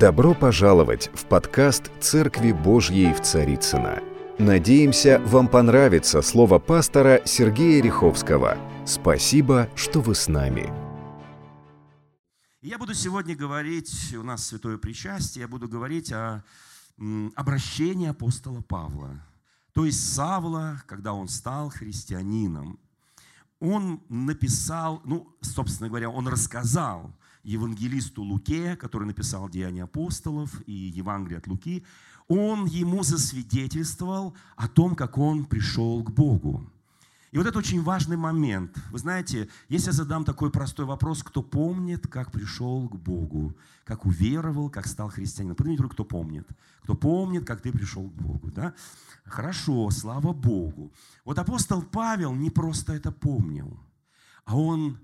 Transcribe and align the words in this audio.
Добро 0.00 0.32
пожаловать 0.32 1.10
в 1.12 1.26
подкаст 1.26 1.92
«Церкви 2.00 2.52
Божьей 2.52 3.12
в 3.12 3.20
Царицына. 3.20 4.02
Надеемся, 4.38 5.20
вам 5.26 5.46
понравится 5.46 6.22
слово 6.22 6.58
пастора 6.58 7.20
Сергея 7.26 7.82
Риховского. 7.82 8.56
Спасибо, 8.86 9.68
что 9.76 10.00
вы 10.00 10.14
с 10.14 10.26
нами. 10.26 10.72
Я 12.62 12.78
буду 12.78 12.94
сегодня 12.94 13.36
говорить, 13.36 14.14
у 14.18 14.22
нас 14.22 14.46
святое 14.46 14.78
причастие, 14.78 15.42
я 15.42 15.48
буду 15.48 15.68
говорить 15.68 16.10
о 16.14 16.44
обращении 17.36 18.08
апостола 18.08 18.62
Павла. 18.62 19.22
То 19.74 19.84
есть 19.84 20.14
Савла, 20.14 20.82
когда 20.86 21.12
он 21.12 21.28
стал 21.28 21.68
христианином. 21.68 22.80
Он 23.58 24.02
написал, 24.08 25.02
ну, 25.04 25.36
собственно 25.42 25.90
говоря, 25.90 26.08
он 26.08 26.26
рассказал 26.26 27.14
евангелисту 27.42 28.22
Луке, 28.22 28.76
который 28.76 29.04
написал 29.04 29.48
Деяния 29.48 29.84
апостолов 29.84 30.60
и 30.66 30.72
Евангелие 30.72 31.38
от 31.38 31.46
Луки, 31.46 31.84
он 32.28 32.66
ему 32.66 33.02
засвидетельствовал 33.02 34.36
о 34.56 34.68
том, 34.68 34.94
как 34.94 35.18
он 35.18 35.44
пришел 35.44 36.02
к 36.04 36.10
Богу. 36.10 36.70
И 37.32 37.38
вот 37.38 37.46
это 37.46 37.58
очень 37.58 37.82
важный 37.82 38.16
момент. 38.16 38.76
Вы 38.90 38.98
знаете, 38.98 39.48
если 39.68 39.88
я 39.88 39.92
задам 39.92 40.24
такой 40.24 40.50
простой 40.50 40.84
вопрос, 40.84 41.22
кто 41.22 41.42
помнит, 41.42 42.08
как 42.08 42.32
пришел 42.32 42.88
к 42.88 42.96
Богу, 42.96 43.56
как 43.84 44.04
уверовал, 44.04 44.68
как 44.68 44.86
стал 44.88 45.10
христианином? 45.10 45.56
Поднимите 45.56 45.82
руку, 45.82 45.94
кто 45.94 46.04
помнит. 46.04 46.48
Кто 46.82 46.94
помнит, 46.94 47.46
как 47.46 47.60
ты 47.60 47.70
пришел 47.70 48.08
к 48.08 48.14
Богу. 48.14 48.50
Да? 48.50 48.74
Хорошо, 49.24 49.90
слава 49.90 50.32
Богу. 50.32 50.92
Вот 51.24 51.38
апостол 51.38 51.82
Павел 51.82 52.34
не 52.34 52.50
просто 52.50 52.94
это 52.94 53.12
помнил, 53.12 53.78
а 54.44 54.56
он 54.56 54.98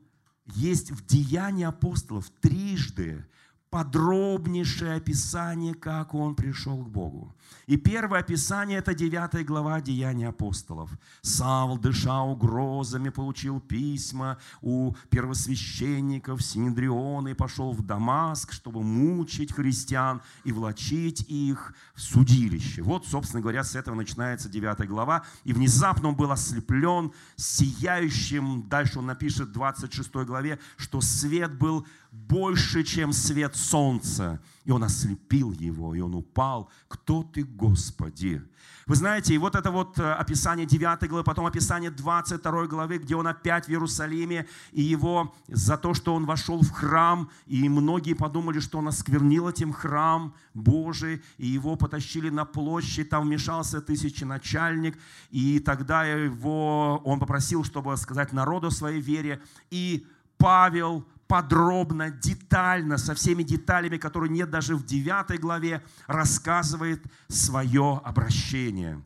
есть 0.54 0.90
в 0.90 1.04
Деянии 1.04 1.64
апостолов 1.64 2.30
трижды 2.40 3.26
подробнейшее 3.70 4.94
описание, 4.94 5.74
как 5.74 6.14
он 6.14 6.34
пришел 6.34 6.82
к 6.84 6.88
Богу. 6.88 7.35
И 7.66 7.76
первое 7.76 8.20
описание– 8.20 8.78
это 8.80 8.94
9 8.94 9.44
глава 9.44 9.80
Деяний 9.80 10.28
апостолов. 10.28 10.90
Савл, 11.22 11.78
дыша 11.78 12.22
угрозами, 12.22 13.08
получил 13.08 13.60
письма 13.60 14.38
у 14.62 14.94
первосвященников 15.10 16.42
Синедриона 16.42 17.28
и 17.28 17.34
пошел 17.34 17.72
в 17.72 17.82
Дамаск, 17.82 18.52
чтобы 18.52 18.82
мучить 18.82 19.52
христиан 19.52 20.22
и 20.44 20.52
влачить 20.52 21.24
их 21.28 21.74
в 21.94 22.00
судилище. 22.00 22.82
Вот, 22.82 23.06
собственно 23.06 23.40
говоря, 23.40 23.64
с 23.64 23.74
этого 23.74 23.96
начинается 23.96 24.48
9 24.48 24.86
глава. 24.88 25.24
И 25.44 25.52
внезапно 25.52 26.08
он 26.08 26.14
был 26.14 26.30
ослеплен 26.30 27.12
сияющим, 27.34 28.68
дальше 28.68 29.00
он 29.00 29.06
напишет 29.06 29.48
в 29.48 29.52
26 29.52 30.14
главе, 30.14 30.58
что 30.76 31.00
свет 31.00 31.52
был 31.58 31.86
больше, 32.12 32.82
чем 32.84 33.12
свет 33.12 33.56
солнца. 33.56 34.40
И 34.64 34.70
он 34.70 34.82
ослепил 34.82 35.52
его, 35.52 35.94
и 35.94 36.00
он 36.00 36.14
упал. 36.14 36.70
Кто 36.88 37.22
ты, 37.36 37.44
Господи? 37.44 38.42
Вы 38.86 38.96
знаете, 38.96 39.34
и 39.34 39.38
вот 39.38 39.56
это 39.56 39.70
вот 39.70 39.98
э, 39.98 40.12
описание 40.12 40.64
9 40.64 41.06
главы, 41.08 41.22
потом 41.22 41.44
описание 41.44 41.90
22 41.90 42.66
главы, 42.66 42.96
где 42.96 43.14
он 43.14 43.26
опять 43.26 43.66
в 43.66 43.68
Иерусалиме, 43.68 44.46
и 44.72 44.80
его 44.80 45.34
за 45.48 45.76
то, 45.76 45.92
что 45.92 46.14
он 46.14 46.24
вошел 46.24 46.62
в 46.62 46.70
храм, 46.70 47.28
и 47.46 47.68
многие 47.68 48.14
подумали, 48.14 48.60
что 48.60 48.78
он 48.78 48.88
осквернил 48.88 49.48
этим 49.48 49.74
храм 49.74 50.34
Божий, 50.54 51.22
и 51.36 51.46
его 51.46 51.76
потащили 51.76 52.30
на 52.30 52.46
площадь, 52.46 53.10
там 53.10 53.24
вмешался 53.24 53.82
тысяченачальник, 53.82 54.96
и 55.30 55.58
тогда 55.58 56.04
его, 56.04 57.02
он 57.04 57.20
попросил, 57.20 57.64
чтобы 57.64 57.94
сказать 57.98 58.32
народу 58.32 58.70
своей 58.70 59.02
вере, 59.02 59.42
и 59.70 60.06
Павел 60.38 61.06
подробно, 61.28 62.10
детально, 62.10 62.98
со 62.98 63.14
всеми 63.14 63.42
деталями, 63.42 63.96
которые 63.96 64.30
нет 64.30 64.50
даже 64.50 64.76
в 64.76 64.84
9 64.84 65.40
главе, 65.40 65.84
рассказывает 66.06 67.02
свое 67.28 68.00
обращение 68.04 69.02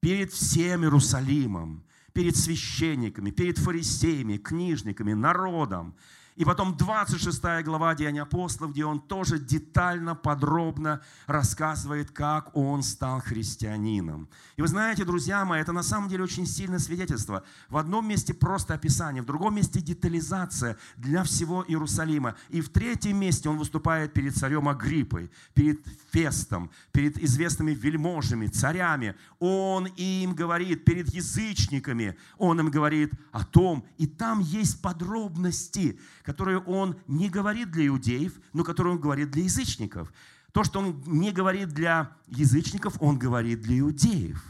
перед 0.00 0.32
всем 0.32 0.82
Иерусалимом, 0.82 1.82
перед 2.12 2.36
священниками, 2.36 3.30
перед 3.30 3.58
фарисеями, 3.58 4.36
книжниками, 4.36 5.12
народом. 5.12 5.94
И 6.40 6.44
потом 6.46 6.74
26 6.74 7.42
глава 7.64 7.94
Деяния 7.94 8.22
апостолов, 8.22 8.72
где 8.72 8.86
он 8.86 8.98
тоже 8.98 9.38
детально, 9.38 10.14
подробно 10.14 11.02
рассказывает, 11.26 12.12
как 12.12 12.56
он 12.56 12.82
стал 12.82 13.20
христианином. 13.20 14.26
И 14.56 14.62
вы 14.62 14.68
знаете, 14.68 15.04
друзья 15.04 15.44
мои, 15.44 15.60
это 15.60 15.72
на 15.72 15.82
самом 15.82 16.08
деле 16.08 16.24
очень 16.24 16.46
сильное 16.46 16.78
свидетельство. 16.78 17.44
В 17.68 17.76
одном 17.76 18.08
месте 18.08 18.32
просто 18.32 18.72
описание, 18.72 19.22
в 19.22 19.26
другом 19.26 19.56
месте 19.56 19.82
детализация 19.82 20.78
для 20.96 21.24
всего 21.24 21.62
Иерусалима. 21.68 22.36
И 22.48 22.62
в 22.62 22.70
третьем 22.70 23.18
месте 23.18 23.50
он 23.50 23.58
выступает 23.58 24.14
перед 24.14 24.34
царем 24.34 24.66
Агриппой, 24.66 25.30
перед 25.52 25.86
Фестом, 26.10 26.70
перед 26.90 27.18
известными 27.18 27.72
вельможами, 27.72 28.46
царями. 28.46 29.14
Он 29.40 29.84
им 29.84 30.34
говорит, 30.34 30.86
перед 30.86 31.12
язычниками, 31.12 32.16
он 32.38 32.60
им 32.60 32.70
говорит 32.70 33.12
о 33.30 33.44
том, 33.44 33.84
и 33.98 34.06
там 34.06 34.40
есть 34.40 34.80
подробности, 34.80 36.00
которые 36.30 36.60
он 36.60 36.96
не 37.08 37.28
говорит 37.28 37.72
для 37.72 37.88
иудеев, 37.88 38.40
но 38.52 38.62
которые 38.62 38.94
он 38.94 39.00
говорит 39.00 39.32
для 39.32 39.42
язычников. 39.42 40.12
То, 40.52 40.62
что 40.62 40.78
он 40.78 41.02
не 41.04 41.32
говорит 41.32 41.70
для 41.70 42.16
язычников, 42.28 43.02
он 43.02 43.18
говорит 43.18 43.62
для 43.62 43.80
иудеев. 43.80 44.40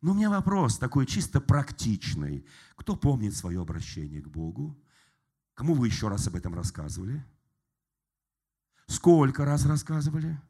Но 0.00 0.12
у 0.12 0.14
меня 0.14 0.30
вопрос 0.30 0.78
такой 0.78 1.04
чисто 1.04 1.42
практичный. 1.42 2.46
Кто 2.76 2.96
помнит 2.96 3.36
свое 3.36 3.60
обращение 3.60 4.22
к 4.22 4.28
Богу? 4.28 4.74
Кому 5.52 5.74
вы 5.74 5.88
еще 5.88 6.08
раз 6.08 6.26
об 6.28 6.34
этом 6.34 6.54
рассказывали? 6.54 7.22
Сколько 8.86 9.44
раз 9.44 9.66
рассказывали? 9.66 10.40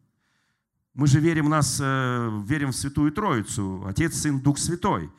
Мы 0.94 1.08
же 1.08 1.18
верим, 1.18 1.46
у 1.46 1.48
нас, 1.48 1.80
э, 1.82 2.42
верим 2.46 2.70
в 2.70 2.76
Святую 2.76 3.10
Троицу, 3.10 3.84
Отец, 3.84 4.14
Сын, 4.14 4.40
Дух 4.40 4.58
Святой. 4.58 5.10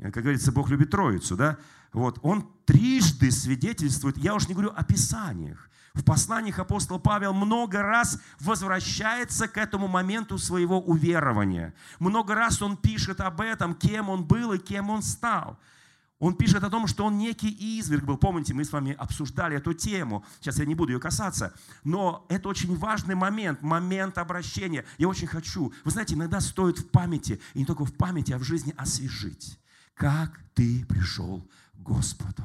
Как 0.00 0.22
говорится, 0.22 0.52
Бог 0.52 0.70
любит 0.70 0.90
Троицу, 0.90 1.36
да? 1.36 1.58
Вот, 1.92 2.18
он 2.22 2.50
трижды 2.64 3.30
свидетельствует, 3.30 4.16
я 4.16 4.34
уж 4.34 4.48
не 4.48 4.54
говорю 4.54 4.72
о 4.74 4.82
Писаниях, 4.82 5.68
в 5.94 6.04
посланиях 6.04 6.58
апостол 6.58 6.98
Павел 6.98 7.34
много 7.34 7.82
раз 7.82 8.18
возвращается 8.40 9.46
к 9.46 9.58
этому 9.58 9.88
моменту 9.88 10.38
своего 10.38 10.80
уверования. 10.80 11.74
Много 11.98 12.34
раз 12.34 12.62
он 12.62 12.78
пишет 12.78 13.20
об 13.20 13.42
этом, 13.42 13.74
кем 13.74 14.08
он 14.08 14.24
был 14.24 14.54
и 14.54 14.58
кем 14.58 14.88
он 14.88 15.02
стал. 15.02 15.58
Он 16.18 16.34
пишет 16.34 16.62
о 16.62 16.70
том, 16.70 16.86
что 16.86 17.04
он 17.04 17.18
некий 17.18 17.50
изверг 17.50 18.04
был. 18.04 18.16
Помните, 18.16 18.54
мы 18.54 18.64
с 18.64 18.72
вами 18.72 18.92
обсуждали 18.92 19.56
эту 19.56 19.74
тему. 19.74 20.24
Сейчас 20.40 20.58
я 20.58 20.64
не 20.64 20.76
буду 20.76 20.92
ее 20.92 21.00
касаться. 21.00 21.52
Но 21.82 22.24
это 22.28 22.48
очень 22.48 22.76
важный 22.76 23.16
момент, 23.16 23.60
момент 23.60 24.16
обращения. 24.18 24.84
Я 24.98 25.08
очень 25.08 25.26
хочу. 25.26 25.74
Вы 25.84 25.90
знаете, 25.90 26.14
иногда 26.14 26.40
стоит 26.40 26.78
в 26.78 26.88
памяти, 26.90 27.40
и 27.54 27.58
не 27.58 27.66
только 27.66 27.84
в 27.84 27.92
памяти, 27.92 28.32
а 28.32 28.38
в 28.38 28.44
жизни 28.44 28.72
освежить. 28.78 29.58
Как 29.94 30.40
ты 30.54 30.86
пришел 30.86 31.46
Господу. 31.82 32.42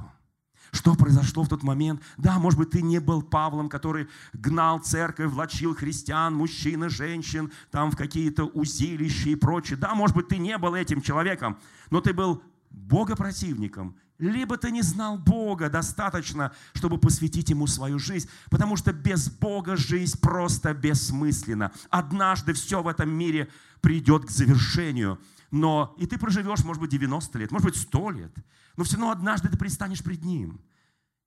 Что 0.72 0.96
произошло 0.96 1.44
в 1.44 1.50
тот 1.50 1.64
момент? 1.64 2.02
Да, 2.18 2.40
может 2.40 2.60
быть, 2.60 2.72
ты 2.72 2.82
не 2.82 3.00
был 3.00 3.22
Павлом, 3.22 3.70
который 3.70 4.08
гнал 4.34 4.80
церковь, 4.80 5.32
влачил 5.32 5.74
христиан, 5.74 6.36
мужчин 6.36 6.84
и 6.84 6.90
женщин, 6.90 7.52
там 7.72 7.92
в 7.92 7.96
какие-то 7.96 8.46
узилища 8.46 9.30
и 9.30 9.36
прочее. 9.36 9.78
Да, 9.78 9.96
может 9.96 10.16
быть, 10.16 10.28
ты 10.28 10.38
не 10.38 10.58
был 10.58 10.76
этим 10.76 11.02
человеком, 11.02 11.58
но 11.90 12.02
ты 12.02 12.14
был 12.14 12.44
богопротивником, 12.70 13.96
либо 14.20 14.58
ты 14.58 14.72
не 14.72 14.82
знал 14.82 15.18
Бога 15.18 15.70
достаточно, 15.70 16.52
чтобы 16.74 16.98
посвятить 16.98 17.50
Ему 17.50 17.68
свою 17.68 18.00
жизнь, 18.00 18.30
потому 18.50 18.76
что 18.76 18.92
без 18.92 19.30
Бога 19.30 19.78
жизнь 19.78 20.20
просто 20.20 20.74
бессмысленна. 20.74 21.72
Однажды 21.90 22.54
все 22.54 22.82
в 22.82 22.88
этом 22.88 23.10
мире 23.10 23.50
придет 23.82 24.26
к 24.26 24.32
завершению, 24.32 25.20
но 25.52 25.96
и 25.98 26.06
ты 26.06 26.18
проживешь, 26.18 26.64
может 26.64 26.82
быть, 26.82 26.92
90 26.92 27.40
лет, 27.40 27.52
может 27.52 27.68
быть, 27.68 27.78
100 27.78 28.10
лет– 28.12 28.34
но 28.78 28.84
все 28.84 28.96
равно 28.96 29.12
однажды 29.12 29.50
ты 29.50 29.58
предстанешь 29.58 30.04
пред 30.04 30.24
Ним. 30.24 30.62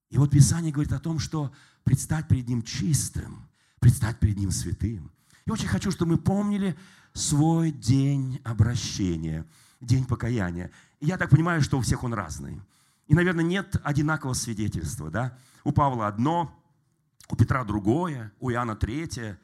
И 0.09 0.19
вот 0.19 0.31
Писание 0.31 0.73
говорит 0.73 0.93
о 0.93 1.01
том, 1.01 1.19
что 1.19 1.53
предстать 1.85 2.29
перед 2.29 2.49
Ним 2.49 2.63
чистым, 2.63 3.49
предстать 3.81 4.19
перед 4.19 4.39
Ним 4.39 4.53
святым. 4.53 5.11
Я 5.45 5.53
очень 5.53 5.69
хочу, 5.69 5.91
чтобы 5.91 6.13
мы 6.13 6.19
помнили 6.19 6.79
свой 7.13 7.73
день 7.73 8.41
обращения, 8.45 9.45
день 9.81 10.05
покаяния. 10.05 10.71
Я 11.01 11.19
так 11.19 11.31
понимаю, 11.31 11.61
что 11.61 11.79
у 11.79 11.81
всех 11.81 12.05
он 12.05 12.15
разный. 12.15 12.61
И, 13.09 13.15
наверное, 13.15 13.45
нет 13.45 13.77
одинакового 13.83 14.35
свидетельства. 14.35 15.11
Да? 15.11 15.37
У 15.65 15.73
Павла 15.73 16.07
одно, 16.07 16.57
у 17.29 17.37
Петра 17.37 17.65
другое, 17.65 18.33
у 18.39 18.51
Иоанна 18.51 18.77
третье, 18.77 19.41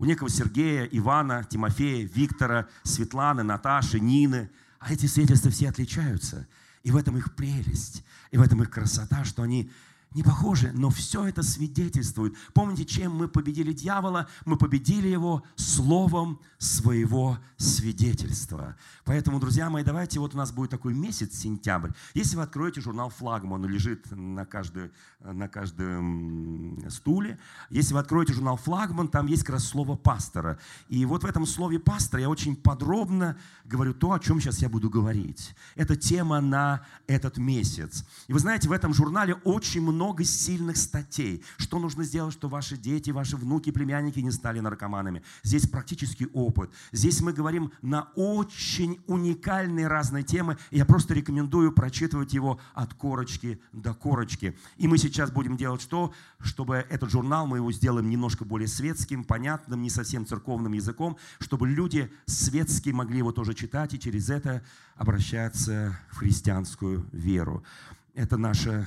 у 0.00 0.04
некого 0.04 0.28
Сергея, 0.28 0.88
Ивана, 0.90 1.46
Тимофея, 1.48 2.08
Виктора, 2.12 2.66
Светланы, 2.82 3.44
Наташи, 3.44 4.00
Нины. 4.00 4.50
А 4.80 4.92
эти 4.92 5.06
свидетельства 5.06 5.52
все 5.52 5.68
отличаются– 5.68 6.48
и 6.82 6.90
в 6.90 6.96
этом 6.96 7.16
их 7.16 7.34
прелесть, 7.34 8.04
и 8.30 8.38
в 8.38 8.42
этом 8.42 8.62
их 8.62 8.70
красота, 8.70 9.24
что 9.24 9.42
они 9.42 9.70
не 10.14 10.24
похожи, 10.24 10.72
но 10.74 10.90
все 10.90 11.26
это 11.26 11.42
свидетельствует. 11.42 12.34
Помните, 12.52 12.84
чем 12.84 13.14
мы 13.14 13.28
победили 13.28 13.72
дьявола? 13.72 14.28
Мы 14.44 14.56
победили 14.56 15.06
его 15.06 15.44
словом 15.54 16.40
своего 16.58 17.38
свидетельства. 17.56 18.76
Поэтому, 19.04 19.38
друзья 19.38 19.70
мои, 19.70 19.84
давайте, 19.84 20.18
вот 20.18 20.34
у 20.34 20.36
нас 20.36 20.50
будет 20.50 20.70
такой 20.70 20.94
месяц, 20.94 21.38
сентябрь. 21.38 21.90
Если 22.14 22.36
вы 22.36 22.42
откроете 22.42 22.80
журнал 22.80 23.10
«Флагман», 23.10 23.64
он 23.64 23.70
лежит 23.70 24.10
на, 24.10 24.44
каждой, 24.44 24.90
на 25.20 25.48
каждом 25.48 26.84
стуле. 26.90 27.38
Если 27.70 27.94
вы 27.94 28.00
откроете 28.00 28.32
журнал 28.32 28.56
«Флагман», 28.56 29.08
там 29.08 29.26
есть 29.26 29.44
как 29.44 29.54
раз 29.54 29.64
слово 29.64 29.94
пастора. 29.94 30.58
И 30.88 31.04
вот 31.04 31.22
в 31.22 31.26
этом 31.26 31.46
слове 31.46 31.78
пастора 31.78 32.22
я 32.22 32.28
очень 32.28 32.56
подробно 32.56 33.38
говорю 33.64 33.94
то, 33.94 34.12
о 34.12 34.18
чем 34.18 34.40
сейчас 34.40 34.58
я 34.58 34.68
буду 34.68 34.90
говорить. 34.90 35.54
Это 35.76 35.94
тема 35.94 36.40
на 36.40 36.84
этот 37.06 37.38
месяц. 37.38 38.04
И 38.26 38.32
вы 38.32 38.40
знаете, 38.40 38.68
в 38.68 38.72
этом 38.72 38.92
журнале 38.92 39.34
очень 39.44 39.80
много 39.82 39.99
много 40.00 40.24
сильных 40.24 40.78
статей. 40.78 41.44
Что 41.58 41.78
нужно 41.78 42.04
сделать, 42.04 42.32
чтобы 42.32 42.52
ваши 42.52 42.78
дети, 42.78 43.10
ваши 43.10 43.36
внуки, 43.36 43.70
племянники 43.70 44.18
не 44.20 44.30
стали 44.30 44.58
наркоманами. 44.58 45.22
Здесь 45.42 45.68
практический 45.68 46.26
опыт. 46.32 46.70
Здесь 46.90 47.20
мы 47.20 47.34
говорим 47.34 47.70
на 47.82 48.08
очень 48.16 48.98
уникальные 49.06 49.88
разные 49.88 50.24
темы. 50.24 50.56
я 50.70 50.86
просто 50.86 51.12
рекомендую 51.12 51.72
прочитывать 51.72 52.32
его 52.32 52.58
от 52.72 52.94
корочки 52.94 53.60
до 53.72 53.92
корочки. 53.92 54.56
И 54.78 54.88
мы 54.88 54.96
сейчас 54.96 55.30
будем 55.30 55.58
делать 55.58 55.82
что? 55.82 56.14
Чтобы 56.38 56.76
этот 56.88 57.10
журнал 57.10 57.46
мы 57.46 57.58
его 57.58 57.70
сделаем 57.70 58.08
немножко 58.08 58.46
более 58.46 58.68
светским, 58.68 59.22
понятным, 59.22 59.82
не 59.82 59.90
совсем 59.90 60.24
церковным 60.24 60.72
языком, 60.72 61.18
чтобы 61.40 61.68
люди 61.68 62.10
светские 62.24 62.94
могли 62.94 63.18
его 63.18 63.32
тоже 63.32 63.52
читать 63.52 63.92
и 63.92 64.00
через 64.00 64.30
это 64.30 64.62
обращаться 64.96 65.98
в 66.10 66.16
христианскую 66.16 67.06
веру. 67.12 67.62
Это 68.14 68.36
наша 68.36 68.86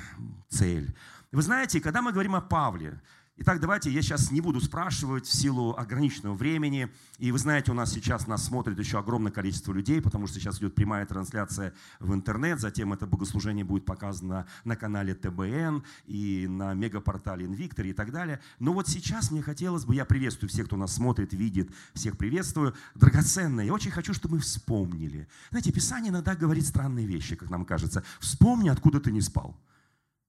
цель. 0.50 0.96
Вы 1.32 1.42
знаете, 1.42 1.82
когда 1.82 2.02
мы 2.02 2.12
говорим 2.12 2.36
о 2.36 2.42
Павле, 2.42 3.02
Итак, 3.36 3.60
давайте 3.60 3.90
я 3.90 4.04
сейчас 4.04 4.30
не 4.30 4.42
буду 4.42 4.62
спрашивать 4.62 5.26
в 5.26 5.34
силу 5.34 5.76
ограниченного 5.76 6.36
времени. 6.36 6.90
И 7.18 7.32
вы 7.32 7.40
знаете, 7.40 7.72
у 7.72 7.74
нас 7.74 7.92
сейчас 7.92 8.28
нас 8.28 8.46
смотрит 8.46 8.78
еще 8.78 9.00
огромное 9.00 9.32
количество 9.32 9.74
людей, 9.74 10.04
потому 10.04 10.28
что 10.28 10.38
сейчас 10.38 10.60
идет 10.60 10.76
прямая 10.76 11.08
трансляция 11.08 11.74
в 12.00 12.14
интернет. 12.14 12.60
Затем 12.60 12.94
это 12.94 13.08
богослужение 13.08 13.66
будет 13.66 13.86
показано 13.86 14.46
на 14.66 14.76
канале 14.76 15.16
ТБН 15.16 15.84
и 16.06 16.46
на 16.48 16.76
мегапортале 16.76 17.48
Инвиктор 17.48 17.88
и 17.88 17.94
так 17.94 18.12
далее. 18.12 18.40
Но 18.60 18.72
вот 18.72 18.88
сейчас 18.88 19.32
мне 19.32 19.42
хотелось 19.42 19.86
бы, 19.86 19.96
я 19.96 20.06
приветствую 20.06 20.52
всех, 20.52 20.68
кто 20.68 20.78
нас 20.78 20.94
смотрит, 20.94 21.34
видит, 21.34 21.72
всех 21.96 22.20
приветствую. 22.20 22.76
Драгоценное, 22.94 23.66
я 23.66 23.74
очень 23.74 23.90
хочу, 23.90 24.14
чтобы 24.14 24.36
мы 24.36 24.42
вспомнили. 24.42 25.28
Знаете, 25.50 25.72
Писание 25.72 26.12
иногда 26.12 26.36
говорит 26.36 26.68
странные 26.68 27.08
вещи, 27.08 27.36
как 27.36 27.50
нам 27.50 27.66
кажется. 27.66 28.04
Вспомни, 28.20 28.70
откуда 28.70 29.00
ты 29.00 29.12
не 29.12 29.22
спал. 29.22 29.60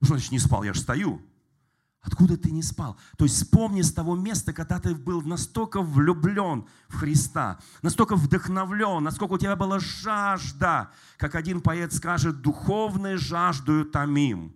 Ну, 0.01 0.07
что 0.07 0.15
значит 0.15 0.33
не 0.33 0.39
спал? 0.39 0.65
Я 0.65 0.73
же 0.73 0.81
стою. 0.81 1.21
Откуда 2.05 2.37
ты 2.37 2.51
не 2.51 2.63
спал? 2.63 2.99
То 3.17 3.25
есть 3.25 3.37
вспомни 3.37 3.81
с 3.81 3.93
того 3.93 4.15
места, 4.15 4.53
когда 4.53 4.79
ты 4.79 4.95
был 4.95 5.23
настолько 5.23 5.81
влюблен 5.81 6.67
в 6.89 6.99
Христа, 6.99 7.59
настолько 7.81 8.15
вдохновлен, 8.15 9.03
насколько 9.03 9.33
у 9.33 9.39
тебя 9.39 9.57
была 9.57 9.79
жажда, 9.81 10.91
как 11.17 11.35
один 11.35 11.63
поэт 11.63 11.95
скажет, 11.95 12.43
духовной 12.43 13.17
жаждою 13.17 13.87
томим. 13.87 14.55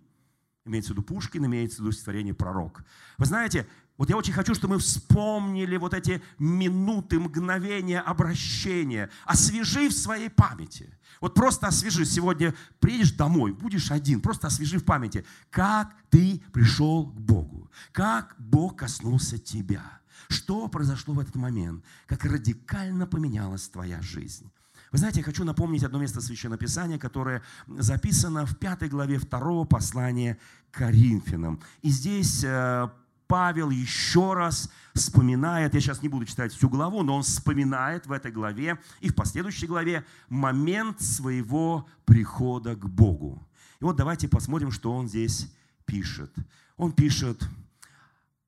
Имеется 0.66 0.92
в 0.92 0.96
виду 0.96 1.02
Пушкин, 1.02 1.46
имеется 1.46 1.78
в 1.78 1.80
виду 1.80 1.92
стихотворение 1.92 2.34
пророк. 2.34 2.84
Вы 3.16 3.24
знаете, 3.24 3.66
вот 3.98 4.08
я 4.08 4.16
очень 4.16 4.32
хочу, 4.32 4.54
чтобы 4.54 4.74
мы 4.74 4.80
вспомнили 4.80 5.76
вот 5.76 5.92
эти 5.92 6.22
минуты, 6.38 7.18
мгновения 7.18 8.00
обращения, 8.00 9.10
освежи 9.24 9.88
в 9.88 9.92
своей 9.92 10.30
памяти. 10.30 10.88
Вот 11.20 11.34
просто 11.34 11.66
освежи. 11.66 12.04
Сегодня 12.04 12.54
приедешь 12.78 13.10
домой, 13.12 13.52
будешь 13.52 13.90
один, 13.90 14.20
просто 14.20 14.46
освежи 14.46 14.78
в 14.78 14.84
памяти, 14.84 15.26
как 15.50 15.92
ты 16.10 16.40
пришел 16.52 17.06
к 17.06 17.20
Богу, 17.20 17.70
как 17.90 18.36
Бог 18.38 18.76
коснулся 18.76 19.36
тебя, 19.36 20.00
что 20.28 20.68
произошло 20.68 21.14
в 21.14 21.20
этот 21.20 21.34
момент, 21.34 21.84
как 22.06 22.24
радикально 22.24 23.08
поменялась 23.08 23.68
твоя 23.68 24.00
жизнь. 24.00 24.48
Вы 24.92 24.98
знаете, 24.98 25.20
я 25.20 25.24
хочу 25.24 25.42
напомнить 25.44 25.82
одно 25.82 25.98
место 25.98 26.20
Священного 26.20 26.58
Писания, 26.58 26.98
которое 26.98 27.42
записано 27.66 28.46
в 28.46 28.56
пятой 28.56 28.88
главе 28.88 29.18
второго 29.18 29.64
послания 29.64 30.38
Коринфянам. 30.70 31.60
И 31.82 31.90
здесь 31.90 32.42
э, 32.44 32.88
Павел 33.28 33.68
еще 33.68 34.32
раз 34.32 34.70
вспоминает, 34.94 35.74
я 35.74 35.80
сейчас 35.80 36.02
не 36.02 36.08
буду 36.08 36.24
читать 36.24 36.52
всю 36.52 36.68
главу, 36.70 37.02
но 37.02 37.14
он 37.16 37.22
вспоминает 37.22 38.06
в 38.06 38.12
этой 38.12 38.32
главе 38.32 38.78
и 39.00 39.10
в 39.10 39.14
последующей 39.14 39.66
главе 39.66 40.04
момент 40.30 41.00
своего 41.02 41.86
прихода 42.06 42.74
к 42.74 42.88
Богу. 42.88 43.46
И 43.80 43.84
вот 43.84 43.96
давайте 43.96 44.28
посмотрим, 44.28 44.72
что 44.72 44.92
он 44.92 45.08
здесь 45.08 45.52
пишет. 45.84 46.34
Он 46.78 46.90
пишет 46.90 47.46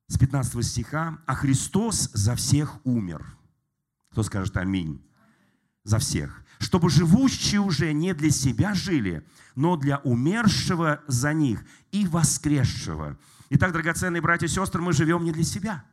с 0.08 0.18
15 0.18 0.64
стиха, 0.64 1.18
«А 1.26 1.34
Христос 1.34 2.10
за 2.14 2.34
всех 2.34 2.84
умер». 2.84 3.24
Кто 4.10 4.22
скажет 4.22 4.56
«Аминь»? 4.56 5.04
За 5.84 5.98
всех. 5.98 6.42
«Чтобы 6.58 6.90
живущие 6.90 7.60
уже 7.60 7.92
не 7.92 8.14
для 8.14 8.30
себя 8.30 8.74
жили, 8.74 9.26
но 9.54 9.76
для 9.76 9.98
умершего 9.98 11.02
за 11.06 11.34
них 11.34 11.64
и 11.92 12.06
воскресшего». 12.06 13.18
Итак, 13.52 13.72
драгоценные 13.72 14.22
братья 14.22 14.46
и 14.46 14.48
сестры, 14.48 14.80
мы 14.80 14.92
живем 14.92 15.24
не 15.24 15.32
для 15.32 15.42
себя. 15.42 15.84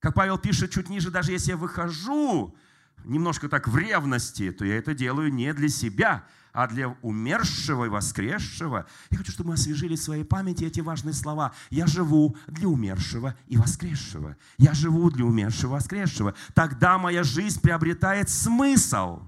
Как 0.00 0.12
Павел 0.12 0.38
пишет 0.38 0.72
чуть 0.72 0.88
ниже, 0.88 1.12
даже 1.12 1.30
если 1.30 1.52
я 1.52 1.56
выхожу 1.56 2.56
немножко 3.04 3.48
так 3.48 3.68
в 3.68 3.76
ревности, 3.78 4.50
то 4.50 4.64
я 4.64 4.76
это 4.76 4.92
делаю 4.92 5.32
не 5.32 5.54
для 5.54 5.68
себя, 5.68 6.26
а 6.52 6.66
для 6.66 6.88
умершего 7.02 7.84
и 7.84 7.88
воскресшего. 7.88 8.86
Я 9.10 9.18
хочу, 9.18 9.30
чтобы 9.30 9.50
мы 9.50 9.54
освежили 9.54 9.94
в 9.94 10.02
своей 10.02 10.24
памяти 10.24 10.64
эти 10.64 10.80
важные 10.80 11.12
слова. 11.12 11.52
Я 11.70 11.86
живу 11.86 12.36
для 12.48 12.68
умершего 12.68 13.36
и 13.46 13.56
воскресшего. 13.56 14.36
Я 14.58 14.74
живу 14.74 15.10
для 15.10 15.24
умершего 15.24 15.70
и 15.70 15.74
воскресшего. 15.74 16.34
Тогда 16.54 16.98
моя 16.98 17.22
жизнь 17.22 17.60
приобретает 17.60 18.30
смысл. 18.30 19.22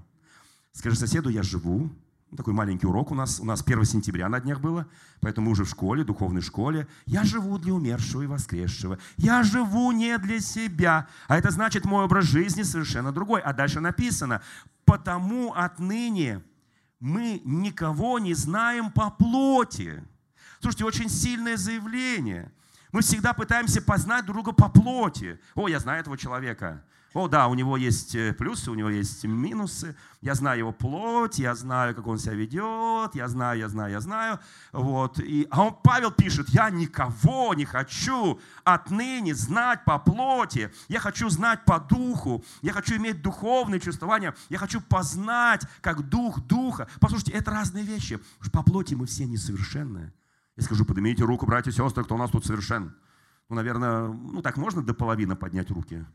Скажи 0.73 0.97
соседу, 0.97 1.29
я 1.29 1.43
живу 1.43 1.89
такой 2.35 2.53
маленький 2.53 2.87
урок 2.87 3.11
у 3.11 3.15
нас. 3.15 3.39
У 3.39 3.45
нас 3.45 3.63
1 3.65 3.85
сентября 3.85 4.27
на 4.27 4.39
днях 4.39 4.59
было, 4.59 4.87
поэтому 5.21 5.45
мы 5.45 5.51
уже 5.53 5.63
в 5.63 5.69
школе, 5.69 6.03
духовной 6.03 6.41
школе. 6.41 6.87
Я 7.05 7.23
живу 7.23 7.57
для 7.57 7.73
умершего 7.73 8.23
и 8.23 8.27
воскресшего. 8.27 8.99
Я 9.15 9.43
живу 9.43 9.91
не 9.91 10.17
для 10.17 10.39
себя. 10.39 11.07
А 11.27 11.37
это 11.37 11.51
значит, 11.51 11.85
мой 11.85 12.03
образ 12.05 12.25
жизни 12.25 12.63
совершенно 12.63 13.11
другой. 13.11 13.41
А 13.41 13.53
дальше 13.53 13.79
написано, 13.79 14.41
потому 14.85 15.53
отныне 15.53 16.43
мы 16.99 17.41
никого 17.45 18.19
не 18.19 18.33
знаем 18.33 18.91
по 18.91 19.09
плоти. 19.09 20.03
Слушайте, 20.59 20.85
очень 20.85 21.09
сильное 21.09 21.55
заявление. 21.55 22.51
Мы 22.91 23.01
всегда 23.01 23.33
пытаемся 23.33 23.81
познать 23.81 24.25
друга 24.25 24.51
по 24.51 24.69
плоти. 24.69 25.39
О, 25.55 25.67
я 25.67 25.79
знаю 25.79 26.01
этого 26.01 26.17
человека. 26.17 26.83
О, 27.17 27.27
да, 27.27 27.47
у 27.47 27.55
него 27.55 27.77
есть 27.77 28.13
э, 28.13 28.31
плюсы, 28.31 28.69
у 28.69 28.75
него 28.75 28.91
есть 28.91 29.23
минусы. 29.23 29.95
Я 30.21 30.35
знаю 30.35 30.59
его 30.59 30.71
плоть, 30.71 31.39
я 31.39 31.55
знаю, 31.55 31.95
как 31.95 32.05
он 32.05 32.19
себя 32.19 32.35
ведет, 32.35 33.15
я 33.15 33.27
знаю, 33.27 33.57
я 33.57 33.69
знаю, 33.69 33.91
я 33.91 34.01
знаю. 34.01 34.39
Вот. 34.71 35.19
И, 35.19 35.47
а 35.49 35.63
он, 35.63 35.75
Павел 35.83 36.11
пишет, 36.11 36.47
я 36.49 36.69
никого 36.69 37.55
не 37.55 37.65
хочу 37.65 38.39
отныне 38.63 39.33
знать 39.33 39.83
по 39.83 39.97
плоти. 39.97 40.71
Я 40.89 40.99
хочу 40.99 41.27
знать 41.29 41.65
по 41.65 41.79
духу. 41.79 42.45
Я 42.61 42.71
хочу 42.71 42.97
иметь 42.97 43.23
духовные 43.23 43.79
чувствования. 43.79 44.35
Я 44.49 44.59
хочу 44.59 44.79
познать, 44.79 45.63
как 45.81 46.07
дух 46.07 46.39
духа. 46.41 46.87
Послушайте, 46.99 47.31
это 47.31 47.49
разные 47.49 47.83
вещи. 47.83 48.19
По 48.53 48.61
плоти 48.61 48.93
мы 48.93 49.07
все 49.07 49.25
несовершенные. 49.25 50.13
Я 50.55 50.61
скажу, 50.61 50.85
поднимите 50.85 51.23
руку, 51.23 51.47
братья 51.47 51.71
и 51.71 51.73
сестры, 51.73 52.03
кто 52.03 52.13
у 52.13 52.19
нас 52.19 52.29
тут 52.29 52.45
совершен. 52.45 52.95
Ну, 53.49 53.55
наверное, 53.55 54.07
ну 54.07 54.43
так 54.43 54.57
можно 54.57 54.83
до 54.83 54.93
половины 54.93 55.35
поднять 55.35 55.71
руки 55.71 56.05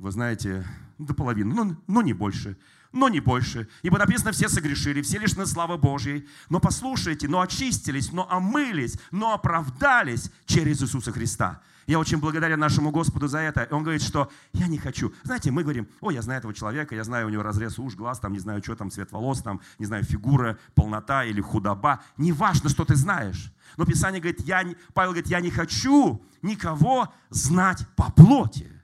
вы 0.00 0.10
знаете, 0.10 0.66
до 0.98 1.12
половины, 1.12 1.54
но, 1.54 1.76
но 1.86 2.02
не 2.02 2.14
больше, 2.14 2.56
но 2.90 3.10
не 3.10 3.20
больше. 3.20 3.68
Ибо 3.82 3.98
написано, 3.98 4.32
все 4.32 4.48
согрешили, 4.48 5.02
все 5.02 5.18
лишены 5.18 5.44
славы 5.44 5.76
Божьей. 5.76 6.26
Но 6.48 6.58
послушайте, 6.58 7.28
но 7.28 7.40
очистились, 7.42 8.10
но 8.10 8.26
омылись, 8.30 8.98
но 9.10 9.34
оправдались 9.34 10.30
через 10.46 10.82
Иисуса 10.82 11.12
Христа. 11.12 11.60
Я 11.86 11.98
очень 11.98 12.18
благодарен 12.18 12.58
нашему 12.58 12.90
Господу 12.90 13.28
за 13.28 13.40
это. 13.40 13.64
И 13.64 13.72
он 13.74 13.82
говорит, 13.82 14.02
что 14.02 14.30
я 14.54 14.68
не 14.68 14.78
хочу. 14.78 15.12
Знаете, 15.22 15.50
мы 15.50 15.64
говорим, 15.64 15.86
о, 16.00 16.10
я 16.10 16.22
знаю 16.22 16.38
этого 16.38 16.54
человека, 16.54 16.94
я 16.94 17.04
знаю 17.04 17.26
у 17.26 17.30
него 17.30 17.42
разрез 17.42 17.78
уж, 17.78 17.94
глаз, 17.94 18.20
там, 18.20 18.32
не 18.32 18.38
знаю, 18.38 18.62
что 18.62 18.76
там, 18.76 18.90
цвет 18.90 19.12
волос, 19.12 19.42
там, 19.42 19.60
не 19.78 19.84
знаю, 19.84 20.04
фигура, 20.04 20.58
полнота 20.74 21.24
или 21.24 21.42
худоба. 21.42 22.00
Неважно, 22.16 22.70
что 22.70 22.86
ты 22.86 22.96
знаешь. 22.96 23.52
Но 23.76 23.84
Писание 23.84 24.20
говорит, 24.20 24.40
я, 24.40 24.64
Павел 24.94 25.10
говорит, 25.10 25.28
я 25.28 25.40
не 25.40 25.50
хочу 25.50 26.24
никого 26.40 27.12
знать 27.28 27.86
по 27.96 28.10
плоти. 28.10 28.79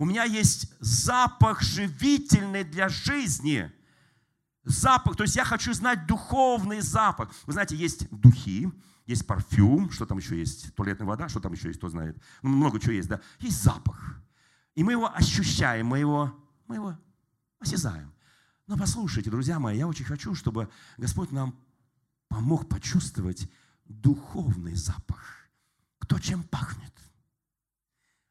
У 0.00 0.06
меня 0.06 0.24
есть 0.24 0.72
запах 0.80 1.60
живительный 1.60 2.64
для 2.64 2.88
жизни. 2.88 3.70
Запах, 4.64 5.14
то 5.14 5.24
есть 5.24 5.36
я 5.36 5.44
хочу 5.44 5.74
знать 5.74 6.06
духовный 6.06 6.80
запах. 6.80 7.30
Вы 7.44 7.52
знаете, 7.52 7.76
есть 7.76 8.08
духи, 8.10 8.72
есть 9.04 9.26
парфюм, 9.26 9.90
что 9.90 10.06
там 10.06 10.16
еще 10.16 10.38
есть, 10.38 10.74
туалетная 10.74 11.06
вода, 11.06 11.28
что 11.28 11.38
там 11.38 11.52
еще 11.52 11.68
есть, 11.68 11.78
кто 11.78 11.90
знает. 11.90 12.16
Ну, 12.40 12.48
много 12.48 12.80
чего 12.80 12.92
есть, 12.92 13.10
да. 13.10 13.20
Есть 13.40 13.62
запах. 13.62 14.22
И 14.74 14.82
мы 14.82 14.92
его 14.92 15.14
ощущаем, 15.14 15.88
мы 15.88 15.98
его, 15.98 16.34
мы 16.66 16.76
его 16.76 16.98
осязаем. 17.58 18.10
Но 18.66 18.78
послушайте, 18.78 19.28
друзья 19.28 19.58
мои, 19.58 19.76
я 19.76 19.86
очень 19.86 20.06
хочу, 20.06 20.34
чтобы 20.34 20.70
Господь 20.96 21.30
нам 21.30 21.54
помог 22.28 22.70
почувствовать 22.70 23.50
духовный 23.84 24.76
запах. 24.76 25.46
кто 25.98 26.18
чем 26.18 26.42
пахнет. 26.44 26.94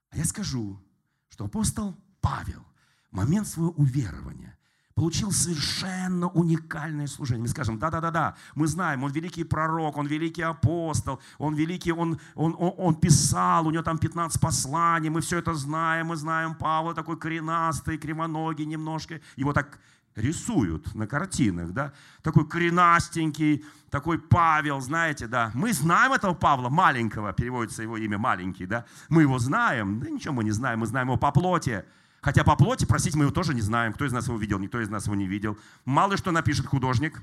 А 0.09 0.17
я 0.17 0.25
скажу, 0.25 0.81
что 1.29 1.45
апостол 1.45 1.95
Павел 2.21 2.65
в 3.12 3.15
момент 3.15 3.48
своего 3.48 3.71
уверования 3.71 4.57
получил 5.00 5.31
совершенно 5.31 6.27
уникальное 6.27 7.07
служение. 7.07 7.43
Мы 7.43 7.48
скажем, 7.48 7.79
да-да-да-да, 7.79 8.36
мы 8.53 8.67
знаем, 8.67 9.03
он 9.05 9.12
великий 9.12 9.45
пророк, 9.45 9.95
он 9.98 10.07
великий 10.07 10.41
апостол, 10.41 11.21
он 11.38 11.55
великий, 11.55 11.93
он, 11.93 12.19
он, 12.36 12.53
он, 12.59 12.74
он 12.77 12.95
писал, 12.95 13.65
у 13.65 13.71
него 13.71 13.81
там 13.81 13.98
15 13.98 14.41
посланий, 14.41 15.09
мы 15.09 15.21
все 15.21 15.38
это 15.38 15.53
знаем, 15.53 16.07
мы 16.07 16.17
знаем 16.17 16.53
Павла 16.53 16.93
такой 16.93 17.17
коренастый, 17.17 17.98
кривоногий 17.98 18.65
немножко, 18.65 19.21
его 19.38 19.53
так 19.53 19.79
рисуют 20.15 20.93
на 20.95 21.07
картинах, 21.07 21.71
да, 21.71 21.93
такой 22.21 22.47
коренастенький, 22.47 23.65
такой 23.89 24.19
Павел, 24.19 24.81
знаете, 24.81 25.27
да. 25.27 25.51
Мы 25.53 25.73
знаем 25.73 26.13
этого 26.13 26.33
Павла, 26.33 26.69
маленького, 26.69 27.33
переводится 27.33 27.83
его 27.83 27.97
имя 27.97 28.17
маленький, 28.17 28.65
да. 28.65 28.85
Мы 29.09 29.23
его 29.23 29.39
знаем, 29.39 29.99
да 29.99 30.09
ничего 30.09 30.33
мы 30.33 30.43
не 30.43 30.51
знаем, 30.51 30.79
мы 30.79 30.87
знаем 30.87 31.07
его 31.07 31.17
по 31.17 31.31
плоти, 31.31 31.83
Хотя 32.21 32.43
по 32.43 32.55
плоти, 32.55 32.85
простите, 32.85 33.17
мы 33.17 33.25
его 33.25 33.33
тоже 33.33 33.53
не 33.53 33.61
знаем. 33.61 33.93
Кто 33.93 34.05
из 34.05 34.11
нас 34.11 34.27
его 34.27 34.37
видел, 34.37 34.59
никто 34.59 34.81
из 34.81 34.89
нас 34.89 35.05
его 35.05 35.15
не 35.15 35.25
видел. 35.25 35.57
Мало 35.85 36.17
что 36.17 36.31
напишет 36.31 36.65
художник. 36.65 37.21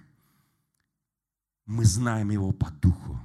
Мы 1.66 1.85
знаем 1.85 2.31
его 2.31 2.52
по 2.52 2.71
духу. 2.71 3.21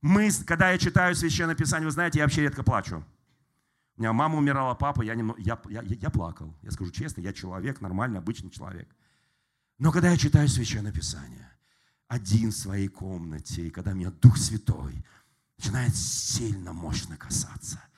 Мы, 0.00 0.30
когда 0.46 0.70
я 0.70 0.78
читаю 0.78 1.16
Священное 1.16 1.54
Писание, 1.54 1.86
вы 1.86 1.90
знаете, 1.90 2.18
я 2.18 2.24
вообще 2.24 2.42
редко 2.42 2.62
плачу. 2.62 3.02
У 3.96 4.00
меня 4.00 4.12
мама 4.12 4.38
умирала, 4.38 4.74
папа, 4.74 5.02
я, 5.02 5.14
немного, 5.14 5.40
я, 5.40 5.60
я, 5.68 5.82
я 5.82 6.10
плакал. 6.10 6.54
Я 6.62 6.70
скажу 6.70 6.90
честно, 6.90 7.20
я 7.20 7.32
человек, 7.32 7.80
нормальный, 7.80 8.18
обычный 8.18 8.50
человек. 8.50 8.88
Но 9.78 9.92
когда 9.92 10.10
я 10.10 10.16
читаю 10.16 10.48
Священное 10.48 10.92
Писание, 10.92 11.48
один 12.08 12.50
в 12.50 12.56
своей 12.56 12.88
комнате, 12.88 13.66
и 13.66 13.70
когда 13.70 13.92
меня 13.92 14.10
Дух 14.10 14.36
Святой 14.36 15.04
начинает 15.58 15.94
сильно, 15.94 16.72
мощно 16.72 17.16
касаться– 17.16 17.80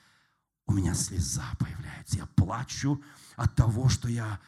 у 0.67 0.73
меня 0.73 0.93
слеза 0.93 1.45
появляется. 1.57 2.17
Я 2.17 2.25
плачу 2.25 3.01
от 3.35 3.55
того, 3.55 3.89
что 3.89 4.09
я 4.09 4.39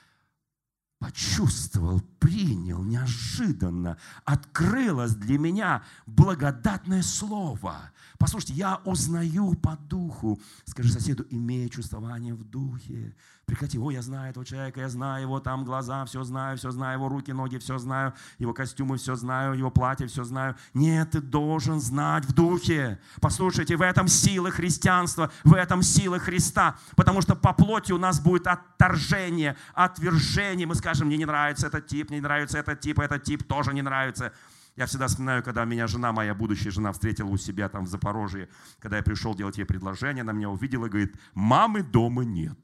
почувствовал, 0.99 2.01
принял 2.19 2.83
неожиданно, 2.83 3.97
открылось 4.25 5.15
для 5.15 5.39
меня 5.39 5.83
благодатное 6.05 7.01
слово. 7.01 7.91
Послушайте, 8.19 8.53
я 8.55 8.81
узнаю 8.83 9.53
по 9.55 9.77
духу. 9.77 10.41
Скажи 10.65 10.91
соседу, 10.91 11.25
имея 11.29 11.69
чувствование 11.69 12.33
в 12.33 12.43
духе. 12.43 13.15
Прекрати, 13.45 13.79
о, 13.79 13.91
я 13.91 14.01
знаю 14.01 14.31
этого 14.31 14.45
человека, 14.45 14.81
я 14.81 14.89
знаю 14.89 15.23
его 15.23 15.39
там 15.39 15.63
глаза, 15.63 16.03
все 16.03 16.21
знаю, 16.25 16.57
все 16.57 16.69
знаю, 16.69 16.99
его 16.99 17.07
руки, 17.07 17.31
ноги, 17.31 17.57
все 17.59 17.77
знаю, 17.77 18.13
его 18.37 18.53
костюмы, 18.53 18.97
все 18.97 19.15
знаю, 19.15 19.53
его 19.53 19.71
платье, 19.71 20.05
все 20.07 20.25
знаю. 20.25 20.57
Нет, 20.73 21.11
ты 21.11 21.21
должен 21.21 21.79
знать 21.79 22.25
в 22.25 22.33
духе. 22.33 22.99
Послушайте, 23.21 23.77
в 23.77 23.81
этом 23.81 24.09
сила 24.09 24.51
христианства, 24.51 25.31
в 25.45 25.53
этом 25.53 25.81
сила 25.81 26.19
Христа, 26.19 26.77
потому 26.97 27.21
что 27.21 27.35
по 27.35 27.53
плоти 27.53 27.93
у 27.93 27.97
нас 27.97 28.19
будет 28.19 28.47
отторжение, 28.47 29.55
отвержение. 29.73 30.67
Мы 30.67 30.75
скажем, 30.75 31.07
мне 31.07 31.15
не 31.15 31.25
нравится 31.25 31.67
этот 31.67 31.87
тип, 31.87 32.09
мне 32.09 32.19
не 32.19 32.23
нравится 32.23 32.59
этот 32.59 32.81
тип, 32.81 32.99
этот 32.99 33.23
тип 33.23 33.47
тоже 33.47 33.73
не 33.73 33.81
нравится. 33.81 34.33
Я 34.79 34.85
всегда 34.85 35.07
вспоминаю, 35.07 35.43
когда 35.43 35.65
меня 35.65 35.87
жена, 35.87 36.13
моя 36.13 36.33
будущая 36.33 36.71
жена, 36.71 36.93
встретила 36.93 37.27
у 37.27 37.35
себя 37.35 37.67
там 37.67 37.83
в 37.83 37.89
Запорожье, 37.89 38.47
когда 38.79 38.95
я 38.95 39.03
пришел 39.03 39.35
делать 39.35 39.57
ей 39.57 39.65
предложение, 39.65 40.21
она 40.21 40.31
меня 40.31 40.49
увидела 40.49 40.85
и 40.85 40.89
говорит, 40.89 41.19
мамы 41.33 41.83
дома 41.83 42.23
нет. 42.23 42.57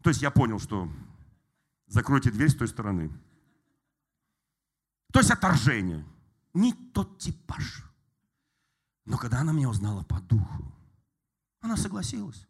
То 0.00 0.10
есть 0.10 0.22
я 0.22 0.30
понял, 0.30 0.60
что 0.60 0.88
закройте 1.88 2.30
дверь 2.30 2.50
с 2.50 2.54
той 2.54 2.68
стороны. 2.68 3.10
То 5.12 5.18
есть 5.18 5.32
отторжение. 5.32 6.06
Не 6.54 6.72
тот 6.72 7.18
типаж. 7.18 7.82
Но 9.04 9.18
когда 9.18 9.40
она 9.40 9.50
меня 9.50 9.70
узнала 9.70 10.04
по 10.04 10.20
духу, 10.20 10.72
она 11.60 11.76
согласилась. 11.76 12.46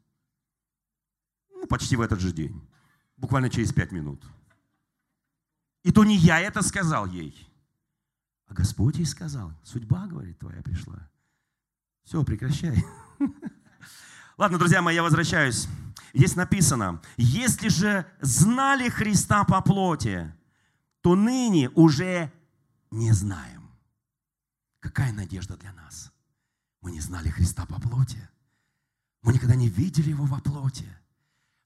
Ну, 1.55 1.67
почти 1.67 1.97
в 1.97 2.03
этот 2.03 2.21
же 2.21 2.33
день. 2.33 2.69
Буквально 3.17 3.49
через 3.49 3.73
пять 3.73 3.93
минут. 3.93 4.23
И 5.85 5.91
то 5.91 6.05
не 6.05 6.19
я 6.19 6.39
это 6.39 6.61
сказал 6.61 7.07
ей. 7.07 7.50
А 8.51 8.55
Господь 8.55 8.97
ей 8.97 9.07
сказал, 9.07 9.53
судьба, 9.63 10.09
говорит, 10.09 10.41
твоя 10.41 10.61
пришла. 10.61 11.09
Все, 12.03 12.25
прекращай. 12.25 12.85
Ладно, 14.37 14.59
друзья 14.59 14.83
мои, 14.83 14.97
я 14.97 15.05
возвращаюсь. 15.05 15.69
Здесь 16.13 16.35
написано, 16.35 17.01
если 17.17 17.69
же 17.69 18.05
знали 18.21 18.89
Христа 18.89 19.45
по 19.45 19.61
плоти, 19.63 20.35
то 21.01 21.15
ныне 21.15 21.71
уже 21.77 22.33
не 22.91 23.13
знаем. 23.13 23.71
Какая 24.81 25.13
надежда 25.13 25.57
для 25.57 25.73
нас? 25.73 26.13
Мы 26.81 26.91
не 26.91 27.01
знали 27.01 27.29
Христа 27.29 27.67
по 27.67 27.81
плоти. 27.81 28.29
Мы 29.23 29.33
никогда 29.33 29.55
не 29.55 29.69
видели 29.69 30.11
Его 30.11 30.25
во 30.25 30.41
плоти. 30.41 30.89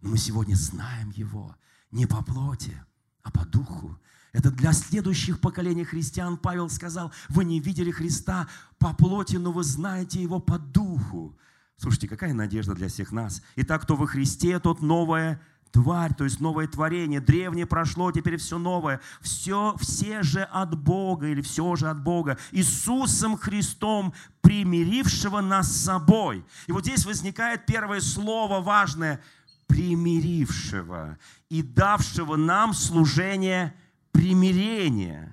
Но 0.00 0.10
мы 0.10 0.18
сегодня 0.18 0.54
знаем 0.54 1.12
Его 1.12 1.56
не 1.90 2.04
по 2.04 2.22
плоти, 2.22 2.78
а 3.22 3.30
по 3.30 3.46
духу. 3.46 3.98
Это 4.34 4.50
для 4.50 4.72
следующих 4.72 5.40
поколений 5.40 5.84
христиан 5.84 6.36
Павел 6.36 6.68
сказал, 6.68 7.12
вы 7.28 7.44
не 7.44 7.60
видели 7.60 7.92
Христа 7.92 8.48
по 8.78 8.92
плоти, 8.92 9.36
но 9.36 9.52
вы 9.52 9.62
знаете 9.62 10.20
Его 10.20 10.40
по 10.40 10.58
духу. 10.58 11.38
Слушайте, 11.76 12.08
какая 12.08 12.34
надежда 12.34 12.74
для 12.74 12.88
всех 12.88 13.12
нас. 13.12 13.42
Итак, 13.54 13.82
кто 13.82 13.94
во 13.94 14.08
Христе, 14.08 14.58
тот 14.58 14.82
новая 14.82 15.40
тварь, 15.70 16.14
то 16.14 16.24
есть 16.24 16.40
новое 16.40 16.66
творение. 16.66 17.20
Древнее 17.20 17.64
прошло, 17.64 18.10
теперь 18.10 18.36
все 18.36 18.58
новое. 18.58 19.00
Все, 19.20 19.76
все 19.78 20.24
же 20.24 20.42
от 20.42 20.76
Бога, 20.76 21.28
или 21.28 21.40
все 21.40 21.76
же 21.76 21.88
от 21.88 22.02
Бога. 22.02 22.36
Иисусом 22.50 23.36
Христом, 23.36 24.14
примирившего 24.40 25.42
нас 25.42 25.70
с 25.70 25.84
собой. 25.84 26.44
И 26.66 26.72
вот 26.72 26.84
здесь 26.84 27.06
возникает 27.06 27.66
первое 27.66 28.00
слово 28.00 28.60
важное. 28.60 29.20
Примирившего 29.68 31.18
и 31.48 31.62
давшего 31.62 32.36
нам 32.36 32.74
служение 32.74 33.74
примирения. 34.14 35.30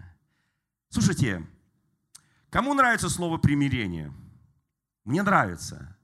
Слушайте, 0.90 1.48
кому 2.50 2.74
нравится 2.74 3.08
слово 3.10 3.38
примирение? 3.38 4.12
Мне 5.06 5.24
нравится 5.24 5.96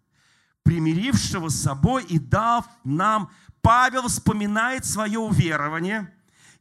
примирившего 0.64 1.50
с 1.50 1.62
собой 1.62 2.06
и 2.06 2.20
дав 2.20 2.66
нам. 2.84 3.32
Павел 3.62 4.08
вспоминает 4.08 4.86
свое 4.86 5.20
уверование. 5.20 6.14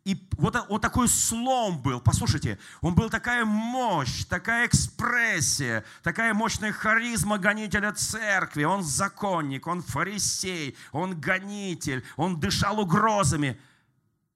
И 0.04 0.16
вот, 0.38 0.56
вот 0.68 0.82
такой 0.82 1.08
слом 1.08 1.82
был. 1.82 2.00
Послушайте, 2.00 2.58
он 2.80 2.94
был 2.94 3.10
такая 3.10 3.44
мощь, 3.44 4.24
такая 4.24 4.66
экспрессия, 4.66 5.84
такая 6.02 6.32
мощная 6.32 6.72
харизма 6.72 7.38
гонителя 7.38 7.92
церкви. 7.92 8.64
Он 8.64 8.82
законник, 8.84 9.66
он 9.66 9.82
фарисей, 9.82 10.76
он 10.92 11.20
гонитель, 11.20 12.04
он 12.16 12.38
дышал 12.38 12.80
угрозами. 12.80 13.60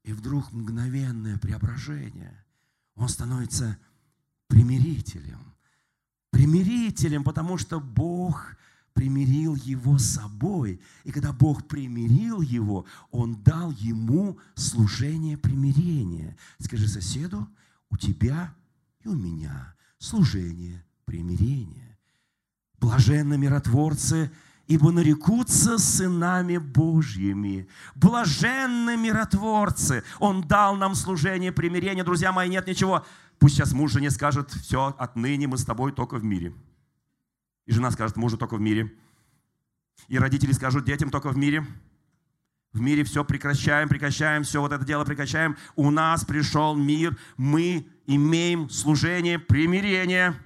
И 0.02 0.12
вдруг 0.12 0.52
мгновенное 0.52 1.38
преображение. 1.38 2.44
Он 2.94 3.08
становится 3.08 3.78
примирителем. 4.48 5.54
Примирителем, 6.30 7.24
потому 7.24 7.58
что 7.58 7.80
Бог– 7.80 8.56
примирил 9.00 9.54
его 9.54 9.98
с 9.98 10.04
собой. 10.04 10.80
И 11.04 11.12
когда 11.12 11.32
Бог 11.32 11.66
примирил 11.66 12.40
его, 12.40 12.84
Он 13.10 13.42
дал 13.42 13.70
ему 13.70 14.38
служение 14.54 15.38
примирения. 15.38 16.36
Скажи 16.58 16.88
соседу, 16.88 17.48
у 17.88 17.96
тебя 17.96 18.54
и 19.00 19.08
у 19.08 19.14
меня 19.14 19.74
служение 19.98 20.84
примирения. 21.04 21.98
Блаженны 22.78 23.38
миротворцы, 23.38 24.30
ибо 24.70 24.92
нарекутся 24.92 25.78
сынами 25.78 26.56
Божьими. 26.56 27.66
Блаженны 27.96 28.96
миротворцы. 28.96 30.04
Он 30.20 30.42
дал 30.42 30.76
нам 30.76 30.94
служение 30.94 31.50
примирения. 31.50 32.04
Друзья 32.04 32.30
мои, 32.30 32.48
нет 32.48 32.68
ничего. 32.68 33.04
Пусть 33.40 33.56
сейчас 33.56 33.72
муж 33.72 33.90
жене 33.90 34.10
скажет, 34.10 34.52
все, 34.52 34.94
отныне 34.96 35.48
мы 35.48 35.58
с 35.58 35.64
тобой 35.64 35.90
только 35.90 36.18
в 36.18 36.24
мире. 36.24 36.54
И 37.66 37.72
жена 37.72 37.90
скажет 37.90 38.16
мужу 38.16 38.38
только 38.38 38.54
в 38.54 38.60
мире. 38.60 38.94
И 40.06 40.20
родители 40.20 40.52
скажут 40.52 40.84
детям 40.84 41.10
только 41.10 41.30
в 41.30 41.36
мире. 41.36 41.66
В 42.72 42.80
мире 42.80 43.02
все 43.02 43.24
прекращаем, 43.24 43.88
прекращаем, 43.88 44.44
все 44.44 44.60
вот 44.60 44.70
это 44.70 44.84
дело 44.84 45.04
прекращаем. 45.04 45.56
У 45.74 45.90
нас 45.90 46.24
пришел 46.24 46.76
мир, 46.76 47.18
мы 47.36 47.88
имеем 48.06 48.70
служение 48.70 49.40
примирения. 49.40 50.36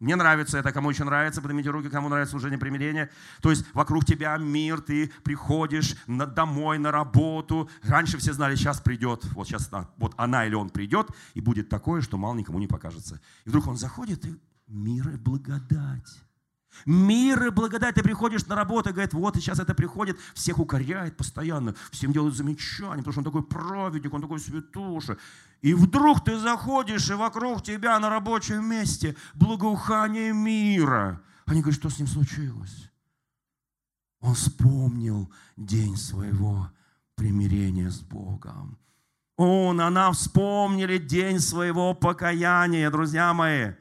Мне 0.00 0.14
нравится 0.14 0.58
это, 0.58 0.72
кому 0.72 0.90
еще 0.90 1.04
нравится, 1.04 1.42
поднимите 1.42 1.70
руки, 1.70 1.88
кому 1.88 2.08
нравится 2.08 2.32
служение 2.32 2.58
примирения. 2.58 3.10
То 3.40 3.50
есть 3.50 3.64
вокруг 3.74 4.04
тебя 4.04 4.36
мир, 4.36 4.80
ты 4.80 5.10
приходишь 5.24 5.96
на, 6.06 6.26
домой, 6.26 6.78
на 6.78 6.92
работу. 6.92 7.68
Раньше 7.82 8.18
все 8.18 8.32
знали, 8.32 8.54
сейчас 8.54 8.80
придет, 8.80 9.24
вот 9.32 9.48
сейчас 9.48 9.70
вот 9.96 10.14
она 10.16 10.46
или 10.46 10.54
он 10.54 10.70
придет, 10.70 11.10
и 11.34 11.40
будет 11.40 11.68
такое, 11.68 12.00
что 12.00 12.16
мало 12.16 12.34
никому 12.34 12.58
не 12.58 12.68
покажется. 12.68 13.20
И 13.44 13.48
вдруг 13.48 13.66
он 13.66 13.76
заходит, 13.76 14.24
и 14.24 14.38
мир 14.68 15.08
и 15.10 15.16
благодать. 15.16 16.22
Мир 16.86 17.46
и 17.46 17.50
благодать. 17.50 17.94
Ты 17.94 18.02
приходишь 18.02 18.46
на 18.46 18.54
работу 18.54 18.90
и 18.90 18.92
говорит, 18.92 19.12
вот 19.12 19.36
и 19.36 19.40
сейчас 19.40 19.58
это 19.58 19.74
приходит, 19.74 20.18
всех 20.34 20.58
укоряет 20.58 21.16
постоянно, 21.16 21.74
всем 21.90 22.12
делают 22.12 22.36
замечания, 22.36 22.98
потому 22.98 23.12
что 23.12 23.20
он 23.20 23.24
такой 23.24 23.42
праведник, 23.42 24.12
он 24.12 24.22
такой 24.22 24.38
святоша. 24.38 25.18
И 25.60 25.74
вдруг 25.74 26.24
ты 26.24 26.38
заходишь, 26.38 27.10
и 27.10 27.14
вокруг 27.14 27.62
тебя 27.62 27.98
на 27.98 28.10
рабочем 28.10 28.64
месте 28.64 29.16
благоухание 29.34 30.32
мира, 30.32 31.20
Они 31.46 31.62
говорят, 31.62 31.80
что 31.80 31.88
с 31.88 31.98
ним 31.98 32.06
случилось? 32.06 32.90
Он 34.20 34.34
вспомнил 34.34 35.32
день 35.56 35.96
своего 35.96 36.70
примирения 37.14 37.90
с 37.90 38.00
Богом. 38.00 38.78
Он, 39.36 39.80
она 39.80 40.10
вспомнили 40.12 40.98
день 40.98 41.38
своего 41.38 41.94
покаяния, 41.94 42.90
друзья 42.90 43.32
мои. 43.32 43.72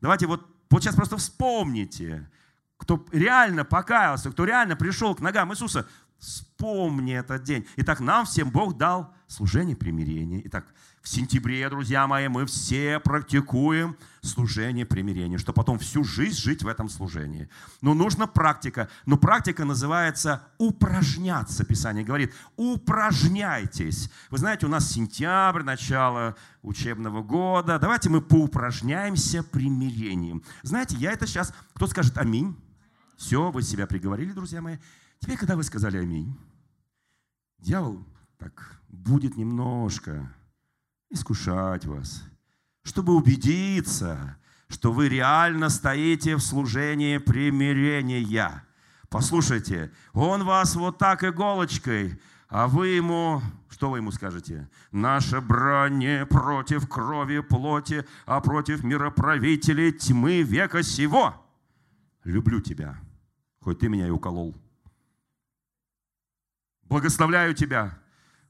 Давайте 0.00 0.26
вот, 0.26 0.46
вот 0.70 0.82
сейчас 0.82 0.94
просто 0.94 1.16
вспомните, 1.16 2.28
кто 2.76 3.04
реально 3.12 3.64
покаялся, 3.64 4.30
кто 4.30 4.44
реально 4.44 4.76
пришел 4.76 5.14
к 5.14 5.20
ногам 5.20 5.52
Иисуса, 5.52 5.86
вспомни 6.18 7.14
этот 7.14 7.42
день. 7.42 7.66
Итак, 7.76 8.00
нам 8.00 8.26
всем 8.26 8.50
Бог 8.50 8.76
дал 8.76 9.14
служение 9.26 9.76
примирения. 9.76 10.42
Итак, 10.44 10.66
сентябре, 11.08 11.68
друзья 11.70 12.06
мои, 12.06 12.28
мы 12.28 12.44
все 12.46 13.00
практикуем 13.00 13.96
служение 14.20 14.84
примирения, 14.84 15.38
чтобы 15.38 15.56
потом 15.56 15.78
всю 15.78 16.04
жизнь 16.04 16.38
жить 16.38 16.62
в 16.62 16.68
этом 16.68 16.88
служении. 16.88 17.48
Но 17.80 17.94
нужна 17.94 18.26
практика. 18.26 18.88
Но 19.06 19.16
практика 19.16 19.64
называется 19.64 20.42
упражняться. 20.58 21.64
Писание 21.64 22.04
говорит, 22.04 22.34
упражняйтесь. 22.56 24.10
Вы 24.30 24.38
знаете, 24.38 24.66
у 24.66 24.68
нас 24.68 24.90
сентябрь, 24.90 25.62
начало 25.62 26.36
учебного 26.62 27.22
года. 27.22 27.78
Давайте 27.78 28.10
мы 28.10 28.20
поупражняемся 28.20 29.42
примирением. 29.42 30.42
Знаете, 30.62 30.96
я 30.96 31.12
это 31.12 31.26
сейчас... 31.26 31.54
Кто 31.74 31.86
скажет 31.86 32.18
аминь? 32.18 32.56
Все, 33.16 33.50
вы 33.50 33.62
себя 33.62 33.86
приговорили, 33.86 34.32
друзья 34.32 34.60
мои. 34.60 34.76
Теперь, 35.20 35.38
когда 35.38 35.56
вы 35.56 35.64
сказали 35.64 35.96
аминь, 35.96 36.38
дьявол 37.58 38.04
так 38.36 38.80
будет 38.88 39.36
немножко 39.36 40.32
искушать 41.10 41.84
вас, 41.84 42.22
чтобы 42.82 43.14
убедиться, 43.14 44.36
что 44.68 44.92
вы 44.92 45.08
реально 45.08 45.68
стоите 45.68 46.36
в 46.36 46.40
служении 46.40 47.18
примирения. 47.18 48.64
Послушайте, 49.08 49.90
он 50.12 50.44
вас 50.44 50.76
вот 50.76 50.98
так 50.98 51.24
иголочкой, 51.24 52.20
а 52.48 52.66
вы 52.66 52.88
ему, 52.88 53.42
что 53.70 53.90
вы 53.90 53.98
ему 53.98 54.10
скажете? 54.10 54.68
Наше 54.90 55.40
брание 55.40 56.26
против 56.26 56.88
крови 56.88 57.40
плоти, 57.40 58.06
а 58.26 58.40
против 58.40 58.82
мироправителей 58.84 59.92
тьмы 59.92 60.42
века 60.42 60.82
сего. 60.82 61.34
Люблю 62.24 62.60
тебя, 62.60 62.98
хоть 63.60 63.78
ты 63.78 63.88
меня 63.88 64.06
и 64.06 64.10
уколол. 64.10 64.54
Благословляю 66.82 67.54
тебя, 67.54 67.98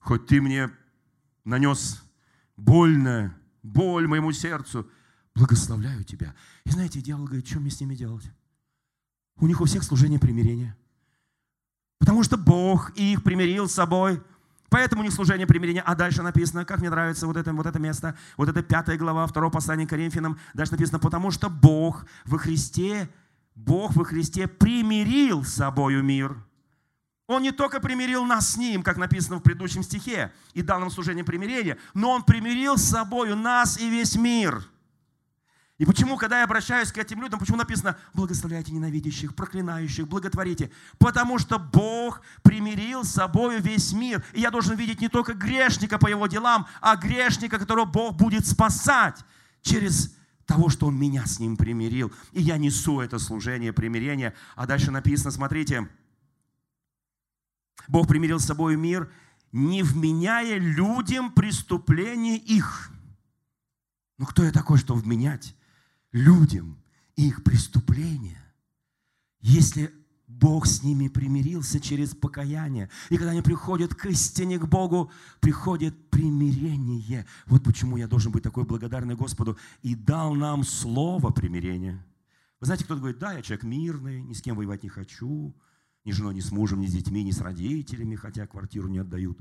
хоть 0.00 0.26
ты 0.26 0.40
мне 0.40 0.70
нанес 1.44 2.02
больно, 2.58 3.34
боль 3.62 4.06
моему 4.06 4.32
сердцу. 4.32 4.90
Благословляю 5.34 6.04
тебя. 6.04 6.34
И 6.64 6.70
знаете, 6.70 7.00
дьявол 7.00 7.26
говорит, 7.26 7.46
что 7.46 7.60
мне 7.60 7.70
с 7.70 7.80
ними 7.80 7.94
делать? 7.94 8.30
У 9.36 9.46
них 9.46 9.60
у 9.60 9.64
всех 9.64 9.84
служение 9.84 10.18
примирения. 10.18 10.76
Потому 12.00 12.24
что 12.24 12.36
Бог 12.36 12.90
их 12.96 13.22
примирил 13.22 13.68
с 13.68 13.74
собой. 13.74 14.20
Поэтому 14.68 15.00
у 15.00 15.04
них 15.04 15.14
служение 15.14 15.46
примирения. 15.46 15.80
А 15.82 15.94
дальше 15.94 16.22
написано, 16.22 16.64
как 16.64 16.80
мне 16.80 16.90
нравится 16.90 17.26
вот 17.26 17.36
это, 17.36 17.52
вот 17.52 17.66
это 17.66 17.78
место, 17.78 18.18
вот 18.36 18.48
это 18.48 18.62
пятая 18.62 18.98
глава, 18.98 19.26
второго 19.26 19.50
послания 19.50 19.86
к 19.86 19.90
Коринфянам. 19.90 20.38
Дальше 20.54 20.72
написано, 20.72 20.98
потому 20.98 21.30
что 21.30 21.48
Бог 21.48 22.04
во 22.24 22.38
Христе, 22.38 23.08
Бог 23.54 23.94
во 23.94 24.04
Христе 24.04 24.48
примирил 24.48 25.44
с 25.44 25.54
собою 25.54 26.02
мир– 26.02 26.36
он 27.28 27.42
не 27.42 27.52
только 27.52 27.78
примирил 27.78 28.24
нас 28.24 28.52
с 28.52 28.56
Ним, 28.56 28.82
как 28.82 28.96
написано 28.96 29.36
в 29.36 29.42
предыдущем 29.42 29.82
стихе, 29.82 30.32
и 30.54 30.62
дал 30.62 30.80
нам 30.80 30.90
служение 30.90 31.24
примирения, 31.24 31.78
но 31.94 32.10
Он 32.10 32.24
примирил 32.24 32.76
с 32.78 32.82
собою 32.82 33.36
нас 33.36 33.78
и 33.78 33.88
весь 33.88 34.16
мир. 34.16 34.64
И 35.76 35.84
почему, 35.84 36.16
когда 36.16 36.38
я 36.38 36.44
обращаюсь 36.44 36.90
к 36.90 36.98
этим 36.98 37.22
людям, 37.22 37.38
почему 37.38 37.58
написано 37.58 37.96
«благословляйте 38.12 38.72
ненавидящих, 38.72 39.36
проклинающих, 39.36 40.08
благотворите»? 40.08 40.72
Потому 40.98 41.38
что 41.38 41.58
Бог 41.58 42.22
примирил 42.42 43.04
с 43.04 43.10
собою 43.10 43.62
весь 43.62 43.92
мир. 43.92 44.24
И 44.32 44.40
я 44.40 44.50
должен 44.50 44.74
видеть 44.74 45.00
не 45.00 45.08
только 45.08 45.34
грешника 45.34 45.98
по 45.98 46.08
его 46.08 46.26
делам, 46.26 46.66
а 46.80 46.96
грешника, 46.96 47.58
которого 47.58 47.84
Бог 47.84 48.16
будет 48.16 48.46
спасать 48.46 49.22
через 49.62 50.16
того, 50.46 50.68
что 50.70 50.86
Он 50.86 50.98
меня 50.98 51.26
с 51.26 51.38
ним 51.38 51.56
примирил. 51.56 52.10
И 52.32 52.42
я 52.42 52.56
несу 52.56 53.00
это 53.00 53.20
служение 53.20 53.72
примирения. 53.72 54.34
А 54.56 54.66
дальше 54.66 54.90
написано, 54.90 55.30
смотрите, 55.30 55.88
Бог 57.88 58.06
примирил 58.06 58.38
с 58.38 58.44
собой 58.44 58.76
мир, 58.76 59.10
не 59.50 59.82
вменяя 59.82 60.58
людям 60.58 61.32
преступления 61.32 62.36
их. 62.36 62.90
Ну 64.18 64.26
кто 64.26 64.44
я 64.44 64.52
такой, 64.52 64.78
чтобы 64.78 65.00
вменять 65.00 65.56
людям 66.12 66.78
их 67.16 67.42
преступления? 67.42 68.44
Если 69.40 69.92
Бог 70.26 70.66
с 70.66 70.82
ними 70.82 71.08
примирился 71.08 71.80
через 71.80 72.14
покаяние. 72.14 72.90
И 73.08 73.16
когда 73.16 73.32
они 73.32 73.42
приходят 73.42 73.94
к 73.94 74.06
истине, 74.06 74.58
к 74.58 74.66
Богу, 74.66 75.10
приходит 75.40 76.10
примирение. 76.10 77.26
Вот 77.46 77.64
почему 77.64 77.96
я 77.96 78.06
должен 78.06 78.30
быть 78.30 78.42
такой 78.42 78.64
благодарный 78.64 79.16
Господу. 79.16 79.58
И 79.82 79.94
дал 79.94 80.34
нам 80.34 80.64
слово 80.64 81.30
примирения. 81.30 82.04
Вы 82.60 82.66
знаете, 82.66 82.84
кто-то 82.84 83.00
говорит, 83.00 83.18
да, 83.18 83.32
я 83.32 83.42
человек 83.42 83.64
мирный, 83.64 84.22
ни 84.22 84.34
с 84.34 84.42
кем 84.42 84.56
воевать 84.56 84.82
не 84.82 84.88
хочу, 84.90 85.56
ни 86.08 86.12
женой, 86.12 86.34
ни 86.34 86.40
с 86.40 86.50
мужем, 86.50 86.80
ни 86.80 86.86
с 86.86 86.92
детьми, 86.92 87.22
ни 87.22 87.30
с 87.30 87.40
родителями, 87.40 88.16
хотя 88.16 88.46
квартиру 88.46 88.88
не 88.88 88.98
отдают. 88.98 89.38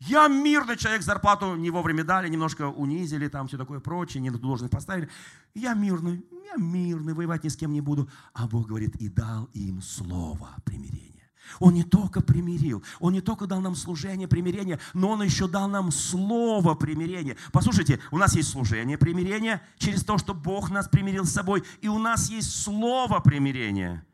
Я 0.00 0.26
мирный 0.26 0.76
человек, 0.76 1.02
зарплату 1.02 1.54
не 1.54 1.70
вовремя 1.70 2.02
дали, 2.02 2.28
немножко 2.28 2.68
унизили, 2.68 3.28
там 3.28 3.46
все 3.46 3.56
такое 3.56 3.78
прочее, 3.78 4.20
не 4.20 4.30
на 4.30 4.38
должность 4.38 4.72
поставили. 4.72 5.08
Я 5.54 5.74
мирный, 5.74 6.26
я 6.44 6.56
мирный, 6.56 7.14
воевать 7.14 7.44
ни 7.44 7.48
с 7.48 7.56
кем 7.56 7.72
не 7.72 7.80
буду. 7.80 8.10
А 8.32 8.48
Бог 8.48 8.66
говорит, 8.66 8.96
и 8.96 9.08
дал 9.08 9.48
им 9.52 9.80
слово 9.80 10.56
примирения. 10.64 11.30
Он 11.60 11.74
не 11.74 11.84
только 11.84 12.20
примирил, 12.20 12.82
Он 12.98 13.12
не 13.12 13.20
только 13.20 13.46
дал 13.46 13.60
нам 13.60 13.76
служение 13.76 14.26
примирения, 14.26 14.80
но 14.92 15.10
Он 15.10 15.22
еще 15.22 15.46
дал 15.46 15.68
нам 15.68 15.92
слово 15.92 16.74
примирения. 16.74 17.36
Послушайте, 17.52 18.00
у 18.10 18.18
нас 18.18 18.34
есть 18.34 18.48
служение 18.48 18.98
примирения 18.98 19.62
через 19.78 20.04
то, 20.04 20.18
что 20.18 20.34
Бог 20.34 20.70
нас 20.70 20.88
примирил 20.88 21.26
с 21.26 21.32
собой, 21.32 21.62
и 21.80 21.86
у 21.86 21.98
нас 21.98 22.28
есть 22.28 22.50
слово 22.50 23.20
примирения– 23.20 24.04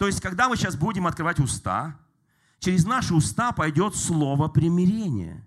то 0.00 0.06
есть, 0.06 0.22
когда 0.22 0.48
мы 0.48 0.56
сейчас 0.56 0.76
будем 0.76 1.06
открывать 1.06 1.40
уста, 1.40 1.94
через 2.58 2.86
наши 2.86 3.14
уста 3.14 3.52
пойдет 3.52 3.94
слово 3.94 4.48
примирения. 4.48 5.46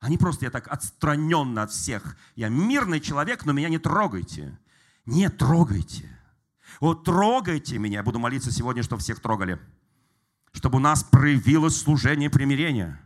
А 0.00 0.10
не 0.10 0.18
просто 0.18 0.44
я 0.44 0.50
так 0.50 0.70
отстраненно 0.70 1.62
от 1.62 1.70
всех. 1.70 2.14
Я 2.36 2.50
мирный 2.50 3.00
человек, 3.00 3.46
но 3.46 3.54
меня 3.54 3.70
не 3.70 3.78
трогайте. 3.78 4.58
Не 5.06 5.30
трогайте. 5.30 6.14
Вот 6.78 7.04
трогайте 7.04 7.78
меня. 7.78 8.00
Я 8.00 8.02
буду 8.02 8.18
молиться 8.18 8.52
сегодня, 8.52 8.82
чтобы 8.82 9.00
всех 9.00 9.20
трогали. 9.20 9.58
Чтобы 10.52 10.76
у 10.76 10.80
нас 10.80 11.02
проявилось 11.02 11.80
служение 11.80 12.28
примирения. 12.28 13.00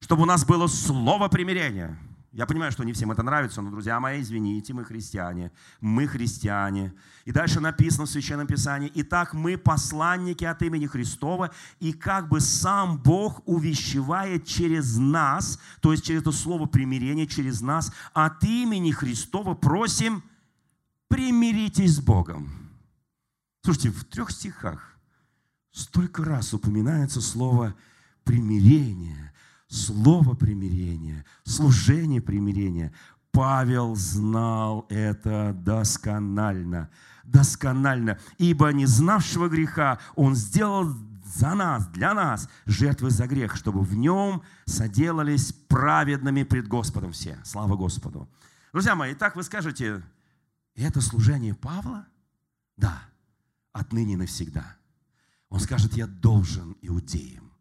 Чтобы 0.00 0.22
у 0.22 0.26
нас 0.26 0.44
было 0.44 0.66
слово 0.66 1.28
примирения. 1.28 1.96
Я 2.32 2.46
понимаю, 2.46 2.70
что 2.70 2.84
не 2.84 2.92
всем 2.92 3.10
это 3.10 3.24
нравится, 3.24 3.60
но, 3.60 3.70
друзья 3.70 3.98
мои, 3.98 4.20
извините, 4.20 4.72
мы 4.72 4.84
христиане. 4.84 5.50
Мы 5.80 6.06
христиане. 6.06 6.94
И 7.24 7.32
дальше 7.32 7.58
написано 7.58 8.06
в 8.06 8.10
Священном 8.10 8.46
Писании, 8.46 8.90
«Итак, 8.94 9.34
мы 9.34 9.58
посланники 9.58 10.44
от 10.44 10.62
имени 10.62 10.86
Христова, 10.86 11.50
и 11.80 11.92
как 11.92 12.28
бы 12.28 12.40
сам 12.40 12.98
Бог 12.98 13.42
увещевает 13.48 14.46
через 14.46 14.96
нас, 14.96 15.58
то 15.80 15.90
есть 15.90 16.04
через 16.04 16.20
это 16.20 16.30
слово 16.30 16.66
примирение, 16.66 17.26
через 17.26 17.62
нас, 17.62 17.92
от 18.12 18.44
имени 18.44 18.92
Христова 18.92 19.54
просим, 19.54 20.22
примиритесь 21.08 21.96
с 21.96 22.00
Богом». 22.00 22.48
Слушайте, 23.62 23.90
в 23.90 24.04
трех 24.04 24.30
стихах 24.30 24.96
столько 25.72 26.24
раз 26.24 26.54
упоминается 26.54 27.20
слово 27.20 27.74
примирение, 28.22 29.29
слово 29.70 30.34
примирения, 30.34 31.24
служение 31.44 32.20
примирения. 32.20 32.92
Павел 33.30 33.94
знал 33.94 34.86
это 34.88 35.54
досконально, 35.56 36.90
досконально, 37.24 38.18
ибо 38.38 38.72
не 38.72 38.86
знавшего 38.86 39.48
греха 39.48 40.00
он 40.16 40.34
сделал 40.34 40.92
за 41.24 41.54
нас, 41.54 41.86
для 41.86 42.12
нас 42.12 42.48
жертвы 42.66 43.10
за 43.10 43.28
грех, 43.28 43.54
чтобы 43.54 43.82
в 43.82 43.94
нем 43.94 44.42
соделались 44.64 45.52
праведными 45.52 46.42
пред 46.42 46.66
Господом 46.66 47.12
все. 47.12 47.38
Слава 47.44 47.76
Господу. 47.76 48.28
Друзья 48.72 48.96
мои, 48.96 49.12
итак 49.12 49.36
вы 49.36 49.44
скажете, 49.44 50.02
это 50.74 51.00
служение 51.00 51.54
Павла? 51.54 52.06
Да, 52.76 53.02
отныне 53.72 54.16
навсегда. 54.16 54.76
Он 55.48 55.60
скажет, 55.60 55.94
я 55.94 56.08
должен 56.08 56.76
иудеям, 56.82 57.52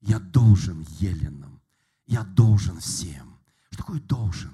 я 0.00 0.18
должен 0.18 0.86
еленам, 0.98 1.57
я 2.08 2.24
должен 2.24 2.80
всем. 2.80 3.38
Что 3.70 3.78
такое 3.78 4.00
должен? 4.00 4.50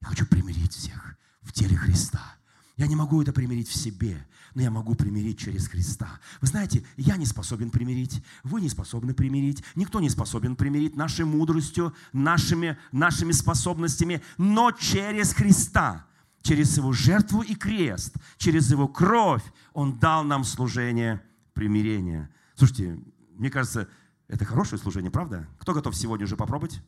Я 0.00 0.08
хочу 0.08 0.26
примирить 0.26 0.72
всех 0.72 1.16
в 1.42 1.52
теле 1.52 1.76
Христа. 1.76 2.36
Я 2.76 2.86
не 2.86 2.94
могу 2.94 3.20
это 3.20 3.32
примирить 3.32 3.68
в 3.68 3.74
себе, 3.74 4.24
но 4.54 4.62
я 4.62 4.70
могу 4.70 4.94
примирить 4.94 5.40
через 5.40 5.66
Христа. 5.66 6.20
Вы 6.40 6.46
знаете, 6.46 6.84
я 6.96 7.16
не 7.16 7.26
способен 7.26 7.70
примирить, 7.70 8.22
вы 8.44 8.60
не 8.60 8.68
способны 8.68 9.14
примирить, 9.14 9.64
никто 9.74 9.98
не 9.98 10.08
способен 10.08 10.54
примирить 10.54 10.94
нашей 10.94 11.24
мудростью, 11.24 11.92
нашими, 12.12 12.78
нашими 12.92 13.32
способностями, 13.32 14.22
но 14.36 14.70
через 14.70 15.32
Христа– 15.32 16.06
через 16.42 16.76
Его 16.76 16.92
жертву 16.92 17.42
и 17.42 17.54
крест, 17.54 18.14
через 18.36 18.70
Его 18.70 18.88
кровь 18.88 19.42
Он 19.72 19.98
дал 19.98 20.24
нам 20.24 20.44
служение 20.44 21.22
примирения. 21.52 22.30
Слушайте, 22.54 22.98
мне 23.36 23.50
кажется, 23.50 23.88
это 24.28 24.44
хорошее 24.44 24.80
служение, 24.80 25.10
правда? 25.10 25.46
Кто 25.58 25.74
готов 25.74 25.94
сегодня 25.94 26.24
уже 26.24 26.36
попробовать? 26.36 26.80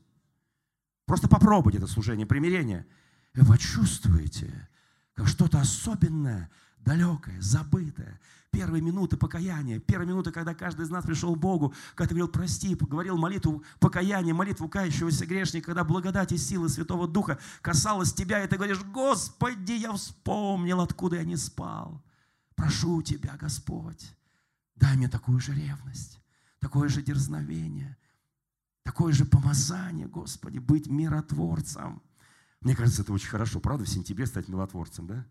Просто 1.11 1.27
попробуйте 1.27 1.79
это 1.79 1.89
служение 1.89 2.25
примирения. 2.25 2.87
И 3.35 3.41
вы 3.41 3.47
почувствуете, 3.55 4.69
как 5.15 5.27
что-то 5.27 5.61
особенное, 5.61 6.49
далекое, 6.79 7.35
забытое. 7.41 8.21
Первые 8.53 8.81
минуты 8.81 9.17
покаяния, 9.17 9.81
первые 9.81 10.07
минуты, 10.07 10.31
когда 10.31 10.55
каждый 10.55 10.83
из 10.87 10.91
нас 10.91 11.05
пришел 11.05 11.35
к 11.35 11.39
Богу, 11.41 11.75
когда 11.97 12.11
ты 12.11 12.15
говорил 12.15 12.29
прости, 12.29 12.77
говорил 12.77 13.19
молитву 13.19 13.65
покаяния, 13.81 14.33
молитву 14.33 14.69
кающегося 14.69 15.27
грешника, 15.27 15.67
когда 15.67 15.83
благодать 15.83 16.31
и 16.31 16.37
силы 16.37 16.69
Святого 16.69 17.09
Духа 17.09 17.41
касалась 17.61 18.13
тебя, 18.13 18.45
и 18.45 18.47
ты 18.47 18.55
говоришь, 18.55 18.85
Господи, 18.85 19.73
я 19.73 19.93
вспомнил, 19.95 20.81
откуда 20.81 21.17
я 21.17 21.25
не 21.25 21.37
спал. 21.37 22.05
Прошу 22.55 23.03
Тебя, 23.03 23.37
Господь, 23.37 24.15
дай 24.77 24.97
мне 24.97 25.09
такую 25.09 25.41
же 25.41 25.55
ревность, 25.55 26.21
такое 26.61 26.89
же 26.89 27.03
дерзновение, 27.03 27.97
такое 28.83 29.13
же 29.13 29.25
помазание, 29.25 30.07
Господи, 30.07 30.59
быть 30.59 30.89
миротворцем. 30.89 32.03
Мне 32.61 32.77
кажется, 32.77 33.03
это 33.03 33.13
очень 33.13 33.29
хорошо, 33.29 33.61
правда, 33.61 33.85
в 33.85 33.89
сентябре 33.89 34.27
стать 34.27 34.49
миротворцем, 34.49 35.07
да? 35.07 35.27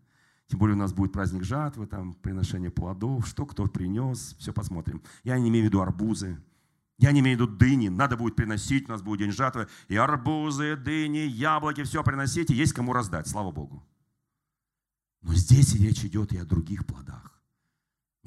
Тем 0.48 0.58
более 0.58 0.74
у 0.74 0.78
нас 0.78 0.92
будет 0.92 1.12
праздник 1.12 1.44
жатвы, 1.44 1.86
там, 1.86 2.14
приношение 2.14 2.70
плодов, 2.70 3.26
что 3.26 3.46
кто 3.46 3.66
принес, 3.66 4.34
все 4.38 4.52
посмотрим. 4.52 5.00
Я 5.22 5.38
не 5.38 5.48
имею 5.48 5.64
в 5.64 5.68
виду 5.68 5.80
арбузы, 5.80 6.42
я 7.00 7.12
не 7.12 7.20
имею 7.20 7.38
в 7.38 7.40
виду 7.40 7.56
дыни. 7.56 7.88
Надо 7.88 8.18
будет 8.18 8.36
приносить, 8.36 8.86
у 8.88 8.92
нас 8.92 9.00
будет 9.00 9.20
день 9.20 9.32
жатвы. 9.32 9.68
И 9.88 9.96
арбузы, 9.96 10.76
дыни, 10.76 11.26
яблоки, 11.26 11.82
все 11.82 12.04
приносите. 12.04 12.54
Есть 12.54 12.74
кому 12.74 12.92
раздать, 12.92 13.26
слава 13.26 13.50
Богу. 13.50 13.82
Но 15.22 15.34
здесь 15.34 15.74
речь 15.74 16.04
идет 16.04 16.32
и 16.32 16.36
о 16.36 16.44
других 16.44 16.84
плодах. 16.84 17.09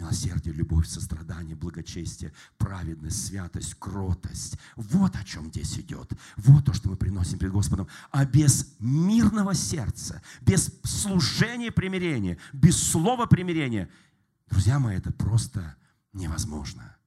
Милосердие, 0.03 0.53
любовь, 0.53 0.85
сострадание, 0.85 1.55
благочестие, 1.55 2.33
праведность, 2.57 3.25
святость, 3.27 3.75
кротость. 3.75 4.57
Вот 4.75 5.15
о 5.15 5.23
чем 5.23 5.47
здесь 5.47 5.79
идет. 5.79 6.11
Вот 6.35 6.65
то, 6.65 6.73
что 6.73 6.89
мы 6.89 6.97
приносим 6.97 7.39
перед 7.39 7.53
Господом. 7.53 7.87
А 8.11 8.25
без 8.25 8.75
мирного 8.79 9.53
сердца, 9.53 10.21
без 10.41 10.73
служения 10.83 11.71
примирения, 11.71 12.37
без 12.51 12.75
слова 12.83 13.27
примирения, 13.27 13.89
друзья 14.49 14.77
мои, 14.77 14.97
это 14.97 15.13
просто 15.13 15.77
невозможно. 16.11 16.97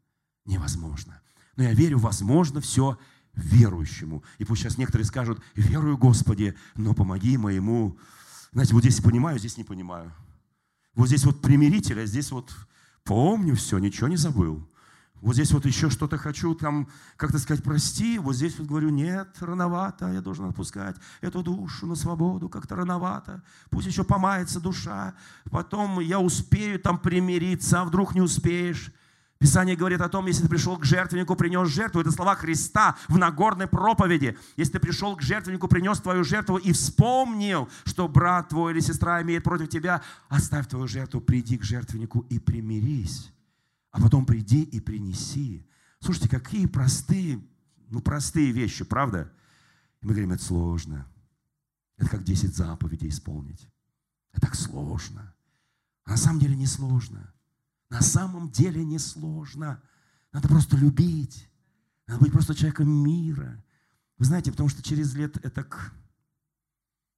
Невозможно. 0.46 1.20
Но 1.56 1.64
я 1.64 1.74
верю, 1.74 1.98
возможно 1.98 2.62
все 2.62 2.98
верующему. 3.34 4.24
И 4.38 4.46
пусть 4.46 4.62
сейчас 4.62 4.78
некоторые 4.78 5.04
скажут, 5.04 5.42
верую, 5.54 5.98
Господи, 5.98 6.56
но 6.76 6.94
помоги 6.94 7.36
моему. 7.36 7.98
Знаете, 8.52 8.72
вот 8.72 8.84
здесь 8.84 9.02
понимаю, 9.02 9.38
здесь 9.38 9.58
не 9.58 9.64
понимаю. 9.64 10.14
Вот 10.94 11.08
здесь 11.08 11.24
вот 11.24 11.42
примиритель, 11.42 12.00
а 12.00 12.06
здесь 12.06 12.30
вот 12.30 12.56
Помню 13.06 13.54
все, 13.54 13.78
ничего 13.78 14.08
не 14.08 14.16
забыл. 14.16 14.68
Вот 15.22 15.34
здесь 15.34 15.52
вот 15.52 15.64
еще 15.64 15.90
что-то 15.90 16.18
хочу 16.18 16.54
там, 16.54 16.88
как-то 17.16 17.38
сказать, 17.38 17.62
прости. 17.64 18.18
Вот 18.18 18.34
здесь 18.34 18.58
вот 18.58 18.66
говорю, 18.66 18.90
нет, 18.90 19.28
рановато, 19.40 20.12
я 20.12 20.20
должен 20.20 20.46
отпускать 20.46 20.96
эту 21.20 21.42
душу 21.42 21.86
на 21.86 21.94
свободу, 21.94 22.48
как-то 22.48 22.74
рановато. 22.76 23.42
Пусть 23.70 23.86
еще 23.86 24.04
помается 24.04 24.60
душа. 24.60 25.14
Потом 25.50 26.00
я 26.00 26.18
успею 26.18 26.80
там 26.80 26.98
примириться, 26.98 27.80
а 27.80 27.84
вдруг 27.84 28.14
не 28.14 28.20
успеешь. 28.20 28.92
Писание 29.38 29.76
говорит 29.76 30.00
о 30.00 30.08
том, 30.08 30.26
если 30.26 30.42
ты 30.42 30.48
пришел 30.48 30.78
к 30.78 30.84
жертвеннику, 30.84 31.36
принес 31.36 31.68
жертву, 31.68 32.00
это 32.00 32.10
слова 32.10 32.34
Христа 32.36 32.96
в 33.06 33.18
Нагорной 33.18 33.66
проповеди. 33.66 34.38
Если 34.56 34.74
ты 34.74 34.80
пришел 34.80 35.14
к 35.14 35.20
жертвеннику, 35.20 35.68
принес 35.68 36.00
твою 36.00 36.24
жертву 36.24 36.56
и 36.56 36.72
вспомнил, 36.72 37.68
что 37.84 38.08
брат 38.08 38.48
твой 38.48 38.72
или 38.72 38.80
сестра 38.80 39.20
имеет 39.20 39.44
против 39.44 39.68
тебя, 39.68 40.02
оставь 40.28 40.68
твою 40.68 40.88
жертву, 40.88 41.20
приди 41.20 41.58
к 41.58 41.64
жертвеннику 41.64 42.20
и 42.30 42.38
примирись. 42.38 43.30
А 43.90 44.00
потом 44.00 44.24
приди 44.24 44.62
и 44.62 44.80
принеси. 44.80 45.66
Слушайте, 46.00 46.30
какие 46.30 46.66
простые, 46.66 47.42
ну 47.90 48.00
простые 48.00 48.52
вещи, 48.52 48.84
правда? 48.84 49.30
Мы 50.00 50.10
говорим, 50.10 50.32
это 50.32 50.44
сложно. 50.44 51.06
Это 51.98 52.08
как 52.08 52.24
10 52.24 52.54
заповедей 52.54 53.08
исполнить. 53.08 53.68
Это 54.32 54.42
так 54.46 54.54
сложно. 54.54 55.34
А 56.04 56.12
на 56.12 56.16
самом 56.16 56.40
деле 56.40 56.56
не 56.56 56.66
сложно. 56.66 57.32
На 57.88 58.00
самом 58.00 58.50
деле 58.50 58.84
несложно. 58.84 59.82
Надо 60.32 60.48
просто 60.48 60.76
любить. 60.76 61.48
Надо 62.06 62.20
быть 62.20 62.32
просто 62.32 62.54
человеком 62.54 62.88
мира. 62.88 63.62
Вы 64.18 64.24
знаете, 64.24 64.50
потому 64.50 64.68
что 64.68 64.82
через 64.82 65.14
лет 65.14 65.36
это 65.44 65.64
к... 65.64 65.92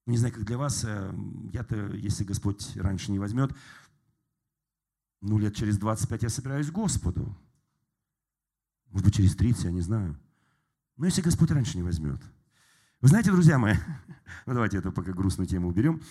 Не 0.06 0.16
знаю, 0.16 0.34
как 0.34 0.44
для 0.44 0.56
вас, 0.56 0.84
э, 0.84 1.14
я-то, 1.52 1.76
если 1.94 2.24
Господь 2.24 2.76
раньше 2.76 3.12
не 3.12 3.18
возьмет, 3.18 3.54
ну, 5.20 5.38
лет 5.38 5.54
через 5.54 5.78
25 5.78 6.22
я 6.22 6.28
собираюсь 6.28 6.70
к 6.70 6.72
Господу. 6.72 7.36
Может 8.90 9.04
быть, 9.04 9.16
через 9.16 9.36
30, 9.36 9.64
я 9.64 9.70
не 9.70 9.82
знаю. 9.82 10.18
Но 10.96 11.06
если 11.06 11.20
Господь 11.20 11.50
раньше 11.50 11.76
не 11.76 11.82
возьмет. 11.82 12.20
Вы 13.00 13.08
знаете, 13.08 13.30
друзья 13.30 13.58
мои, 13.58 13.74
ну 14.46 14.54
давайте 14.54 14.78
эту 14.78 14.92
пока 14.92 15.12
грустную 15.12 15.46
тему 15.46 15.68
уберем. 15.68 16.02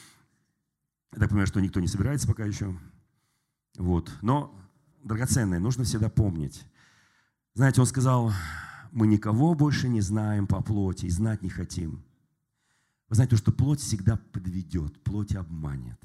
Я 1.13 1.19
так 1.19 1.29
понимаю, 1.29 1.47
что 1.47 1.59
никто 1.59 1.79
не 1.79 1.87
собирается 1.87 2.27
пока 2.27 2.45
еще. 2.45 2.77
Вот. 3.77 4.11
Но, 4.21 4.53
драгоценное, 5.03 5.59
нужно 5.59 5.83
всегда 5.83 6.09
помнить. 6.09 6.65
Знаете, 7.53 7.81
он 7.81 7.87
сказал, 7.87 8.33
мы 8.91 9.07
никого 9.07 9.53
больше 9.53 9.87
не 9.87 10.01
знаем 10.01 10.47
по 10.47 10.61
плоти 10.61 11.05
и 11.05 11.09
знать 11.09 11.41
не 11.41 11.49
хотим. 11.49 12.03
Вы 13.09 13.15
знаете, 13.15 13.37
что 13.37 13.51
плоть 13.51 13.79
всегда 13.79 14.17
подведет, 14.33 15.01
плоть 15.03 15.35
обманет. 15.35 15.99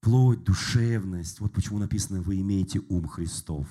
Плоть, 0.00 0.42
душевность. 0.42 1.40
Вот 1.40 1.52
почему 1.52 1.78
написано, 1.78 2.22
вы 2.22 2.40
имеете 2.40 2.80
ум 2.88 3.06
Христов. 3.06 3.68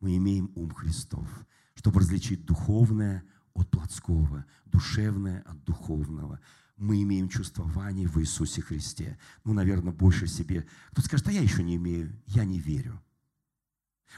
Мы 0.00 0.16
имеем 0.16 0.50
ум 0.54 0.70
Христов, 0.70 1.26
чтобы 1.74 2.00
различить 2.00 2.46
духовное 2.46 3.24
от 3.52 3.70
плотского, 3.70 4.46
душевное 4.66 5.42
от 5.42 5.62
духовного 5.64 6.40
мы 6.78 7.02
имеем 7.02 7.28
чувствование 7.28 8.08
в 8.08 8.18
Иисусе 8.20 8.62
Христе. 8.62 9.18
Ну, 9.44 9.52
наверное, 9.52 9.92
больше 9.92 10.26
себе. 10.26 10.66
Кто 10.92 11.02
скажет, 11.02 11.28
а 11.28 11.32
я 11.32 11.42
еще 11.42 11.62
не 11.62 11.76
имею, 11.76 12.16
я 12.26 12.44
не 12.44 12.60
верю. 12.60 13.00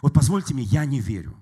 Вот 0.03 0.13
позвольте 0.13 0.55
мне, 0.55 0.63
я 0.63 0.85
не 0.85 1.01
верю. 1.01 1.37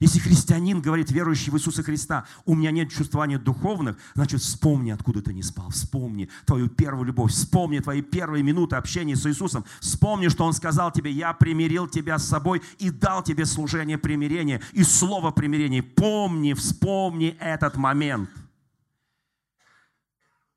Если 0.00 0.18
христианин 0.18 0.82
говорит, 0.82 1.10
верующий 1.10 1.50
в 1.50 1.56
Иисуса 1.56 1.82
Христа, 1.82 2.26
у 2.44 2.54
меня 2.54 2.70
нет 2.70 2.90
чувствования 2.90 3.38
духовных, 3.38 3.96
значит, 4.14 4.42
вспомни, 4.42 4.90
откуда 4.90 5.22
ты 5.22 5.32
не 5.32 5.42
спал. 5.42 5.70
Вспомни 5.70 6.28
твою 6.44 6.68
первую 6.68 7.06
любовь. 7.06 7.32
Вспомни 7.32 7.78
твои 7.78 8.02
первые 8.02 8.42
минуты 8.42 8.76
общения 8.76 9.16
с 9.16 9.26
Иисусом. 9.26 9.64
Вспомни, 9.80 10.28
что 10.28 10.44
Он 10.44 10.52
сказал 10.52 10.92
тебе, 10.92 11.10
я 11.10 11.32
примирил 11.32 11.88
тебя 11.88 12.18
с 12.18 12.28
собой 12.28 12.62
и 12.78 12.90
дал 12.90 13.22
тебе 13.22 13.46
служение 13.46 13.96
примирения 13.96 14.60
и 14.72 14.84
слово 14.84 15.30
примирения. 15.30 15.82
Помни, 15.82 16.52
вспомни 16.52 17.28
этот 17.40 17.76
момент– 17.76 18.28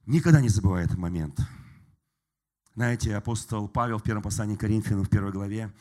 Никогда 0.06 0.42
не 0.42 0.50
забывай 0.50 0.84
этот 0.84 0.98
момент. 0.98 1.40
Знаете, 2.74 3.16
апостол 3.16 3.68
Павел 3.68 4.00
в 4.00 4.04
первом 4.04 4.24
послании 4.24 4.56
к 4.56 4.62
Коринфянам 4.62 5.06
в 5.06 5.10
первой 5.10 5.32
главе 5.32 5.72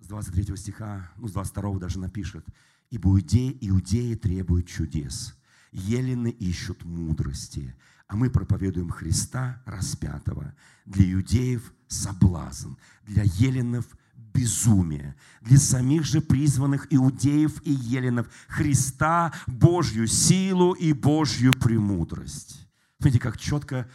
с 0.00 0.06
23 0.06 0.56
стиха, 0.56 1.10
ну, 1.16 1.28
с 1.28 1.32
22 1.32 1.78
даже 1.78 1.98
напишет, 1.98 2.46
«Ибо 2.90 3.10
иудеи, 3.10 3.56
иудеи 3.60 4.14
требуют 4.14 4.66
чудес, 4.66 5.36
елены 5.72 6.28
ищут 6.28 6.84
мудрости, 6.84 7.74
а 8.06 8.16
мы 8.16 8.30
проповедуем 8.30 8.88
Христа 8.88 9.62
распятого. 9.66 10.54
Для 10.86 11.12
иудеев 11.12 11.74
соблазн, 11.88 12.74
для 13.02 13.24
еленов 13.24 13.86
безумие, 14.14 15.16
для 15.42 15.58
самих 15.58 16.04
же 16.04 16.20
призванных 16.20 16.86
иудеев 16.90 17.60
и 17.62 17.72
еленов 17.72 18.28
Христа 18.48 19.34
Божью 19.46 20.06
силу 20.06 20.72
и 20.72 20.94
Божью 20.94 21.52
премудрость». 21.52 22.65
Смотрите, 23.06 23.22
как 23.22 23.38
четко 23.38 23.88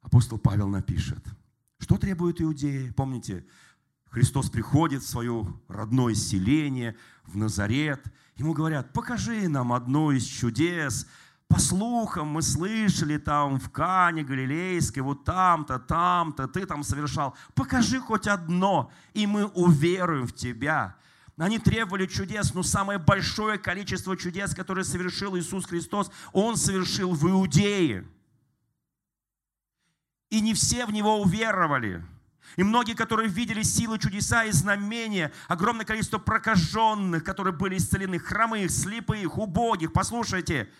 апостол 0.00 0.38
Павел 0.38 0.66
напишет. 0.68 1.22
Что 1.78 1.98
требует 1.98 2.40
иудеи? 2.40 2.90
Помните, 2.96 3.44
Христос 4.08 4.48
приходит 4.48 5.02
в 5.02 5.06
свое 5.06 5.46
родное 5.68 6.14
селение, 6.14 6.96
в 7.26 7.36
Назарет. 7.36 8.02
Ему 8.36 8.54
говорят, 8.54 8.94
покажи 8.94 9.46
нам 9.50 9.74
одно 9.74 10.10
из 10.10 10.24
чудес. 10.24 11.06
По 11.48 11.60
слухам 11.60 12.28
мы 12.28 12.40
слышали 12.40 13.18
там 13.18 13.60
в 13.60 13.68
Кане 13.68 14.24
Галилейской, 14.24 15.02
вот 15.02 15.24
там-то, 15.24 15.78
там-то, 15.78 16.48
ты 16.48 16.64
там 16.64 16.82
совершал. 16.82 17.36
Покажи 17.54 18.00
хоть 18.00 18.26
одно, 18.26 18.90
и 19.12 19.26
мы 19.26 19.44
уверуем 19.48 20.26
в 20.26 20.32
тебя. 20.32 20.96
Они 21.36 21.58
требовали 21.58 22.06
чудес, 22.06 22.54
но 22.54 22.62
самое 22.62 22.98
большое 22.98 23.58
количество 23.58 24.16
чудес, 24.16 24.54
которые 24.54 24.86
совершил 24.86 25.36
Иисус 25.36 25.66
Христос, 25.66 26.10
Он 26.32 26.56
совершил 26.56 27.12
в 27.12 27.28
Иудее– 27.28 28.06
и 30.30 30.40
не 30.40 30.54
все 30.54 30.86
в 30.86 30.92
него 30.92 31.20
уверовали. 31.20 32.04
И 32.56 32.62
многие, 32.62 32.94
которые 32.94 33.28
видели 33.28 33.62
силы, 33.62 33.98
чудеса 33.98 34.44
и 34.44 34.50
знамения, 34.50 35.32
огромное 35.48 35.84
количество 35.84 36.18
прокаженных, 36.18 37.22
которые 37.22 37.52
были 37.52 37.76
исцелены, 37.76 38.18
хромых, 38.18 38.70
слепых, 38.70 39.36
убогих, 39.36 39.92
послушайте, 39.92 40.70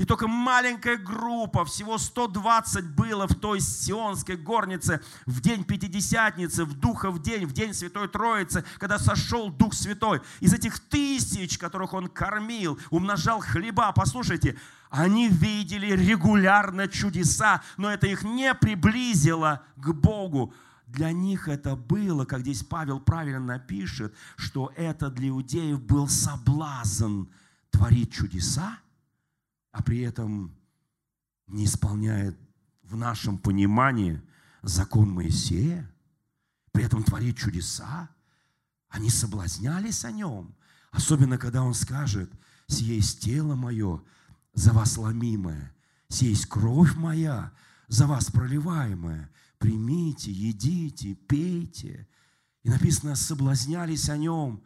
И 0.00 0.06
только 0.06 0.28
маленькая 0.28 0.96
группа, 0.96 1.66
всего 1.66 1.98
120 1.98 2.94
было 2.94 3.28
в 3.28 3.34
той 3.34 3.60
сионской 3.60 4.38
горнице 4.38 5.02
в 5.26 5.42
день 5.42 5.62
Пятидесятницы, 5.62 6.64
в 6.64 6.72
Духа 6.72 7.10
в 7.10 7.20
день, 7.20 7.44
в 7.44 7.52
день 7.52 7.74
Святой 7.74 8.08
Троицы, 8.08 8.64
когда 8.78 8.98
сошел 8.98 9.50
Дух 9.50 9.74
Святой. 9.74 10.22
Из 10.40 10.54
этих 10.54 10.80
тысяч, 10.80 11.58
которых 11.58 11.92
он 11.92 12.08
кормил, 12.08 12.78
умножал 12.88 13.40
хлеба, 13.40 13.92
послушайте, 13.92 14.56
они 14.88 15.28
видели 15.28 15.88
регулярно 15.88 16.88
чудеса, 16.88 17.60
но 17.76 17.90
это 17.90 18.06
их 18.06 18.22
не 18.22 18.54
приблизило 18.54 19.66
к 19.76 19.92
Богу. 19.92 20.54
Для 20.86 21.12
них 21.12 21.46
это 21.46 21.76
было, 21.76 22.24
как 22.24 22.40
здесь 22.40 22.62
Павел 22.62 23.00
правильно 23.00 23.40
напишет, 23.40 24.14
что 24.36 24.72
это 24.76 25.10
для 25.10 25.28
иудеев 25.28 25.78
был 25.78 26.08
соблазн 26.08 27.24
творить 27.70 28.14
чудеса, 28.14 28.78
а 29.72 29.82
при 29.82 30.00
этом 30.00 30.56
не 31.46 31.64
исполняет 31.64 32.38
в 32.82 32.96
нашем 32.96 33.38
понимании 33.38 34.20
закон 34.62 35.10
Моисея, 35.10 35.90
при 36.72 36.84
этом 36.84 37.02
творит 37.02 37.36
чудеса, 37.36 38.08
они 38.88 39.10
соблазнялись 39.10 40.04
о 40.04 40.10
нем. 40.10 40.54
Особенно, 40.90 41.38
когда 41.38 41.62
он 41.62 41.74
скажет, 41.74 42.30
«Сие 42.66 42.96
есть 42.96 43.20
тело 43.20 43.54
мое, 43.54 44.02
за 44.54 44.72
вас 44.72 44.96
ломимое, 44.96 45.74
сие 46.08 46.30
есть 46.30 46.46
кровь 46.46 46.94
моя, 46.96 47.52
за 47.88 48.06
вас 48.06 48.30
проливаемая. 48.30 49.30
Примите, 49.58 50.30
едите, 50.30 51.14
пейте». 51.14 52.08
И 52.62 52.68
написано, 52.68 53.14
соблазнялись 53.14 54.08
о 54.08 54.16
нем. 54.16 54.62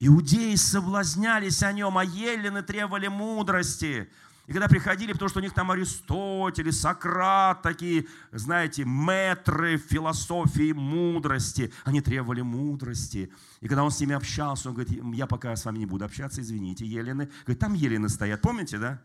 Иудеи 0.00 0.56
соблазнялись 0.56 1.62
о 1.62 1.72
нем, 1.72 1.96
а 1.96 2.04
елены 2.04 2.62
требовали 2.62 3.08
мудрости– 3.08 4.08
и 4.46 4.52
когда 4.52 4.66
приходили, 4.66 5.12
потому 5.12 5.28
что 5.28 5.38
у 5.38 5.42
них 5.42 5.54
там 5.54 5.70
Аристотель, 5.70 6.72
Сократ, 6.72 7.62
такие, 7.62 8.06
знаете, 8.32 8.84
метры 8.84 9.78
философии, 9.78 10.72
мудрости, 10.72 11.72
они 11.84 12.00
требовали 12.00 12.40
мудрости. 12.40 13.32
И 13.60 13.68
когда 13.68 13.84
он 13.84 13.92
с 13.92 14.00
ними 14.00 14.16
общался, 14.16 14.68
он 14.68 14.74
говорит, 14.74 15.00
я 15.14 15.28
пока 15.28 15.54
с 15.54 15.64
вами 15.64 15.78
не 15.78 15.86
буду 15.86 16.04
общаться, 16.04 16.40
извините, 16.40 16.84
Елены. 16.84 17.30
Говорит, 17.44 17.60
там 17.60 17.74
Елены 17.74 18.08
стоят, 18.08 18.40
помните, 18.40 18.78
да? 18.78 19.00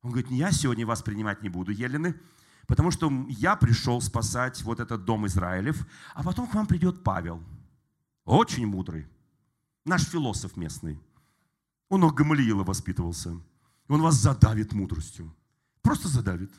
Он 0.00 0.10
говорит, 0.10 0.30
я 0.30 0.50
сегодня 0.52 0.86
вас 0.86 1.02
принимать 1.02 1.42
не 1.42 1.50
буду, 1.50 1.70
Елены, 1.70 2.18
потому 2.66 2.90
что 2.90 3.12
я 3.28 3.56
пришел 3.56 4.00
спасать 4.00 4.62
вот 4.62 4.80
этот 4.80 5.04
дом 5.04 5.26
Израилев, 5.26 5.86
а 6.14 6.22
потом 6.22 6.46
к 6.46 6.54
вам 6.54 6.66
придет 6.66 7.02
Павел, 7.02 7.42
очень 8.24 8.66
мудрый, 8.66 9.06
наш 9.84 10.04
философ 10.04 10.56
местный. 10.56 10.98
Он 11.90 12.04
у 12.04 12.10
Гамалиила 12.10 12.64
воспитывался. 12.64 13.38
И 13.88 13.92
он 13.92 14.02
вас 14.02 14.14
задавит 14.14 14.72
мудростью. 14.72 15.34
Просто 15.82 16.08
задавит. 16.08 16.52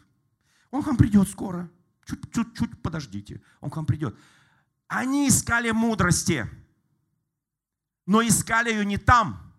Он 0.72 0.84
к 0.84 0.88
вам 0.88 0.98
придет 0.98 1.28
скоро. 1.28 1.70
Чуть-чуть 2.06 2.82
подождите. 2.82 3.42
Он 3.60 3.70
к 3.70 3.76
вам 3.76 3.86
придет. 3.86 4.18
Они 4.88 5.28
искали 5.28 5.72
мудрости, 5.72 6.50
но 8.06 8.22
искали 8.22 8.72
ее 8.72 8.86
не 8.86 8.98
там. 8.98 9.54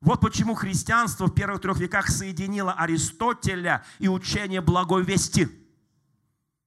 Вот 0.00 0.20
почему 0.20 0.54
христианство 0.54 1.26
в 1.26 1.34
первых 1.34 1.60
трех 1.60 1.78
веках 1.78 2.08
соединило 2.08 2.72
Аристотеля 2.72 3.84
и 3.98 4.08
учение 4.08 4.60
благой 4.60 5.04
вести, 5.04 5.48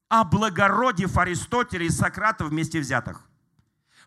облагородив 0.08 1.18
Аристотеля 1.18 1.86
и 1.86 1.90
Сократа 1.90 2.46
вместе 2.46 2.80
взятых. 2.80 3.27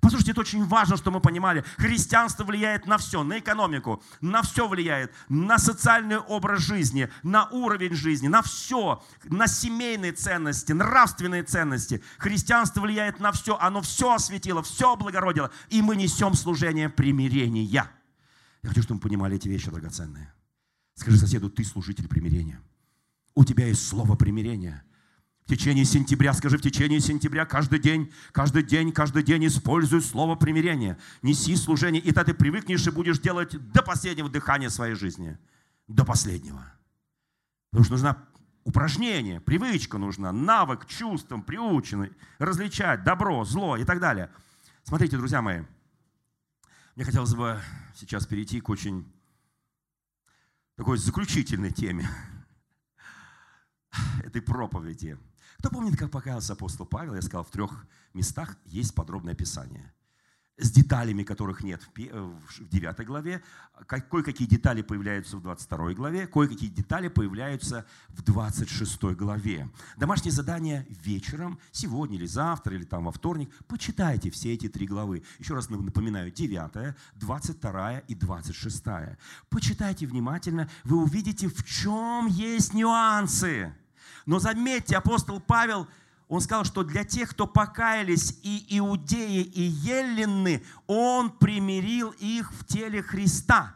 Послушайте, 0.00 0.32
это 0.32 0.40
очень 0.40 0.64
важно, 0.64 0.96
что 0.96 1.10
мы 1.10 1.20
понимали. 1.20 1.62
Христианство 1.76 2.44
влияет 2.44 2.86
на 2.86 2.96
все, 2.96 3.22
на 3.22 3.38
экономику, 3.38 4.02
на 4.20 4.42
все 4.42 4.66
влияет, 4.66 5.12
на 5.28 5.58
социальный 5.58 6.18
образ 6.18 6.62
жизни, 6.62 7.10
на 7.22 7.48
уровень 7.50 7.94
жизни, 7.94 8.28
на 8.28 8.40
все, 8.42 9.02
на 9.24 9.46
семейные 9.46 10.12
ценности, 10.12 10.72
нравственные 10.72 11.42
ценности. 11.42 12.02
Христианство 12.18 12.80
влияет 12.80 13.20
на 13.20 13.32
все, 13.32 13.58
оно 13.58 13.82
все 13.82 14.14
осветило, 14.14 14.62
все 14.62 14.92
облагородило, 14.92 15.50
и 15.68 15.82
мы 15.82 15.96
несем 15.96 16.34
служение 16.34 16.88
примирения. 16.88 17.64
Я 17.64 17.90
хочу, 18.62 18.82
чтобы 18.82 18.96
мы 18.96 19.00
понимали 19.02 19.36
эти 19.36 19.48
вещи 19.48 19.70
драгоценные. 19.70 20.32
Скажи 20.94 21.18
соседу, 21.18 21.50
ты 21.50 21.62
служитель 21.64 22.08
примирения. 22.08 22.60
У 23.34 23.44
тебя 23.44 23.66
есть 23.66 23.86
слово 23.86 24.16
примирения– 24.16 24.82
в 25.50 25.52
течение 25.52 25.84
сентября, 25.84 26.32
скажи, 26.32 26.58
в 26.58 26.62
течение 26.62 27.00
сентября 27.00 27.44
каждый 27.44 27.80
день, 27.80 28.12
каждый 28.30 28.62
день, 28.62 28.92
каждый 28.92 29.24
день 29.24 29.48
используй 29.48 30.00
слово 30.00 30.36
примирения. 30.36 30.96
Неси 31.22 31.56
служение, 31.56 32.00
и 32.00 32.12
тогда 32.12 32.32
ты 32.32 32.34
привыкнешь 32.34 32.86
и 32.86 32.90
будешь 32.92 33.18
делать 33.18 33.56
до 33.72 33.82
последнего 33.82 34.28
дыхания 34.28 34.68
своей 34.68 34.94
жизни. 34.94 35.36
До 35.88 36.04
последнего. 36.04 36.72
Потому 37.70 37.84
что 37.84 37.94
нужна 37.94 38.28
упражнение, 38.62 39.40
привычка 39.40 39.98
нужна, 39.98 40.30
навык 40.30 40.86
чувствам, 40.86 41.42
приученный, 41.42 42.12
различать 42.38 43.02
добро, 43.02 43.44
зло 43.44 43.76
и 43.76 43.82
так 43.82 43.98
далее. 43.98 44.30
Смотрите, 44.84 45.16
друзья 45.16 45.42
мои, 45.42 45.64
мне 46.94 47.04
хотелось 47.04 47.34
бы 47.34 47.60
сейчас 47.96 48.24
перейти 48.24 48.60
к 48.60 48.68
очень 48.68 49.04
такой 50.76 50.96
заключительной 50.96 51.72
теме 51.72 52.08
этой 54.24 54.42
проповеди– 54.42 55.18
кто 55.60 55.68
помнит, 55.68 55.98
как 55.98 56.10
покаялся 56.10 56.54
апостол 56.54 56.86
Павел? 56.86 57.14
Я 57.14 57.20
сказал, 57.20 57.44
в 57.44 57.50
трех 57.50 57.86
местах 58.14 58.56
есть 58.64 58.94
подробное 58.94 59.34
описание. 59.34 59.92
С 60.56 60.70
деталями, 60.70 61.22
которых 61.22 61.62
нет 61.62 61.82
в 61.82 62.68
9 62.70 63.06
главе. 63.06 63.42
Кое-какие 63.86 64.48
детали 64.48 64.80
появляются 64.80 65.36
в 65.36 65.42
22 65.42 65.92
главе, 65.92 66.26
кое-какие 66.26 66.70
детали 66.70 67.08
появляются 67.08 67.84
в 68.08 68.22
26 68.22 69.02
главе. 69.16 69.70
Домашнее 69.98 70.32
задание 70.32 70.86
вечером, 70.88 71.58
сегодня 71.72 72.16
или 72.16 72.26
завтра, 72.26 72.74
или 72.74 72.84
там 72.84 73.04
во 73.04 73.12
вторник. 73.12 73.50
Почитайте 73.68 74.30
все 74.30 74.54
эти 74.54 74.68
три 74.70 74.86
главы. 74.86 75.24
Еще 75.38 75.54
раз 75.54 75.68
напоминаю, 75.68 76.30
9, 76.30 76.94
22 77.16 77.98
и 77.98 78.14
26. 78.14 78.84
Почитайте 79.50 80.06
внимательно, 80.06 80.70
вы 80.84 81.02
увидите, 81.02 81.48
в 81.48 81.62
чем 81.64 82.28
есть 82.28 82.72
нюансы. 82.72 83.74
Но 84.26 84.38
заметьте, 84.38 84.96
апостол 84.96 85.40
Павел, 85.40 85.88
он 86.28 86.40
сказал, 86.40 86.64
что 86.64 86.84
для 86.84 87.04
тех, 87.04 87.30
кто 87.30 87.46
покаялись 87.46 88.38
и 88.42 88.78
иудеи, 88.78 89.42
и 89.42 89.62
еллины, 89.62 90.64
он 90.86 91.30
примирил 91.30 92.10
их 92.18 92.52
в 92.52 92.64
теле 92.64 93.02
Христа. 93.02 93.74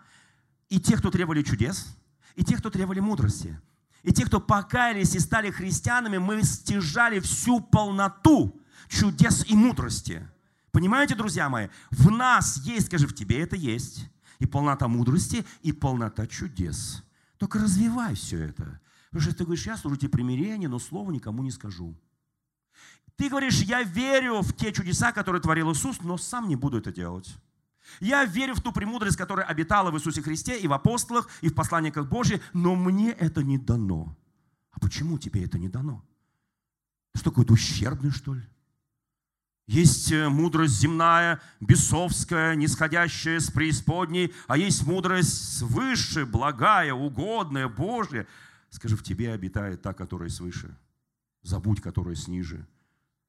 И 0.68 0.80
тех, 0.80 1.00
кто 1.00 1.11
требовали 1.11 1.42
чудес, 1.42 1.96
и 2.37 2.44
тех, 2.44 2.61
кто 2.61 2.70
требовали 2.70 3.00
мудрости. 3.00 3.61
И 4.02 4.12
те, 4.12 4.26
кто 4.26 4.38
покаялись 4.38 5.14
и 5.14 5.18
стали 5.18 5.50
христианами, 5.50 6.18
мы 6.18 6.42
стяжали 6.42 7.20
всю 7.20 7.61
полноту 7.61 8.61
чудес 8.88 9.44
и 9.48 9.54
мудрости. 9.54 10.28
Понимаете, 10.72 11.14
друзья 11.14 11.48
мои? 11.48 11.68
В 11.90 12.11
нас 12.11 12.59
есть, 12.64 12.87
скажи, 12.87 13.07
в 13.07 13.14
тебе 13.14 13.40
это 13.40 13.57
есть. 13.57 14.09
И 14.40 14.46
полнота 14.46 14.88
мудрости, 14.88 15.46
и 15.62 15.72
полнота 15.72 16.26
чудес. 16.26 17.02
Только 17.38 17.61
развивай 17.61 18.14
все 18.14 18.38
это. 18.44 18.80
Потому 19.14 19.31
что 19.31 19.38
ты 19.38 19.44
говоришь, 19.44 19.66
я 19.66 19.77
служу 19.77 19.94
тебе 19.94 20.09
примирение, 20.09 20.68
но 20.68 20.81
слова 20.81 21.12
никому 21.12 21.44
не 21.44 21.53
скажу. 21.53 21.94
Ты 23.14 23.29
говоришь, 23.29 23.61
я 23.62 23.85
верю 23.85 24.40
в 24.40 24.53
те 24.53 24.72
чудеса, 24.72 25.12
которые 25.12 25.40
творил 25.40 25.70
Иисус, 25.70 26.00
но 26.00 26.18
сам 26.18 26.48
не 26.48 26.57
буду 26.57 26.79
это 26.79 26.90
делать. 26.90 27.33
Я 28.00 28.24
верю 28.24 28.57
в 28.57 28.61
ту 28.61 28.72
премудрость, 28.72 29.16
которая 29.16 29.46
обитала 29.46 29.92
в 29.92 29.96
Иисусе 29.96 30.20
Христе 30.20 30.59
и 30.59 30.66
в 30.66 30.72
апостолах, 30.72 31.29
и 31.42 31.48
в 31.48 31.55
посланниках 31.55 32.09
Божьих, 32.09 32.40
но 32.53 32.74
мне 32.74 33.12
это 33.12 33.44
не 33.44 33.57
дано. 33.57 34.16
А 34.72 34.81
почему 34.81 35.16
тебе 35.16 35.44
это 35.44 35.61
не 35.61 35.68
дано? 35.68 36.05
Что, 37.14 37.31
какой-то 37.31 37.53
ущербный, 37.53 38.11
что 38.11 38.35
ли? 38.35 38.42
Есть 39.68 40.11
э, 40.11 40.29
мудрость 40.29 40.74
земная, 40.74 41.40
бесовская, 41.61 42.57
нисходящая 42.57 43.38
с 43.38 43.48
преисподней, 43.48 44.35
а 44.48 44.59
есть 44.59 44.85
мудрость 44.85 45.59
свыше, 45.59 46.27
благая, 46.27 46.92
угодная, 46.92 47.68
Божья. 47.68 48.27
Скажи, 48.74 48.96
в 48.96 49.04
тебе 49.04 49.32
обитает 49.32 49.82
та, 49.82 49.94
которая 49.94 50.28
свыше. 50.28 50.76
Забудь, 51.42 51.80
которая 51.80 52.16
сниже. 52.16 52.66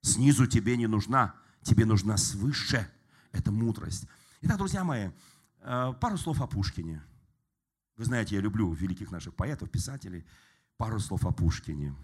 Снизу 0.01 0.47
тебе 0.47 0.75
не 0.75 0.87
нужна, 0.87 1.35
тебе 1.61 1.85
нужна 1.85 2.17
свыше. 2.17 2.89
Это 3.31 3.51
мудрость. 3.51 4.07
Итак, 4.41 4.57
друзья 4.57 4.83
мои, 4.83 5.11
э, 5.59 5.93
пару 6.01 6.17
слов 6.17 6.41
о 6.41 6.47
Пушкине. 6.47 7.03
Вы 7.95 8.05
знаете, 8.05 8.33
я 8.33 8.41
люблю 8.41 8.73
великих 8.73 9.11
наших 9.11 9.35
поэтов, 9.35 9.69
писателей. 9.69 10.25
Пару 10.77 10.99
слов 10.99 11.23
о 11.27 11.31
Пушкине. 11.31 11.95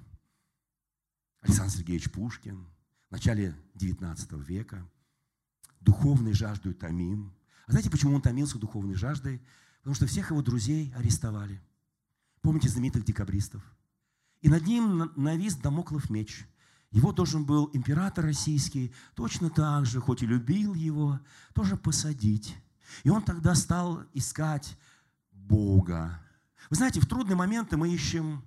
Александр 1.41 1.71
Сергеевич 1.71 2.12
Пушкин 2.12 2.67
в 3.10 3.12
начале 3.12 3.56
XIX 3.73 4.39
века. 4.43 4.88
Духовной 5.80 6.34
жаждой 6.34 6.75
томим. 6.75 7.34
А 7.65 7.71
знаете, 7.71 7.89
почему 7.89 8.13
он 8.13 8.21
томился 8.21 8.60
духовной 8.60 8.93
жаждой? 8.93 9.41
Потому 9.80 9.95
что 9.95 10.06
всех 10.06 10.30
его 10.30 10.43
друзей 10.43 10.93
арестовали– 10.95 11.60
Помните 12.41 12.69
знаменитых 12.69 13.06
декабристов? 13.06 13.62
И 14.41 14.49
над 14.49 14.65
ним 14.65 15.12
навис 15.15 15.56
домоклов 15.56 16.10
меч. 16.10 16.45
Его 16.89 17.13
должен 17.13 17.45
был 17.45 17.69
император 17.73 18.25
российский 18.25 18.93
точно 19.15 19.49
так 19.49 19.86
же, 19.86 20.01
хоть 20.01 20.23
и 20.23 20.25
любил 20.25 20.73
его, 20.73 21.19
тоже 21.54 21.77
посадить. 21.77 22.58
И 23.04 23.10
он 23.10 23.23
тогда 23.23 23.56
стал 23.56 24.04
искать 24.13 24.77
Бога. 25.32 26.21
Вы 26.69 26.75
знаете, 26.75 26.99
в 26.99 27.06
трудные 27.06 27.36
моменты 27.36 27.77
мы 27.77 27.93
ищем 27.93 28.43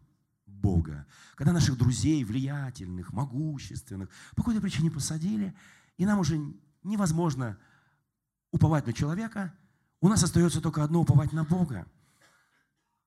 Бога. 0.46 1.07
Когда 1.37 1.52
наших 1.52 1.78
друзей, 1.78 2.24
влиятельных, 2.24 3.12
могущественных, 3.12 4.11
по 4.30 4.42
какой-то 4.42 4.61
причине 4.61 4.90
посадили, 4.90 5.54
и 5.96 6.04
нам 6.04 6.18
уже 6.18 6.38
невозможно 6.83 7.59
уповать 8.50 8.87
на 8.87 8.92
человека, 8.92 9.54
у 10.00 10.09
нас 10.09 10.22
остается 10.22 10.61
только 10.61 10.85
одно– 10.85 11.00
уповать 11.02 11.33
на 11.33 11.44
Бога. 11.44 11.87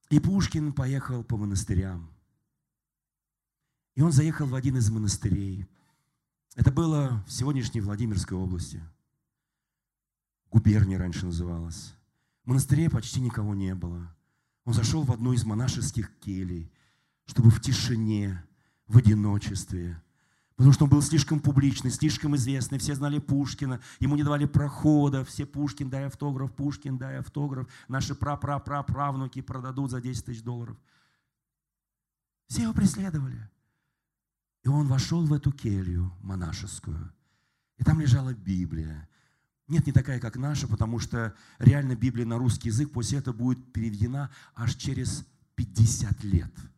И 0.09 0.19
Пушкин 0.19 0.71
поехал 0.73 1.23
по 1.23 1.37
монастырям. 1.37 2.09
И 3.95 4.01
он 4.01 4.11
заехал 4.11 4.45
в 4.45 4.55
один 4.55 4.77
из 4.77 4.89
монастырей. 4.89 5.67
Это 6.55 6.71
было 6.71 7.23
в 7.27 7.31
сегодняшней 7.31 7.81
Владимирской 7.81 8.37
области. 8.37 8.81
Губерния 10.49 10.97
раньше 10.97 11.25
называлась. 11.25 11.93
В 12.43 12.49
монастыре 12.49 12.89
почти 12.89 13.19
никого 13.19 13.53
не 13.53 13.75
было. 13.75 14.15
Он 14.63 14.73
зашел 14.73 15.03
в 15.03 15.11
одну 15.11 15.33
из 15.33 15.43
монашеских 15.43 16.17
келей, 16.19 16.71
чтобы 17.25 17.49
в 17.49 17.61
тишине, 17.61 18.43
в 18.87 18.97
одиночестве, 18.97 20.01
потому 20.57 20.73
что 20.73 20.85
он 20.85 20.89
был 20.89 21.01
слишком 21.03 21.39
публичный, 21.39 21.91
слишком 21.91 22.35
известный, 22.35 22.79
все 22.79 22.95
знали 22.95 23.19
Пушкина, 23.19 23.79
ему 23.99 24.15
не 24.15 24.23
давали 24.23 24.45
прохода, 24.45 25.23
все 25.23 25.45
Пушкин, 25.45 25.89
дай 25.89 26.07
автограф, 26.07 26.51
Пушкин, 26.51 26.97
дай 26.97 27.19
автограф, 27.19 27.67
наши 27.87 28.15
пра-пра-пра-правнуки 28.15 29.41
продадут 29.41 29.91
за 29.91 30.01
10 30.01 30.25
тысяч 30.25 30.41
долларов. 30.41 30.75
Все 32.47 32.63
его 32.63 32.73
преследовали. 32.73 33.49
И 34.63 34.67
он 34.67 34.87
вошел 34.87 35.23
в 35.23 35.31
эту 35.31 35.51
келью 35.51 36.11
монашескую, 36.21 37.13
и 37.77 37.83
там 37.83 38.01
лежала 38.01 38.33
Библия. 38.33 39.07
Нет, 39.67 39.85
не 39.85 39.93
такая, 39.93 40.19
как 40.19 40.37
наша, 40.37 40.67
потому 40.67 40.97
что 40.97 41.35
реально 41.59 41.95
Библия 41.95 42.25
на 42.25 42.37
русский 42.37 42.69
язык 42.69 42.91
после 42.91 43.19
этого 43.19 43.35
будет 43.35 43.71
переведена 43.73 44.31
аж 44.55 44.75
через 44.75 45.27
50 45.55 46.23
лет– 46.23 46.51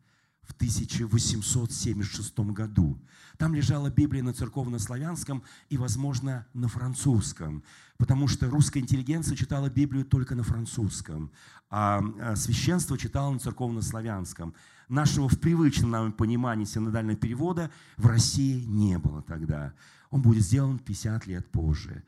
1876 0.60 2.38
году. 2.52 2.98
Там 3.38 3.54
лежала 3.54 3.88
Библия 3.88 4.22
на 4.22 4.34
церковно-славянском 4.34 5.42
и, 5.70 5.78
возможно, 5.78 6.46
на 6.52 6.68
французском, 6.68 7.64
потому 7.96 8.28
что 8.28 8.50
русская 8.50 8.80
интеллигенция 8.80 9.34
читала 9.36 9.70
Библию 9.70 10.04
только 10.04 10.34
на 10.34 10.42
французском, 10.42 11.30
а, 11.70 12.02
а 12.20 12.36
священство 12.36 12.98
читало 12.98 13.32
на 13.32 13.38
церковно-славянском. 13.38 14.54
Нашего 14.90 15.30
в 15.30 15.40
привычном 15.40 15.90
нам 15.90 16.12
понимании 16.12 16.66
синодального 16.66 17.16
перевода 17.16 17.70
в 17.96 18.06
России 18.06 18.64
не 18.64 18.98
было 18.98 19.22
тогда. 19.22 19.72
Он 20.10 20.20
будет 20.20 20.44
сделан 20.44 20.78
50 20.78 21.26
лет 21.26 21.50
позже. 21.50 22.04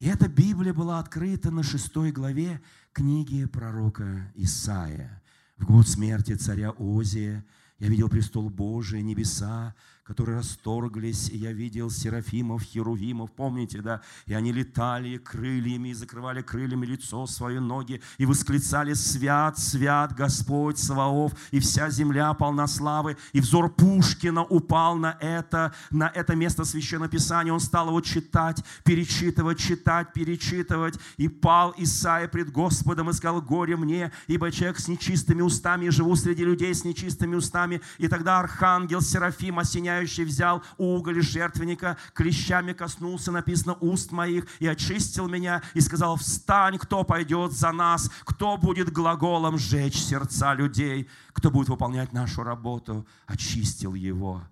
И 0.00 0.08
эта 0.08 0.28
Библия 0.28 0.74
была 0.74 0.98
открыта 0.98 1.50
на 1.50 1.62
шестой 1.62 2.12
главе 2.12 2.60
книги 2.92 3.46
пророка 3.46 4.30
Исаия. 4.34 5.22
В 5.56 5.64
год 5.64 5.88
смерти 5.88 6.34
царя 6.34 6.74
Озия 6.78 7.46
я 7.78 7.88
видел 7.88 8.08
престол 8.08 8.48
Божий, 8.48 9.02
небеса, 9.02 9.74
которые 10.06 10.38
расторглись, 10.38 11.28
и 11.30 11.36
я 11.36 11.52
видел 11.52 11.90
серафимов, 11.90 12.62
херувимов, 12.62 13.32
помните, 13.32 13.82
да? 13.82 14.02
И 14.26 14.34
они 14.34 14.52
летали 14.52 15.16
крыльями 15.16 15.88
и 15.88 15.94
закрывали 15.94 16.42
крыльями 16.42 16.86
лицо, 16.86 17.26
свои 17.26 17.58
ноги, 17.58 18.00
и 18.16 18.24
восклицали 18.24 18.94
«Свят, 18.94 19.58
свят 19.58 20.14
Господь 20.14 20.78
Саваоф!» 20.78 21.32
И 21.50 21.58
вся 21.58 21.90
земля 21.90 22.32
полна 22.34 22.68
славы. 22.68 23.16
И 23.32 23.40
взор 23.40 23.68
Пушкина 23.68 24.44
упал 24.44 24.94
на 24.94 25.18
это, 25.20 25.74
на 25.90 26.08
это 26.08 26.36
место 26.36 26.64
Священного 26.64 27.10
Писания. 27.10 27.52
Он 27.52 27.58
стал 27.58 27.88
его 27.88 28.00
читать, 28.00 28.62
перечитывать, 28.84 29.58
читать, 29.58 30.12
перечитывать. 30.12 31.00
И 31.16 31.26
пал 31.26 31.74
Исаия 31.78 32.28
пред 32.28 32.52
Господом 32.52 33.10
и 33.10 33.12
сказал 33.12 33.42
«Горе 33.42 33.76
мне, 33.76 34.12
ибо 34.28 34.52
человек 34.52 34.78
с 34.78 34.86
нечистыми 34.86 35.42
устами, 35.42 35.88
живу 35.88 36.14
среди 36.14 36.44
людей 36.44 36.72
с 36.72 36.84
нечистыми 36.84 37.34
устами». 37.34 37.80
И 37.98 38.06
тогда 38.06 38.38
архангел 38.38 39.00
Серафим 39.00 39.58
осеняет 39.58 39.95
охраняющий 39.96 40.24
взял 40.24 40.62
уголь 40.76 41.22
жертвенника, 41.22 41.96
клещами 42.14 42.72
коснулся, 42.72 43.32
написано, 43.32 43.74
уст 43.80 44.12
моих, 44.12 44.46
и 44.60 44.66
очистил 44.66 45.28
меня, 45.28 45.62
и 45.74 45.80
сказал, 45.80 46.16
встань, 46.16 46.78
кто 46.78 47.04
пойдет 47.04 47.52
за 47.52 47.72
нас, 47.72 48.10
кто 48.24 48.56
будет 48.56 48.92
глаголом 48.92 49.58
сжечь 49.58 49.96
сердца 49.96 50.54
людей, 50.54 51.08
кто 51.32 51.50
будет 51.50 51.68
выполнять 51.68 52.12
нашу 52.12 52.42
работу, 52.42 53.06
очистил 53.26 53.94
его. 53.94 54.42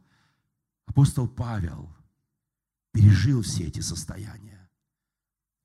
Апостол 0.86 1.28
Павел 1.28 1.88
пережил 2.92 3.42
все 3.42 3.64
эти 3.64 3.80
состояния. 3.80 4.68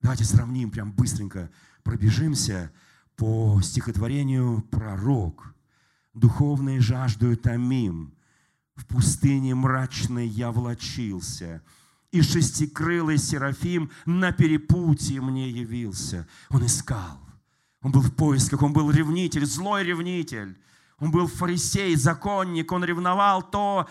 Давайте 0.01 0.23
сравним, 0.23 0.71
прям 0.71 0.91
быстренько 0.91 1.49
пробежимся 1.83 2.71
по 3.15 3.61
стихотворению 3.61 4.61
«Пророк». 4.71 5.53
Духовные 6.13 6.81
жаждую 6.81 7.37
томим, 7.37 8.13
в 8.79 8.85
пустыне 8.85 9.55
мрачной 9.55 10.27
я 10.27 10.51
влочился, 10.51 11.61
и 12.11 12.21
шестикрылый 12.21 13.17
Серафим 13.17 13.91
на 14.05 14.31
перепутье 14.31 15.21
мне 15.21 15.49
явился. 15.49 16.27
Он 16.49 16.65
искал, 16.65 17.19
он 17.81 17.91
был 17.91 18.01
в 18.01 18.15
поисках, 18.15 18.63
он 18.63 18.71
был 18.71 18.89
ревнитель, 18.89 19.45
злой 19.45 19.83
ревнитель. 19.83 20.57
Он 20.99 21.11
был 21.11 21.27
фарисей, 21.27 21.95
законник, 21.95 22.71
он 22.71 22.83
ревновал 22.83 23.41
то, 23.41 23.87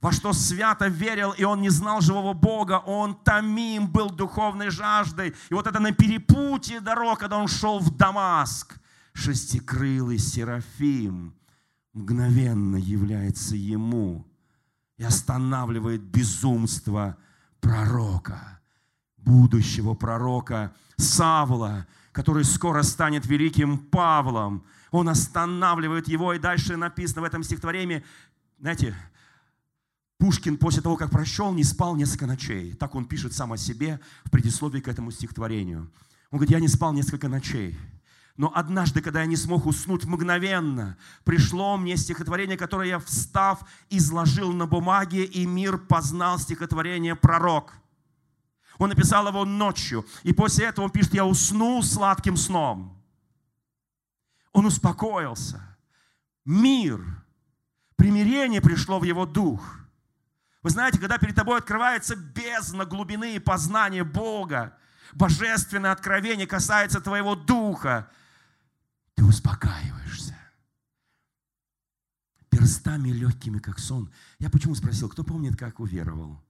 во 0.00 0.12
что 0.12 0.32
свято 0.34 0.88
верил, 0.88 1.32
и 1.32 1.44
он 1.44 1.62
не 1.62 1.70
знал 1.70 2.02
живого 2.02 2.34
Бога, 2.34 2.82
он 2.84 3.14
томим 3.14 3.90
был 3.90 4.10
духовной 4.10 4.70
жаждой. 4.70 5.34
И 5.48 5.54
вот 5.54 5.66
это 5.66 5.78
на 5.78 5.92
перепутье 5.92 6.80
дорог, 6.80 7.20
когда 7.20 7.38
он 7.38 7.48
шел 7.48 7.78
в 7.78 7.96
Дамаск, 7.96 8.76
шестикрылый 9.14 10.18
Серафим 10.18 11.34
мгновенно 11.92 12.76
является 12.76 13.56
ему 13.56 14.26
и 14.96 15.04
останавливает 15.04 16.02
безумство 16.02 17.16
пророка, 17.60 18.60
будущего 19.16 19.94
пророка 19.94 20.74
Савла, 20.96 21.86
который 22.12 22.44
скоро 22.44 22.82
станет 22.82 23.26
великим 23.26 23.78
Павлом. 23.78 24.64
Он 24.90 25.08
останавливает 25.08 26.08
его, 26.08 26.34
и 26.34 26.38
дальше 26.38 26.76
написано 26.76 27.22
в 27.22 27.24
этом 27.24 27.42
стихотворении, 27.42 28.04
знаете, 28.58 28.94
Пушкин 30.18 30.56
после 30.56 30.82
того, 30.82 30.96
как 30.96 31.10
прощел, 31.10 31.52
не 31.52 31.64
спал 31.64 31.96
несколько 31.96 32.26
ночей. 32.26 32.74
Так 32.74 32.94
он 32.94 33.06
пишет 33.06 33.32
сам 33.32 33.52
о 33.52 33.56
себе 33.56 33.98
в 34.24 34.30
предисловии 34.30 34.80
к 34.80 34.86
этому 34.86 35.10
стихотворению. 35.10 35.90
Он 36.30 36.38
говорит, 36.38 36.50
я 36.50 36.60
не 36.60 36.68
спал 36.68 36.92
несколько 36.92 37.28
ночей. 37.28 37.76
Но 38.36 38.50
однажды, 38.54 39.02
когда 39.02 39.20
я 39.20 39.26
не 39.26 39.36
смог 39.36 39.66
уснуть 39.66 40.04
мгновенно, 40.04 40.96
пришло 41.24 41.76
мне 41.76 41.96
стихотворение, 41.96 42.56
которое 42.56 42.88
я, 42.88 42.98
встав, 42.98 43.60
изложил 43.90 44.52
на 44.52 44.66
бумаге, 44.66 45.24
и 45.24 45.44
мир 45.44 45.78
познал 45.78 46.38
стихотворение 46.38 47.14
«Пророк». 47.14 47.74
Он 48.78 48.88
написал 48.88 49.28
его 49.28 49.44
ночью, 49.44 50.06
и 50.22 50.32
после 50.32 50.66
этого 50.66 50.86
он 50.86 50.90
пишет, 50.90 51.14
я 51.14 51.26
уснул 51.26 51.82
сладким 51.82 52.36
сном. 52.36 53.00
Он 54.52 54.66
успокоился. 54.66 55.62
Мир, 56.44 57.00
примирение 57.96 58.60
пришло 58.60 58.98
в 58.98 59.04
его 59.04 59.26
дух. 59.26 59.62
Вы 60.62 60.70
знаете, 60.70 60.98
когда 60.98 61.18
перед 61.18 61.34
тобой 61.34 61.58
открывается 61.58 62.16
бездна 62.16 62.84
глубины 62.84 63.34
и 63.34 63.38
познания 63.38 64.04
Бога, 64.04 64.76
божественное 65.12 65.92
откровение 65.92 66.46
касается 66.46 67.00
твоего 67.00 67.34
духа, 67.34 68.10
ты 69.14 69.24
успокаиваешься. 69.24 70.36
Перстами 72.50 73.10
легкими, 73.10 73.58
как 73.58 73.78
сон. 73.78 74.12
Я 74.38 74.50
почему 74.50 74.74
спросил, 74.74 75.08
кто 75.08 75.24
помнит, 75.24 75.56
как 75.56 75.80
уверовал? 75.80 76.42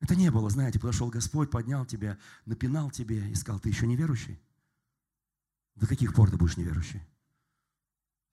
Это 0.00 0.16
не 0.16 0.30
было, 0.30 0.48
знаете, 0.48 0.80
подошел 0.80 1.10
Господь, 1.10 1.50
поднял 1.50 1.84
тебя, 1.84 2.18
напинал 2.46 2.90
тебе 2.90 3.30
и 3.30 3.34
сказал, 3.34 3.60
ты 3.60 3.68
еще 3.68 3.86
не 3.86 3.96
верующий? 3.96 4.40
До 5.74 5.86
каких 5.86 6.14
пор 6.14 6.30
ты 6.30 6.36
будешь 6.36 6.56
неверующий? 6.56 7.02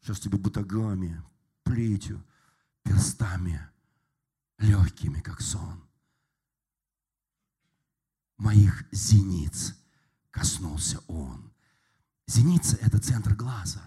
Сейчас 0.02 0.20
тебе 0.20 0.38
бутагами, 0.38 1.22
плетью, 1.64 2.26
перстами, 2.84 3.60
легкими, 4.58 5.20
как 5.20 5.42
сон. 5.42 5.84
Моих 8.38 8.86
зениц 8.92 9.76
коснулся 10.32 11.02
Он. 11.08 11.52
Зеница– 12.28 12.78
это 12.82 13.00
центр 13.00 13.34
глаза. 13.34 13.82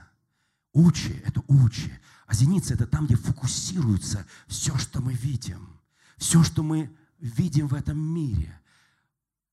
Учи– 0.73 1.23
это 1.27 1.43
учи. 1.47 1.93
А 2.27 2.35
зеница– 2.35 2.75
это 2.75 2.87
там, 2.87 3.07
где 3.07 3.17
фокусируется 3.17 4.27
все, 4.47 4.77
что 4.79 5.01
мы 5.01 5.13
видим. 5.13 5.69
Все, 6.17 6.43
что 6.43 6.63
мы 6.63 6.91
видим 7.19 7.69
в 7.69 7.75
этом 7.75 7.99
мире. 7.99 8.59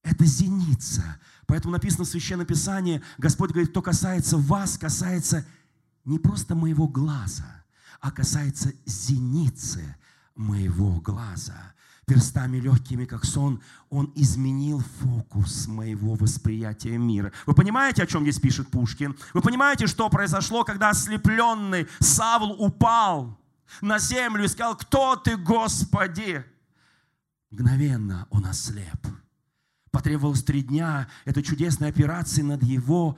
Это 0.03 0.25
зеница. 0.25 1.19
Поэтому 1.47 1.73
написано 1.73 2.05
в 2.05 2.07
Священном 2.07 2.45
Писании, 2.45 3.01
Господь 3.17 3.51
говорит, 3.51 3.71
кто 3.71 3.81
касается 3.81 4.37
вас, 4.37 4.77
касается 4.77 5.45
не 6.05 6.19
просто 6.19 6.55
моего 6.55 6.87
глаза, 6.87 7.65
а 7.99 8.11
касается 8.11 8.73
зеницы 8.85 9.95
моего 10.35 11.01
глаза. 11.01 11.73
Перстами 12.07 12.57
легкими, 12.57 13.03
как 13.03 13.25
сон, 13.25 13.61
он 13.89 14.11
изменил 14.15 14.81
фокус 15.01 15.67
моего 15.67 16.15
восприятия 16.15 16.97
мира. 16.97 17.33
Вы 17.45 17.53
понимаете, 17.53 18.01
о 18.01 18.07
чем 18.07 18.23
здесь 18.23 18.39
пишет 18.39 18.69
Пушкин? 18.69 19.15
Вы 19.33 19.41
понимаете, 19.41 19.87
что 19.87 20.09
произошло, 20.09 20.63
когда 20.63 20.89
ослепленный 20.89 21.87
Савл 21.99 22.51
упал 22.63 23.37
на 23.81 23.99
землю 23.99 24.45
и 24.45 24.47
сказал, 24.47 24.77
кто 24.77 25.17
ты, 25.17 25.35
Господи? 25.35 26.45
Мгновенно 27.51 28.25
он 28.29 28.45
ослеп. 28.45 29.05
Потребовалось 29.91 30.43
три 30.43 30.61
дня 30.61 31.09
этой 31.25 31.43
чудесной 31.43 31.89
операции 31.89 32.41
над 32.41 32.63
его 32.63 33.17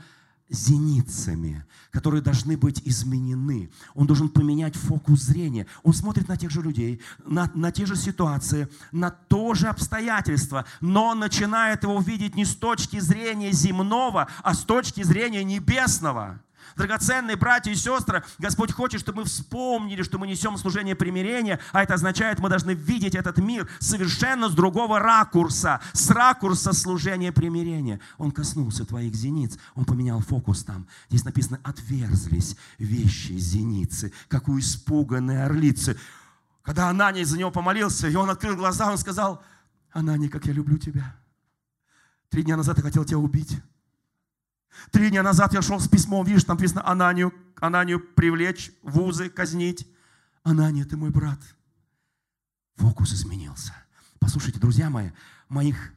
зеницами, 0.49 1.65
которые 1.91 2.21
должны 2.21 2.57
быть 2.57 2.81
изменены. 2.85 3.71
Он 3.93 4.07
должен 4.07 4.29
поменять 4.29 4.75
фокус 4.75 5.21
зрения. 5.21 5.67
Он 5.83 5.93
смотрит 5.93 6.27
на 6.27 6.37
тех 6.37 6.51
же 6.51 6.61
людей, 6.61 7.01
на, 7.25 7.49
на 7.53 7.71
те 7.71 7.85
же 7.85 7.95
ситуации, 7.95 8.67
на 8.91 9.11
то 9.11 9.53
же 9.53 9.67
обстоятельства, 9.67 10.65
но 10.81 11.13
начинает 11.13 11.83
его 11.83 11.99
видеть 12.01 12.35
не 12.35 12.45
с 12.45 12.55
точки 12.55 12.99
зрения 12.99 13.51
земного, 13.51 14.27
а 14.43 14.53
с 14.53 14.63
точки 14.63 15.03
зрения 15.03 15.43
небесного. 15.43 16.41
Драгоценные 16.75 17.35
братья 17.35 17.71
и 17.71 17.75
сестры, 17.75 18.23
Господь 18.37 18.71
хочет, 18.71 19.01
чтобы 19.01 19.21
мы 19.21 19.25
вспомнили, 19.25 20.03
что 20.03 20.17
мы 20.17 20.27
несем 20.27 20.57
служение 20.57 20.95
примирения, 20.95 21.59
а 21.71 21.83
это 21.83 21.95
означает, 21.95 22.39
мы 22.39 22.49
должны 22.49 22.71
видеть 22.71 23.15
этот 23.15 23.37
мир 23.37 23.69
совершенно 23.79 24.49
с 24.49 24.53
другого 24.53 24.99
ракурса, 24.99 25.81
с 25.93 26.09
ракурса 26.09 26.73
служения 26.73 27.31
примирения. 27.31 27.99
Он 28.17 28.31
коснулся 28.31 28.85
твоих 28.85 29.15
зениц, 29.15 29.57
он 29.75 29.85
поменял 29.85 30.19
фокус 30.21 30.63
там. 30.63 30.87
Здесь 31.09 31.25
написано, 31.25 31.59
отверзлись 31.63 32.55
вещи 32.77 33.33
зеницы, 33.33 34.13
как 34.27 34.47
у 34.47 34.57
испуганной 34.59 35.43
орлицы. 35.43 35.97
Когда 36.63 36.89
Ананий 36.89 37.23
за 37.23 37.37
него 37.37 37.51
помолился, 37.51 38.07
и 38.07 38.15
он 38.15 38.29
открыл 38.29 38.55
глаза, 38.55 38.91
он 38.91 38.97
сказал, 38.97 39.43
Ананий, 39.91 40.29
как 40.29 40.45
я 40.45 40.53
люблю 40.53 40.77
тебя. 40.77 41.15
Три 42.29 42.43
дня 42.43 42.57
назад 42.57 42.77
я 42.77 42.83
хотел 42.83 43.05
тебя 43.05 43.17
убить. 43.17 43.57
Три 44.91 45.09
дня 45.09 45.23
назад 45.23 45.53
я 45.53 45.61
шел 45.61 45.79
с 45.79 45.87
письмом, 45.87 46.25
видишь, 46.25 46.43
там 46.43 46.57
написано 46.57 46.87
Ананию, 46.87 47.33
Ананию 47.59 47.99
привлечь, 47.99 48.71
вузы 48.81 49.29
казнить. 49.29 49.87
Анания, 50.43 50.85
ты 50.85 50.97
мой 50.97 51.09
брат. 51.09 51.39
Фокус 52.75 53.13
изменился. 53.13 53.73
Послушайте, 54.19 54.59
друзья 54.59 54.89
мои, 54.89 55.09
моих 55.49 55.93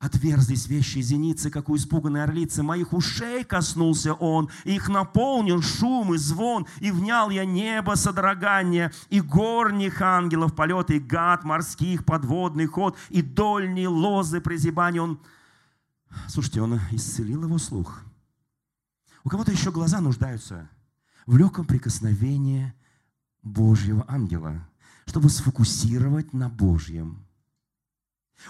отверзлись 0.00 0.66
вещи 0.66 1.00
зеницы, 1.00 1.50
как 1.50 1.68
у 1.68 1.76
испуганной 1.76 2.24
орлицы. 2.24 2.62
Моих 2.62 2.92
ушей 2.92 3.44
коснулся 3.44 4.14
он, 4.14 4.48
их 4.64 4.88
наполнил 4.88 5.62
шум 5.62 6.14
и 6.14 6.18
звон, 6.18 6.66
и 6.80 6.90
внял 6.90 7.28
я 7.30 7.44
небо 7.44 7.94
содрогание, 7.96 8.92
и 9.10 9.20
горних 9.20 10.00
ангелов 10.00 10.54
полет, 10.54 10.90
и 10.90 10.98
гад 10.98 11.44
морских 11.44 12.04
подводный 12.06 12.66
ход, 12.66 12.96
и 13.10 13.20
дольние 13.20 13.88
лозы 13.88 14.40
призябания. 14.40 15.02
Он 15.02 15.20
Слушайте, 16.28 16.62
он 16.62 16.80
исцелил 16.90 17.44
его 17.44 17.58
слух. 17.58 18.02
У 19.24 19.28
кого-то 19.28 19.52
еще 19.52 19.70
глаза 19.70 20.00
нуждаются 20.00 20.68
в 21.26 21.36
легком 21.36 21.66
прикосновении 21.66 22.72
Божьего 23.42 24.04
ангела, 24.08 24.66
чтобы 25.06 25.28
сфокусировать 25.28 26.32
на 26.32 26.48
Божьем. 26.48 27.26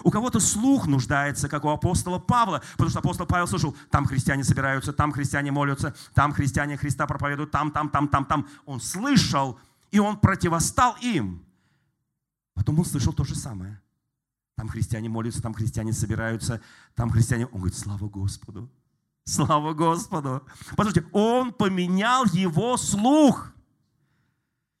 У 0.03 0.11
кого-то 0.11 0.39
слух 0.39 0.87
нуждается, 0.87 1.49
как 1.49 1.65
у 1.65 1.69
апостола 1.69 2.17
Павла, 2.17 2.61
потому 2.73 2.89
что 2.89 2.99
апостол 2.99 3.25
Павел 3.25 3.47
слышал, 3.47 3.75
там 3.89 4.05
христиане 4.05 4.43
собираются, 4.43 4.93
там 4.93 5.11
христиане 5.11 5.51
молятся, 5.51 5.93
там 6.13 6.31
христиане 6.31 6.77
Христа 6.77 7.05
проповедуют, 7.07 7.51
там, 7.51 7.71
там, 7.71 7.89
там, 7.89 8.07
там, 8.07 8.25
там. 8.25 8.47
Он 8.65 8.79
слышал, 8.79 9.59
и 9.91 9.99
он 9.99 10.17
противостал 10.17 10.95
им. 11.01 11.45
Потом 12.53 12.79
он 12.79 12.85
слышал 12.85 13.11
то 13.11 13.23
же 13.23 13.35
самое. 13.35 13.81
Там 14.61 14.69
христиане 14.69 15.09
молятся, 15.09 15.41
там 15.41 15.55
христиане 15.55 15.91
собираются, 15.91 16.61
там 16.93 17.09
христиане... 17.09 17.47
Он 17.47 17.61
говорит, 17.61 17.75
слава 17.75 18.07
Господу. 18.07 18.71
Слава 19.23 19.73
Господу. 19.73 20.45
Послушайте, 20.77 21.09
он 21.13 21.51
поменял 21.51 22.25
его 22.25 22.77
слух. 22.77 23.53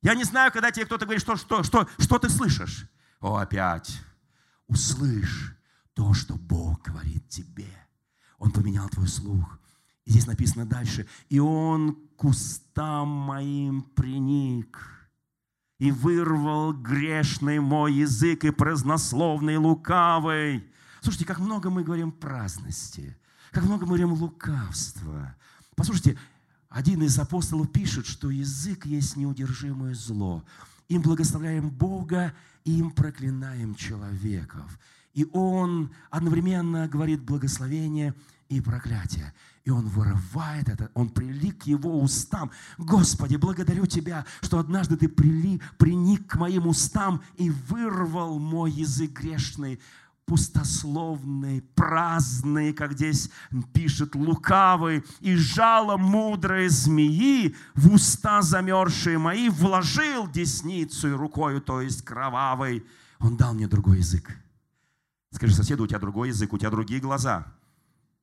Я 0.03 0.13
не 0.13 0.23
знаю, 0.23 0.51
когда 0.51 0.69
тебе 0.69 0.85
кто-то 0.85 1.05
говорит, 1.05 1.23
что, 1.23 1.35
что, 1.35 1.63
что, 1.63 1.87
что 1.97 2.19
ты 2.19 2.29
слышишь. 2.29 2.87
О, 3.21 3.37
опять. 3.37 4.03
Услышь 4.67 5.57
то, 5.95 6.13
что 6.13 6.35
Бог 6.35 6.83
говорит 6.83 7.27
тебе. 7.27 7.75
Он 8.37 8.51
поменял 8.51 8.87
твой 8.87 9.07
слух. 9.07 9.57
И 10.05 10.11
здесь 10.11 10.27
написано 10.27 10.67
дальше. 10.67 11.07
И 11.27 11.39
он 11.39 11.97
к 12.17 12.23
устам 12.23 13.07
моим 13.07 13.81
приник 13.81 14.77
и 15.81 15.91
вырвал 15.91 16.73
грешный 16.73 17.59
мой 17.59 17.91
язык 17.91 18.43
и 18.43 18.51
празднословный 18.51 19.57
лукавый. 19.57 20.63
Слушайте, 21.01 21.25
как 21.25 21.39
много 21.39 21.71
мы 21.71 21.83
говорим 21.83 22.11
праздности, 22.11 23.17
как 23.49 23.63
много 23.63 23.81
мы 23.81 23.97
говорим 23.97 24.13
лукавства. 24.13 25.35
Послушайте, 25.75 26.19
один 26.69 27.01
из 27.01 27.17
апостолов 27.17 27.71
пишет, 27.71 28.05
что 28.05 28.29
язык 28.29 28.85
есть 28.85 29.15
неудержимое 29.17 29.95
зло. 29.95 30.45
Им 30.87 31.01
благословляем 31.01 31.71
Бога, 31.71 32.35
им 32.63 32.91
проклинаем 32.91 33.73
человеков. 33.73 34.77
И 35.15 35.27
он 35.33 35.91
одновременно 36.11 36.87
говорит 36.87 37.23
благословение 37.23 38.13
и 38.49 38.61
проклятие. 38.61 39.33
И 39.63 39.69
он 39.69 39.87
вырывает 39.87 40.69
это, 40.69 40.89
он 40.95 41.09
прилик 41.09 41.63
к 41.63 41.67
его 41.67 42.01
устам. 42.01 42.51
Господи, 42.79 43.35
благодарю 43.35 43.85
Тебя, 43.85 44.25
что 44.41 44.57
однажды 44.57 44.97
Ты 44.97 45.07
прили, 45.07 45.61
приник 45.77 46.27
к 46.27 46.35
моим 46.35 46.67
устам 46.67 47.21
и 47.35 47.51
вырвал 47.51 48.39
мой 48.39 48.71
язык 48.71 49.11
грешный, 49.11 49.79
пустословный, 50.25 51.61
праздный, 51.75 52.73
как 52.73 52.93
здесь 52.93 53.29
пишет, 53.71 54.15
лукавый, 54.15 55.03
и 55.19 55.35
жало 55.35 55.95
мудрой 55.97 56.67
змеи 56.67 57.55
в 57.75 57.93
уста 57.93 58.41
замерзшие 58.41 59.19
мои 59.19 59.49
вложил 59.49 60.27
десницу 60.27 61.09
и 61.09 61.11
рукою, 61.11 61.61
то 61.61 61.81
есть 61.81 62.03
кровавой. 62.03 62.83
Он 63.19 63.37
дал 63.37 63.53
мне 63.53 63.67
другой 63.67 63.97
язык. 63.97 64.35
Скажи 65.29 65.53
соседу, 65.53 65.83
у 65.83 65.87
тебя 65.87 65.99
другой 65.99 66.29
язык, 66.29 66.51
у 66.51 66.57
тебя 66.57 66.71
другие 66.71 66.99
глаза– 66.99 67.45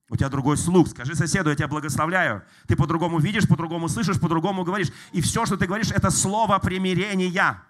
у 0.09 0.16
тебя 0.16 0.28
другой 0.28 0.56
слух. 0.56 0.88
Скажи 0.88 1.14
соседу, 1.14 1.50
я 1.50 1.56
тебя 1.56 1.68
благословляю. 1.68 2.42
Ты 2.66 2.76
по-другому 2.76 3.18
видишь, 3.18 3.46
по-другому 3.46 3.88
слышишь, 3.88 4.18
по-другому 4.18 4.64
говоришь. 4.64 4.88
И 5.12 5.20
все, 5.20 5.44
что 5.44 5.56
ты 5.56 5.66
говоришь, 5.66 5.90
это 5.90 6.11
слово 6.11 6.59
примирения. 6.59 7.62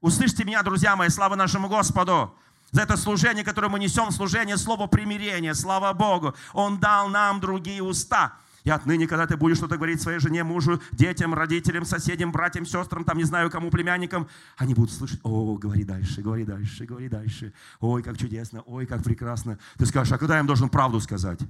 Услышьте 0.00 0.44
меня, 0.44 0.62
друзья 0.62 0.96
мои, 0.96 1.08
слава 1.08 1.36
нашему 1.36 1.68
Господу. 1.68 2.34
За 2.70 2.82
это 2.82 2.96
служение, 2.96 3.44
которое 3.44 3.68
мы 3.68 3.78
несем, 3.78 4.10
служение, 4.10 4.56
слово 4.56 4.86
примирения. 4.86 5.54
Слава 5.54 5.92
Богу. 5.92 6.34
Он 6.54 6.78
дал 6.78 7.08
нам 7.08 7.38
другие 7.38 7.82
уста. 7.82 8.32
И 8.64 8.70
отныне, 8.70 9.08
когда 9.08 9.26
ты 9.26 9.36
будешь 9.36 9.56
что-то 9.56 9.76
говорить 9.76 10.00
своей 10.00 10.20
жене, 10.20 10.44
мужу, 10.44 10.80
детям, 10.92 11.34
родителям, 11.34 11.84
соседям, 11.84 12.30
братьям, 12.30 12.64
сестрам, 12.64 13.04
там 13.04 13.18
не 13.18 13.24
знаю 13.24 13.50
кому, 13.50 13.70
племянникам, 13.70 14.28
они 14.56 14.74
будут 14.74 14.92
слышать, 14.92 15.20
о, 15.24 15.56
говори 15.56 15.84
дальше, 15.84 16.22
говори 16.22 16.44
дальше, 16.44 16.84
говори 16.84 17.08
дальше. 17.08 17.52
Ой, 17.80 18.02
как 18.02 18.18
чудесно, 18.18 18.62
ой, 18.62 18.86
как 18.86 19.02
прекрасно. 19.02 19.58
Ты 19.78 19.86
скажешь, 19.86 20.12
а 20.12 20.18
когда 20.18 20.34
я 20.34 20.40
им 20.40 20.46
должен 20.46 20.68
правду 20.68 21.00
сказать? 21.00 21.40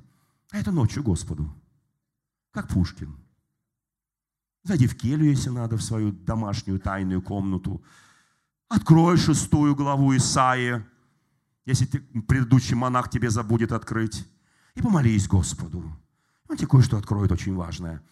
А 0.50 0.58
это 0.58 0.72
ночью 0.72 1.02
Господу. 1.02 1.52
Как 2.50 2.68
Пушкин. 2.68 3.14
Зайди 4.64 4.86
в 4.86 4.96
келью, 4.96 5.30
если 5.30 5.50
надо, 5.50 5.76
в 5.76 5.82
свою 5.82 6.12
домашнюю 6.12 6.78
тайную 6.78 7.20
комнату. 7.20 7.82
Открой 8.68 9.18
шестую 9.18 9.74
главу 9.74 10.16
Исаии, 10.16 10.82
если 11.66 11.84
ты, 11.84 12.00
предыдущий 12.22 12.74
монах 12.74 13.10
тебе 13.10 13.28
забудет 13.28 13.72
открыть. 13.72 14.26
И 14.74 14.80
помолись 14.80 15.28
Господу. 15.28 15.84
Он 16.52 16.58
тебе 16.58 16.68
кое-что 16.68 16.98
откроет 16.98 17.32
очень 17.32 17.56
важное. 17.56 18.02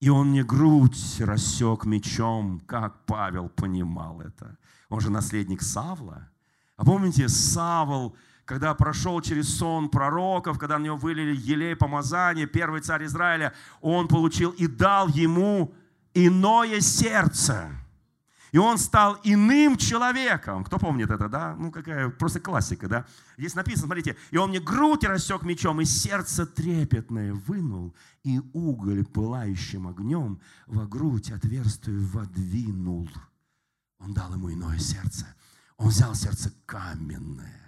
И 0.00 0.08
он 0.08 0.30
мне 0.30 0.42
грудь 0.42 1.20
рассек 1.20 1.84
мечом, 1.84 2.58
как 2.66 3.06
Павел 3.06 3.48
понимал 3.48 4.20
это. 4.20 4.56
Он 4.88 5.00
же 5.00 5.10
наследник 5.10 5.62
Савла. 5.62 6.28
А 6.74 6.84
помните, 6.84 7.28
Савл, 7.28 8.16
когда 8.44 8.74
прошел 8.74 9.20
через 9.20 9.58
сон 9.58 9.88
пророков, 9.90 10.58
когда 10.58 10.80
на 10.80 10.86
него 10.86 10.96
вылили 10.96 11.36
елей 11.36 11.76
помазания, 11.76 12.48
первый 12.48 12.80
царь 12.80 13.04
Израиля, 13.04 13.54
он 13.80 14.08
получил 14.08 14.50
и 14.50 14.66
дал 14.66 15.06
ему 15.06 15.72
иное 16.14 16.80
сердце– 16.80 17.70
и 18.52 18.58
он 18.58 18.78
стал 18.78 19.18
иным 19.22 19.76
человеком. 19.76 20.64
Кто 20.64 20.78
помнит 20.78 21.10
это, 21.10 21.28
да? 21.28 21.54
Ну, 21.56 21.70
какая 21.70 22.08
просто 22.08 22.40
классика, 22.40 22.88
да? 22.88 23.06
Здесь 23.38 23.54
написано, 23.54 23.86
смотрите, 23.86 24.16
и 24.30 24.36
он 24.36 24.50
мне 24.50 24.60
грудь 24.60 25.04
рассек 25.04 25.42
мечом, 25.42 25.80
и 25.80 25.84
сердце 25.84 26.46
трепетное 26.46 27.32
вынул, 27.34 27.94
и 28.24 28.40
уголь 28.52 29.04
пылающим 29.04 29.86
огнем 29.86 30.40
во 30.66 30.86
грудь 30.86 31.30
отверстую 31.30 32.06
водвинул. 32.06 33.08
Он 33.98 34.14
дал 34.14 34.32
ему 34.34 34.52
иное 34.52 34.78
сердце. 34.78 35.26
Он 35.76 35.88
взял 35.88 36.14
сердце 36.14 36.52
каменное, 36.66 37.59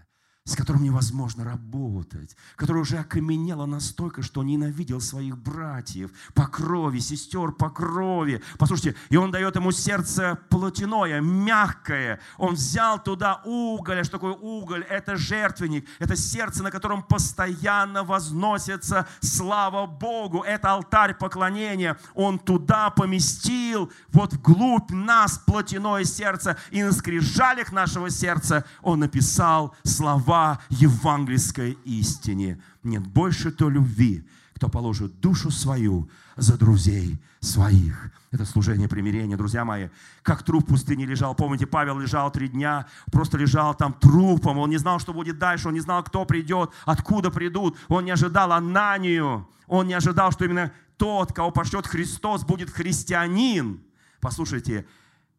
с 0.44 0.56
которым 0.56 0.82
невозможно 0.82 1.44
работать, 1.44 2.36
которое 2.56 2.80
уже 2.80 2.98
окаменело 2.98 3.64
настолько, 3.64 4.22
что 4.22 4.42
ненавидел 4.42 5.00
своих 5.00 5.38
братьев 5.38 6.10
по 6.34 6.48
крови, 6.48 6.98
сестер 6.98 7.52
по 7.52 7.70
крови. 7.70 8.42
Послушайте, 8.58 8.96
и 9.08 9.16
он 9.16 9.30
дает 9.30 9.54
ему 9.54 9.70
сердце 9.70 10.36
плотяное, 10.50 11.20
мягкое. 11.20 12.18
Он 12.38 12.54
взял 12.54 13.00
туда 13.00 13.40
уголь. 13.44 14.00
А 14.00 14.04
что 14.04 14.14
такое 14.14 14.32
уголь? 14.32 14.82
Это 14.88 15.16
жертвенник. 15.16 15.86
Это 16.00 16.16
сердце, 16.16 16.64
на 16.64 16.72
котором 16.72 17.04
постоянно 17.04 18.02
возносится 18.02 19.06
слава 19.20 19.86
Богу. 19.86 20.42
Это 20.42 20.72
алтарь 20.72 21.14
поклонения. 21.14 21.96
Он 22.14 22.40
туда 22.40 22.90
поместил, 22.90 23.92
вот 24.08 24.32
вглубь 24.32 24.90
нас 24.90 25.38
плотяное 25.38 26.02
сердце. 26.02 26.56
И 26.72 26.82
на 26.82 26.90
скрижалях 26.90 27.70
нашего 27.70 28.10
сердца 28.10 28.64
он 28.82 28.98
написал 28.98 29.76
слова 29.84 30.31
слова 30.32 30.60
евангельской 30.70 31.76
истине. 31.84 32.58
Нет 32.82 33.06
больше 33.06 33.50
то 33.50 33.68
любви, 33.68 34.26
кто 34.54 34.70
положит 34.70 35.20
душу 35.20 35.50
свою 35.50 36.08
за 36.36 36.56
друзей 36.56 37.20
своих. 37.40 38.10
Это 38.30 38.46
служение 38.46 38.88
примирения, 38.88 39.36
друзья 39.36 39.66
мои. 39.66 39.90
Как 40.22 40.42
труп 40.42 40.64
в 40.64 40.68
пустыне 40.68 41.04
лежал. 41.04 41.34
Помните, 41.34 41.66
Павел 41.66 41.98
лежал 41.98 42.30
три 42.30 42.48
дня, 42.48 42.86
просто 43.10 43.36
лежал 43.36 43.74
там 43.74 43.92
трупом. 43.92 44.56
Он 44.56 44.70
не 44.70 44.78
знал, 44.78 44.98
что 45.00 45.12
будет 45.12 45.38
дальше, 45.38 45.68
он 45.68 45.74
не 45.74 45.80
знал, 45.80 46.02
кто 46.02 46.24
придет, 46.24 46.70
откуда 46.86 47.30
придут. 47.30 47.76
Он 47.88 48.06
не 48.06 48.12
ожидал 48.12 48.52
Ананию. 48.52 49.46
Он 49.66 49.86
не 49.86 49.92
ожидал, 49.92 50.32
что 50.32 50.46
именно 50.46 50.72
тот, 50.96 51.34
кого 51.34 51.50
пошлет 51.50 51.86
Христос, 51.86 52.42
будет 52.42 52.70
христианин. 52.70 53.82
Послушайте, 54.18 54.86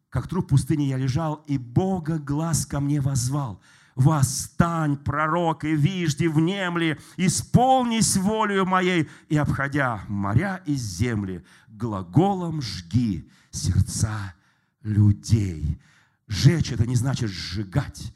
как 0.08 0.28
труп 0.28 0.44
в 0.44 0.48
пустыне 0.50 0.86
я 0.86 0.98
лежал, 0.98 1.42
и 1.48 1.58
Бога 1.58 2.18
глаз 2.18 2.64
ко 2.64 2.78
мне 2.78 3.00
возвал– 3.00 3.60
«Восстань, 3.94 4.96
пророк, 4.96 5.64
и 5.64 5.76
вижди, 5.76 6.26
внемли, 6.26 6.98
исполнись 7.16 8.16
волею 8.16 8.66
моей, 8.66 9.08
и, 9.28 9.36
обходя 9.36 10.02
моря 10.08 10.62
и 10.66 10.74
земли, 10.74 11.44
глаголом 11.68 12.60
жги 12.60 13.30
сердца 13.52 14.34
людей». 14.82 15.80
Жечь– 16.26 16.72
это 16.72 16.86
не 16.86 16.96
значит 16.96 17.30
сжигать. 17.30 18.12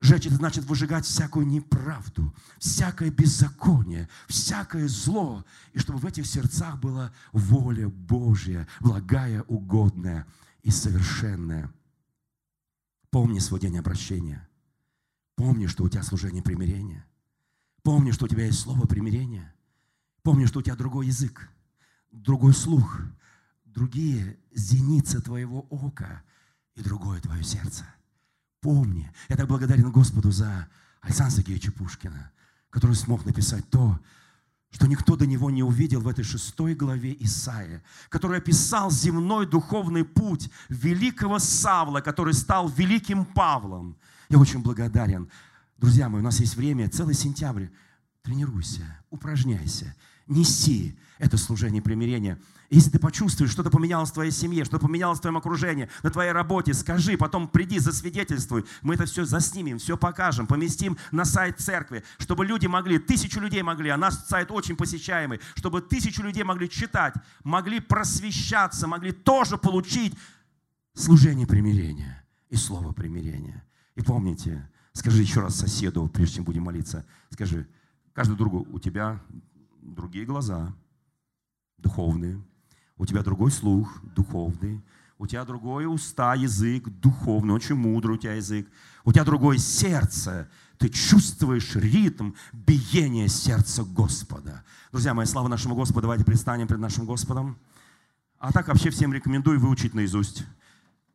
Жечь– 0.00 0.26
это 0.26 0.34
значит 0.34 0.64
выжигать 0.64 1.06
всякую 1.06 1.46
неправду, 1.46 2.34
всякое 2.58 3.10
беззаконие, 3.10 4.08
всякое 4.28 4.88
зло. 4.88 5.44
И 5.72 5.78
чтобы 5.78 6.00
в 6.00 6.06
этих 6.06 6.26
сердцах 6.26 6.78
была 6.78 7.12
воля 7.32 7.88
Божья, 7.88 8.68
благая, 8.80 9.42
угодная 9.42 10.26
и 10.62 10.70
совершенная. 10.70 11.72
Помни 13.10 13.38
свой 13.38 13.60
день 13.60 13.78
обращения– 13.78 14.46
Помни, 15.36 15.66
что 15.66 15.84
у 15.84 15.88
тебя 15.88 16.02
служение 16.02 16.42
примирения. 16.42 17.04
Помни, 17.82 18.12
что 18.12 18.24
у 18.24 18.28
тебя 18.28 18.46
есть 18.46 18.60
слово 18.60 18.86
примирения. 18.86 19.54
Помни, 20.22 20.46
что 20.46 20.60
у 20.60 20.62
тебя 20.62 20.76
другой 20.76 21.06
язык, 21.06 21.50
другой 22.10 22.54
слух, 22.54 23.00
другие 23.64 24.38
зеницы 24.52 25.20
твоего 25.20 25.66
ока 25.70 26.22
и 26.74 26.82
другое 26.82 27.20
твое 27.20 27.42
сердце. 27.42 27.84
Помни. 28.60 29.12
Я 29.28 29.36
так 29.36 29.48
благодарен 29.48 29.90
Господу 29.90 30.30
за 30.30 30.68
Александра 31.02 31.36
Сергеевича 31.36 31.72
Пушкина, 31.72 32.30
который 32.70 32.96
смог 32.96 33.26
написать 33.26 33.68
то, 33.68 33.98
что 34.70 34.86
никто 34.86 35.16
до 35.16 35.26
него 35.26 35.50
не 35.50 35.62
увидел 35.62 36.00
в 36.00 36.08
этой 36.08 36.24
шестой 36.24 36.74
главе 36.74 37.16
Исаия, 37.20 37.82
который 38.08 38.38
описал 38.38 38.90
земной 38.90 39.46
духовный 39.46 40.04
путь 40.04 40.50
великого 40.68 41.38
Савла, 41.38 42.00
который 42.00 42.34
стал 42.34 42.68
великим 42.68 43.24
Павлом, 43.24 43.96
я 44.28 44.38
очень 44.38 44.62
благодарен. 44.62 45.28
Друзья 45.78 46.08
мои, 46.08 46.20
у 46.20 46.24
нас 46.24 46.40
есть 46.40 46.56
время, 46.56 46.88
целый 46.88 47.14
сентябрь. 47.14 47.66
Тренируйся, 48.22 49.00
упражняйся, 49.10 49.94
неси 50.26 50.96
это 51.18 51.36
служение 51.36 51.80
примирения. 51.80 52.38
Если 52.70 52.90
ты 52.90 52.98
почувствуешь, 52.98 53.50
что-то 53.50 53.70
поменялось 53.70 54.10
в 54.10 54.14
твоей 54.14 54.30
семье, 54.30 54.64
что-то 54.64 54.86
поменялось 54.86 55.18
в 55.18 55.22
твоем 55.22 55.36
окружении, 55.36 55.88
на 56.02 56.10
твоей 56.10 56.32
работе, 56.32 56.74
скажи, 56.74 57.16
потом 57.16 57.46
приди, 57.46 57.78
засвидетельствуй. 57.78 58.64
Мы 58.82 58.94
это 58.94 59.04
все 59.04 59.24
заснимем, 59.24 59.78
все 59.78 59.96
покажем, 59.96 60.46
поместим 60.46 60.96
на 61.12 61.24
сайт 61.24 61.60
церкви, 61.60 62.02
чтобы 62.18 62.44
люди 62.44 62.66
могли, 62.66 62.98
тысячу 62.98 63.40
людей 63.40 63.62
могли, 63.62 63.90
а 63.90 63.96
наш 63.96 64.14
сайт 64.14 64.50
очень 64.50 64.76
посещаемый, 64.76 65.40
чтобы 65.54 65.82
тысячу 65.82 66.22
людей 66.22 66.42
могли 66.42 66.68
читать, 66.68 67.14
могли 67.44 67.80
просвещаться, 67.80 68.88
могли 68.88 69.12
тоже 69.12 69.56
получить 69.56 70.14
служение 70.94 71.46
примирения 71.46 72.24
и 72.48 72.56
слово 72.56 72.92
примирения. 72.92 73.62
И 73.94 74.02
помните, 74.02 74.68
скажи 74.92 75.22
еще 75.22 75.40
раз 75.40 75.56
соседу, 75.56 76.08
прежде 76.08 76.36
чем 76.36 76.44
будем 76.44 76.64
молиться, 76.64 77.04
скажи, 77.30 77.66
каждому 78.12 78.38
другу, 78.38 78.66
у 78.70 78.78
тебя 78.78 79.20
другие 79.82 80.24
глаза, 80.24 80.74
духовные, 81.78 82.42
у 82.96 83.06
тебя 83.06 83.22
другой 83.22 83.50
слух, 83.50 84.00
духовный, 84.02 84.82
у 85.18 85.26
тебя 85.26 85.44
другое 85.44 85.86
уста, 85.86 86.34
язык, 86.34 86.88
духовный, 86.88 87.54
очень 87.54 87.76
мудрый 87.76 88.16
у 88.16 88.18
тебя 88.18 88.34
язык, 88.34 88.68
у 89.04 89.12
тебя 89.12 89.24
другое 89.24 89.58
сердце, 89.58 90.48
ты 90.78 90.88
чувствуешь 90.88 91.76
ритм 91.76 92.32
биения 92.52 93.28
сердца 93.28 93.84
Господа. 93.84 94.64
Друзья 94.90 95.14
мои, 95.14 95.26
слава 95.26 95.48
нашему 95.48 95.76
Господу, 95.76 96.02
давайте 96.02 96.24
предстанем 96.24 96.66
перед 96.66 96.80
нашим 96.80 97.06
Господом. 97.06 97.56
А 98.38 98.52
так 98.52 98.68
вообще 98.68 98.90
всем 98.90 99.12
рекомендую 99.12 99.60
выучить 99.60 99.94
наизусть 99.94 100.44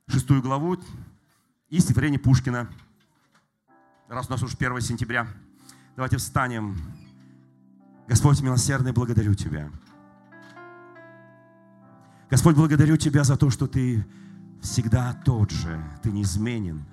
шестую 0.07 0.41
главу 0.41 0.77
и 1.69 1.79
стихотворение 1.79 2.19
Пушкина. 2.19 2.69
Раз 4.07 4.27
у 4.27 4.31
нас 4.31 4.41
уже 4.43 4.55
1 4.57 4.81
сентября, 4.81 5.27
давайте 5.95 6.17
встанем. 6.17 6.77
Господь 8.07 8.41
милосердный, 8.41 8.91
благодарю 8.91 9.35
Тебя. 9.35 9.69
Господь, 12.29 12.55
благодарю 12.55 12.97
Тебя 12.97 13.23
за 13.23 13.37
то, 13.37 13.49
что 13.49 13.67
Ты 13.67 14.05
всегда 14.61 15.13
тот 15.13 15.51
же, 15.51 15.83
Ты 16.01 16.11
неизменен 16.11 16.85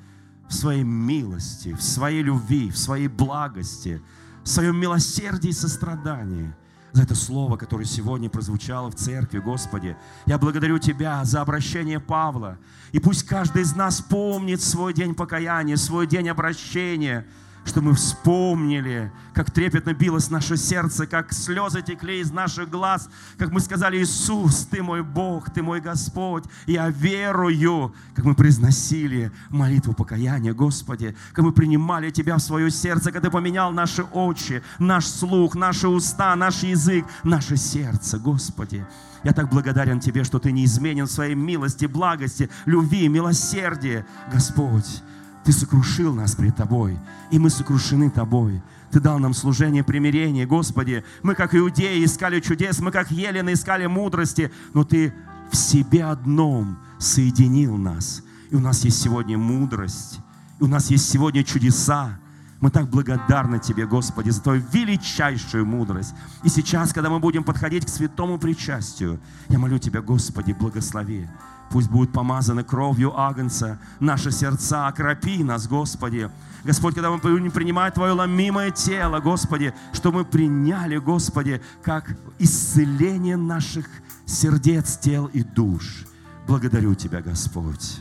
в 0.48 0.52
своей 0.52 0.84
милости, 0.84 1.72
в 1.72 1.82
своей 1.82 2.22
любви, 2.22 2.70
в 2.70 2.78
своей 2.78 3.08
благости, 3.08 4.02
в 4.44 4.48
своем 4.48 4.76
милосердии 4.76 5.48
и 5.48 5.52
сострадании– 5.52 6.54
за 6.96 7.02
это 7.02 7.14
слово, 7.14 7.58
которое 7.58 7.84
сегодня 7.84 8.30
прозвучало 8.30 8.90
в 8.90 8.94
церкви, 8.94 9.38
Господи. 9.38 9.96
Я 10.24 10.38
благодарю 10.38 10.78
Тебя 10.78 11.22
за 11.24 11.42
обращение 11.42 12.00
Павла. 12.00 12.56
И 12.92 13.00
пусть 13.00 13.24
каждый 13.24 13.62
из 13.62 13.76
нас 13.76 14.00
помнит 14.00 14.62
свой 14.62 14.94
день 14.94 15.14
покаяния, 15.14 15.76
свой 15.76 16.06
день 16.06 16.28
обращения– 16.28 17.26
что 17.66 17.82
мы 17.82 17.94
вспомнили, 17.94 19.12
как 19.34 19.50
трепетно 19.50 19.92
билось 19.92 20.30
наше 20.30 20.56
сердце, 20.56 21.06
как 21.06 21.32
слезы 21.32 21.82
текли 21.82 22.20
из 22.20 22.30
наших 22.30 22.70
глаз, 22.70 23.08
как 23.36 23.50
мы 23.50 23.60
сказали, 23.60 23.98
Иисус, 23.98 24.66
Ты 24.70 24.82
мой 24.82 25.02
Бог, 25.02 25.50
Ты 25.50 25.62
мой 25.62 25.80
Господь, 25.80 26.44
я 26.66 26.88
верую, 26.88 27.94
как 28.14 28.24
мы 28.24 28.34
произносили 28.34 29.32
молитву 29.50 29.92
покаяния, 29.92 30.54
Господи, 30.54 31.16
как 31.32 31.44
мы 31.44 31.52
принимали 31.52 32.10
Тебя 32.10 32.36
в 32.36 32.42
свое 32.42 32.70
сердце, 32.70 33.10
когда 33.10 33.28
Ты 33.28 33.32
поменял 33.32 33.72
наши 33.72 34.02
очи, 34.02 34.62
наш 34.78 35.06
слух, 35.06 35.54
наши 35.54 35.88
уста, 35.88 36.34
наш 36.36 36.62
язык, 36.62 37.04
наше 37.24 37.56
сердце, 37.56 38.18
Господи. 38.18 38.86
Я 39.24 39.32
так 39.32 39.50
благодарен 39.50 39.98
Тебе, 39.98 40.22
что 40.22 40.38
Ты 40.38 40.52
неизменен 40.52 41.06
в 41.06 41.10
своей 41.10 41.34
милости, 41.34 41.86
благости, 41.86 42.48
любви, 42.64 43.08
милосердии, 43.08 44.04
Господь. 44.32 45.02
Ты 45.46 45.52
сокрушил 45.52 46.12
нас 46.12 46.34
пред 46.34 46.56
Тобой, 46.56 46.98
и 47.30 47.38
мы 47.38 47.50
сокрушены 47.50 48.10
Тобой. 48.10 48.60
Ты 48.90 48.98
дал 48.98 49.20
нам 49.20 49.32
служение 49.32 49.84
примирения, 49.84 50.44
Господи. 50.44 51.04
Мы, 51.22 51.36
как 51.36 51.54
иудеи, 51.54 52.04
искали 52.04 52.40
чудес, 52.40 52.80
мы, 52.80 52.90
как 52.90 53.12
елены, 53.12 53.52
искали 53.52 53.86
мудрости, 53.86 54.50
но 54.74 54.82
Ты 54.82 55.14
в 55.52 55.56
себе 55.56 56.04
одном 56.04 56.78
соединил 56.98 57.76
нас. 57.76 58.24
И 58.50 58.56
у 58.56 58.60
нас 58.60 58.84
есть 58.84 59.00
сегодня 59.00 59.38
мудрость, 59.38 60.18
и 60.58 60.64
у 60.64 60.66
нас 60.66 60.90
есть 60.90 61.08
сегодня 61.08 61.44
чудеса. 61.44 62.18
Мы 62.60 62.70
так 62.70 62.88
благодарны 62.88 63.60
Тебе, 63.60 63.86
Господи, 63.86 64.30
за 64.30 64.42
Твою 64.42 64.64
величайшую 64.72 65.64
мудрость. 65.64 66.12
И 66.42 66.48
сейчас, 66.48 66.92
когда 66.92 67.08
мы 67.08 67.20
будем 67.20 67.44
подходить 67.44 67.86
к 67.86 67.88
святому 67.88 68.38
причастию, 68.38 69.20
я 69.48 69.60
молю 69.60 69.78
Тебя, 69.78 70.02
Господи, 70.02 70.56
благослови. 70.58 71.28
Пусть 71.70 71.90
будут 71.90 72.12
помазаны 72.12 72.64
кровью 72.64 73.18
Агнца 73.18 73.78
наши 74.00 74.30
сердца, 74.30 74.86
окропи 74.86 75.42
нас, 75.42 75.66
Господи. 75.66 76.30
Господь, 76.64 76.94
когда 76.94 77.10
мы 77.10 77.18
будем 77.18 77.50
принимать 77.50 77.94
Твое 77.94 78.12
ломимое 78.12 78.70
тело, 78.70 79.20
Господи, 79.20 79.72
что 79.92 80.12
мы 80.12 80.24
приняли, 80.24 80.96
Господи, 80.96 81.60
как 81.82 82.16
исцеление 82.38 83.36
наших 83.36 83.86
сердец, 84.24 84.96
тел 84.98 85.26
и 85.26 85.42
душ. 85.42 86.04
Благодарю 86.46 86.94
Тебя, 86.94 87.20
Господь. 87.20 87.98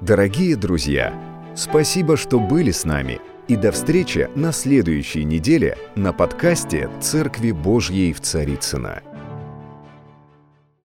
Дорогие 0.00 0.56
друзья, 0.56 1.14
спасибо, 1.54 2.16
что 2.16 2.38
были 2.38 2.70
с 2.70 2.84
нами. 2.84 3.20
И 3.48 3.54
до 3.54 3.70
встречи 3.70 4.28
на 4.34 4.50
следующей 4.52 5.24
неделе 5.24 5.78
на 5.94 6.12
подкасте 6.12 6.90
«Церкви 7.00 7.52
Божьей 7.52 8.12
в 8.12 8.20
Царицына. 8.20 9.02